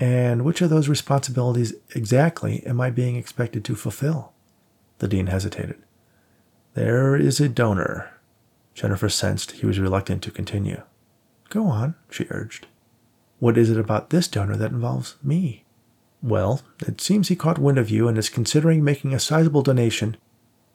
And 0.00 0.46
which 0.46 0.62
of 0.62 0.70
those 0.70 0.88
responsibilities 0.88 1.74
exactly 1.94 2.64
am 2.66 2.80
I 2.80 2.90
being 2.90 3.16
expected 3.16 3.64
to 3.66 3.76
fulfill? 3.76 4.32
The 4.98 5.06
dean 5.06 5.26
hesitated. 5.26 5.76
There 6.72 7.14
is 7.16 7.38
a 7.38 7.48
donor. 7.48 8.10
Jennifer 8.72 9.10
sensed 9.10 9.52
he 9.52 9.66
was 9.66 9.78
reluctant 9.78 10.22
to 10.22 10.30
continue. 10.30 10.82
Go 11.50 11.66
on, 11.66 11.96
she 12.08 12.26
urged. 12.30 12.66
What 13.40 13.58
is 13.58 13.68
it 13.68 13.78
about 13.78 14.10
this 14.10 14.26
donor 14.26 14.56
that 14.56 14.70
involves 14.72 15.16
me? 15.22 15.64
Well, 16.22 16.62
it 16.86 17.00
seems 17.00 17.28
he 17.28 17.36
caught 17.36 17.58
wind 17.58 17.78
of 17.78 17.90
you 17.90 18.08
and 18.08 18.16
is 18.16 18.28
considering 18.28 18.82
making 18.82 19.12
a 19.12 19.20
sizable 19.20 19.62
donation 19.62 20.16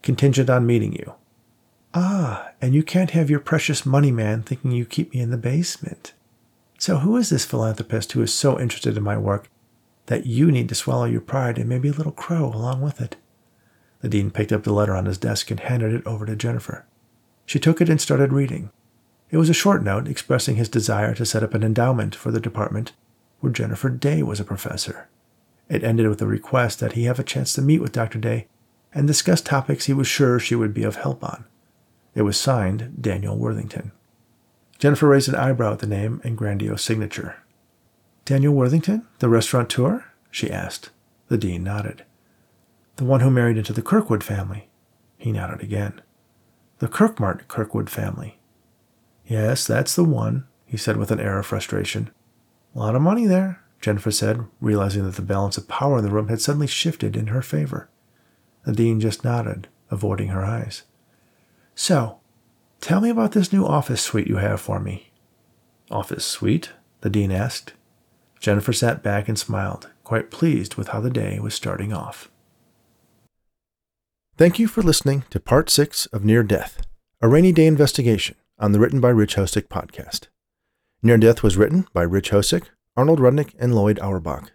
contingent 0.04 0.50
on 0.50 0.68
meeting 0.68 0.94
you. 0.94 1.16
Ah, 1.94 2.52
and 2.62 2.76
you 2.76 2.84
can't 2.84 3.12
have 3.12 3.30
your 3.30 3.40
precious 3.40 3.86
money 3.86 4.12
man 4.12 4.44
thinking 4.44 4.72
you 4.72 4.86
keep 4.86 5.14
me 5.14 5.22
in 5.22 5.32
the 5.32 5.38
basement. 5.38 6.14
So, 6.78 6.98
who 6.98 7.16
is 7.18 7.30
this 7.30 7.46
philanthropist 7.46 8.12
who 8.12 8.22
is 8.22 8.34
so 8.34 8.60
interested 8.60 8.98
in 8.98 9.04
my 9.04 9.18
work 9.18 9.50
that 10.08 10.26
you 10.26 10.52
need 10.52 10.70
to 10.70 10.76
swallow 10.76 11.06
your 11.06 11.22
pride 11.22 11.58
and 11.58 11.70
maybe 11.70 11.90
a 11.90 11.94
little 11.94 12.12
crow 12.12 12.46
along 12.46 12.82
with 12.82 13.02
it? 13.02 13.16
The 14.02 14.10
dean 14.10 14.30
picked 14.30 14.52
up 14.52 14.64
the 14.64 14.74
letter 14.74 14.96
on 14.96 15.06
his 15.06 15.18
desk 15.18 15.50
and 15.50 15.60
handed 15.60 15.94
it 15.94 16.06
over 16.06 16.26
to 16.26 16.36
Jennifer. 16.36 16.86
She 17.46 17.60
took 17.60 17.82
it 17.82 17.90
and 17.90 18.00
started 18.00 18.34
reading. 18.34 18.72
It 19.32 19.38
was 19.38 19.50
a 19.50 19.54
short 19.54 19.84
note 19.84 20.08
expressing 20.08 20.58
his 20.58 20.70
desire 20.70 21.16
to 21.16 21.26
set 21.26 21.44
up 21.44 21.54
an 21.54 21.64
endowment 21.64 22.14
for 22.14 22.32
the 22.32 22.40
department 22.40 22.92
where 23.40 23.52
Jennifer 23.52 23.90
Daye 23.90 24.24
was 24.24 24.40
a 24.40 24.46
professor. 24.46 25.08
It 25.70 25.84
ended 25.84 26.08
with 26.08 26.22
a 26.22 26.28
request 26.28 26.80
that 26.80 26.94
he 26.94 27.06
have 27.06 27.20
a 27.20 27.24
chance 27.24 27.54
to 27.54 27.62
meet 27.62 27.82
with 27.82 27.92
Dr. 27.92 28.20
Daye 28.20 28.48
and 28.94 29.08
discuss 29.08 29.42
topics 29.42 29.86
he 29.86 29.94
was 29.94 30.08
sure 30.08 30.40
she 30.40 30.56
would 30.56 30.74
be 30.74 30.84
of 30.84 30.98
help 30.98 31.24
on. 31.24 31.46
It 32.14 32.22
was 32.22 32.38
signed 32.38 32.96
Daniel 33.02 33.38
Worthington. 33.38 33.92
Jennifer 34.78 35.08
raised 35.08 35.30
an 35.30 35.36
eyebrow 35.36 35.74
at 35.74 35.80
the 35.80 35.88
name 35.88 36.22
and 36.24 36.38
grandiose 36.38 36.84
signature. 36.84 37.38
Daniel 38.26 38.54
Worthington, 38.54 39.06
the 39.20 39.30
restaurateur? 39.30 40.06
she 40.32 40.52
asked. 40.52 40.90
The 41.28 41.38
dean 41.38 41.64
nodded. 41.64 42.04
The 42.98 43.06
one 43.06 43.22
who 43.22 43.30
married 43.30 43.58
into 43.58 43.74
the 43.74 43.82
Kirkwood 43.82 44.24
family? 44.24 44.70
He 45.18 45.32
nodded 45.32 45.62
again. 45.62 46.02
The 46.80 46.88
Kirkmart 46.88 47.48
Kirkwood 47.48 47.90
family. 47.90 48.38
Yes, 49.26 49.66
that's 49.66 49.96
the 49.96 50.04
one, 50.04 50.46
he 50.66 50.78
said 50.78 50.98
with 50.98 51.12
an 51.12 51.20
air 51.20 51.40
of 51.40 51.46
frustration. 51.46 52.12
A 52.76 52.80
lot 52.80 52.96
of 52.96 53.02
money 53.02 53.26
there, 53.26 53.62
Jennifer 53.82 54.12
said, 54.12 54.46
realizing 54.60 55.04
that 55.06 55.16
the 55.16 55.22
balance 55.22 55.58
of 55.58 55.68
power 55.68 56.00
in 56.00 56.04
the 56.04 56.12
room 56.12 56.28
had 56.28 56.42
suddenly 56.42 56.68
shifted 56.68 57.16
in 57.16 57.28
her 57.28 57.42
favor. 57.42 57.90
The 58.66 58.74
dean 58.74 59.00
just 59.00 59.24
nodded, 59.24 59.68
avoiding 59.90 60.30
her 60.30 60.44
eyes. 60.44 60.84
So, 61.76 62.20
Tell 62.82 63.02
me 63.02 63.10
about 63.10 63.32
this 63.32 63.52
new 63.52 63.66
office 63.66 64.02
suite 64.02 64.28
you 64.28 64.38
have 64.38 64.62
for 64.62 64.80
me. 64.80 65.12
Office 65.90 66.26
suite? 66.26 66.72
the 67.02 67.10
dean 67.10 67.32
asked. 67.32 67.74
Jennifer 68.40 68.74
sat 68.74 69.02
back 69.04 69.28
and 69.28 69.38
smiled, 69.38 69.90
quite 70.04 70.32
pleased 70.32 70.76
with 70.76 70.90
how 70.90 71.00
the 71.00 71.10
day 71.10 71.40
was 71.40 71.54
starting 71.54 71.94
off. 71.94 72.30
Thank 74.38 74.60
you 74.60 74.68
for 74.68 74.82
listening 74.82 75.24
to 75.30 75.40
Part 75.40 75.70
6 75.70 76.08
of 76.08 76.26
Near 76.26 76.44
Death, 76.44 76.82
a 77.22 77.28
Raney 77.28 77.52
Daye 77.52 77.68
investigation 77.68 78.36
on 78.60 78.72
the 78.72 78.80
Written 78.80 79.00
by 79.00 79.10
Rich 79.10 79.36
Hosek 79.36 79.68
podcast. 79.68 80.28
Near 81.02 81.18
Death 81.18 81.44
was 81.44 81.58
written 81.58 81.88
by 81.94 82.02
Rich 82.02 82.32
Hosek, 82.32 82.64
Arnold 82.98 83.20
Rudnick, 83.20 83.54
and 83.60 83.74
Loyd 83.74 84.00
Auerbach. 84.00 84.52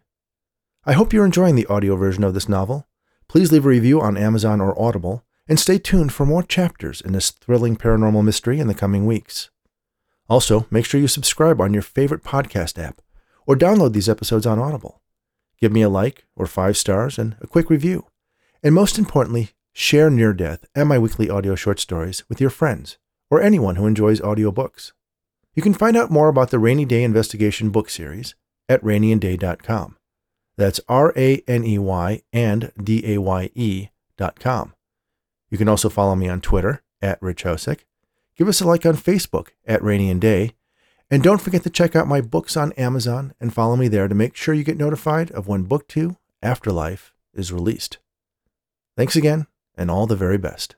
I 0.85 0.92
hope 0.92 1.12
you're 1.12 1.24
enjoying 1.24 1.54
the 1.54 1.66
audio 1.66 1.96
version 1.96 2.24
of 2.24 2.35
this 2.35 2.48
novel. 2.48 2.87
Please 3.28 3.52
leave 3.52 3.64
a 3.64 3.68
review 3.68 4.00
on 4.00 4.16
Amazon 4.16 4.61
or 4.61 4.80
Audible 4.80 5.24
and 5.48 5.59
stay 5.59 5.79
tuned 5.79 6.12
for 6.12 6.24
more 6.24 6.42
chapters 6.42 7.00
in 7.00 7.12
this 7.12 7.31
thrilling 7.31 7.76
paranormal 7.76 8.24
mystery 8.24 8.61
in 8.61 8.66
the 8.66 8.74
coming 8.74 9.07
weeks. 9.07 9.50
Also, 10.29 10.66
make 10.70 10.85
sure 10.85 11.00
you 11.00 11.09
subscribe 11.09 11.61
on 11.61 11.72
your 11.72 11.83
favorite 11.83 12.23
podcast 12.23 12.83
app 12.83 13.00
or 13.46 13.56
download 13.56 13.92
these 13.92 14.08
episodes 14.08 14.46
on 14.46 14.58
Audible. 14.58 15.02
Give 15.60 15.73
me 15.73 15.83
a 15.83 15.88
like 15.88 16.25
or 16.37 16.46
five 16.46 16.77
stars 16.77 17.19
and 17.19 17.37
a 17.40 17.46
quick 17.46 17.69
review. 17.69 18.06
And 18.62 18.75
most 18.75 18.98
importantly, 18.98 19.50
share 19.73 20.08
Near 20.08 20.33
Death 20.33 20.64
and 20.75 20.88
my 20.88 20.98
weekly 20.98 21.29
audio 21.29 21.54
short 21.54 21.81
stories 21.81 22.23
with 22.29 22.40
your 22.40 22.50
friends 22.50 22.98
or 23.31 23.40
anyone 23.42 23.77
who 23.77 23.87
enjoys 23.87 24.21
audiobooks. 24.21 24.92
You 25.54 25.62
can 25.62 25.75
find 25.75 25.96
out 25.96 26.10
more 26.10 26.29
about 26.29 26.50
the 26.50 26.58
Raney 26.58 26.85
Daye 26.85 27.02
Investigation 27.02 27.71
book 27.71 27.90
series 27.90 28.35
at 28.69 28.83
raneyanddaye.com. 28.83 29.96
That's 30.56 30.81
R 30.88 31.12
A 31.17 31.42
N 31.48 31.64
E 31.64 31.79
Y 31.79 32.23
and 32.33 32.73
D 32.83 33.02
A 33.14 33.19
Y 33.19 33.50
E 33.54 33.88
dot 34.17 34.38
com. 34.38 34.75
You 35.51 35.59
can 35.59 35.69
also 35.69 35.88
follow 35.88 36.15
me 36.15 36.29
on 36.29 36.40
Twitter 36.40 36.83
at 37.03 37.21
Rich 37.21 37.44
Hosek. 37.44 37.81
Give 38.37 38.48
us 38.48 38.61
a 38.61 38.67
like 38.67 38.87
on 38.87 38.94
Facebook 38.94 39.48
at 39.67 39.83
Raney 39.83 40.11
and 40.11 40.21
Daye. 40.21 40.55
And 41.11 41.23
don't 41.23 41.40
forget 41.40 41.65
to 41.65 41.71
check 41.71 41.96
out 41.96 42.07
my 42.07 42.21
books 42.21 42.57
on 42.57 42.73
Amazon 42.73 43.35
and 43.40 43.53
follow 43.53 43.77
me 43.77 43.88
there 43.88 44.07
to 44.07 44.15
make 44.15 44.37
sure 44.37 44.55
you 44.55 44.63
get 44.63 44.79
notified 44.79 45.31
of 45.33 45.48
when 45.48 45.65
Book 45.65 45.88
2, 45.88 46.17
Afterlife, 46.40 47.13
is 47.35 47.53
released. 47.53 47.98
Thanks 48.96 49.17
again, 49.17 49.46
and 49.77 49.90
all 49.90 50.07
the 50.07 50.17
very 50.17 50.38
best. 50.38 50.77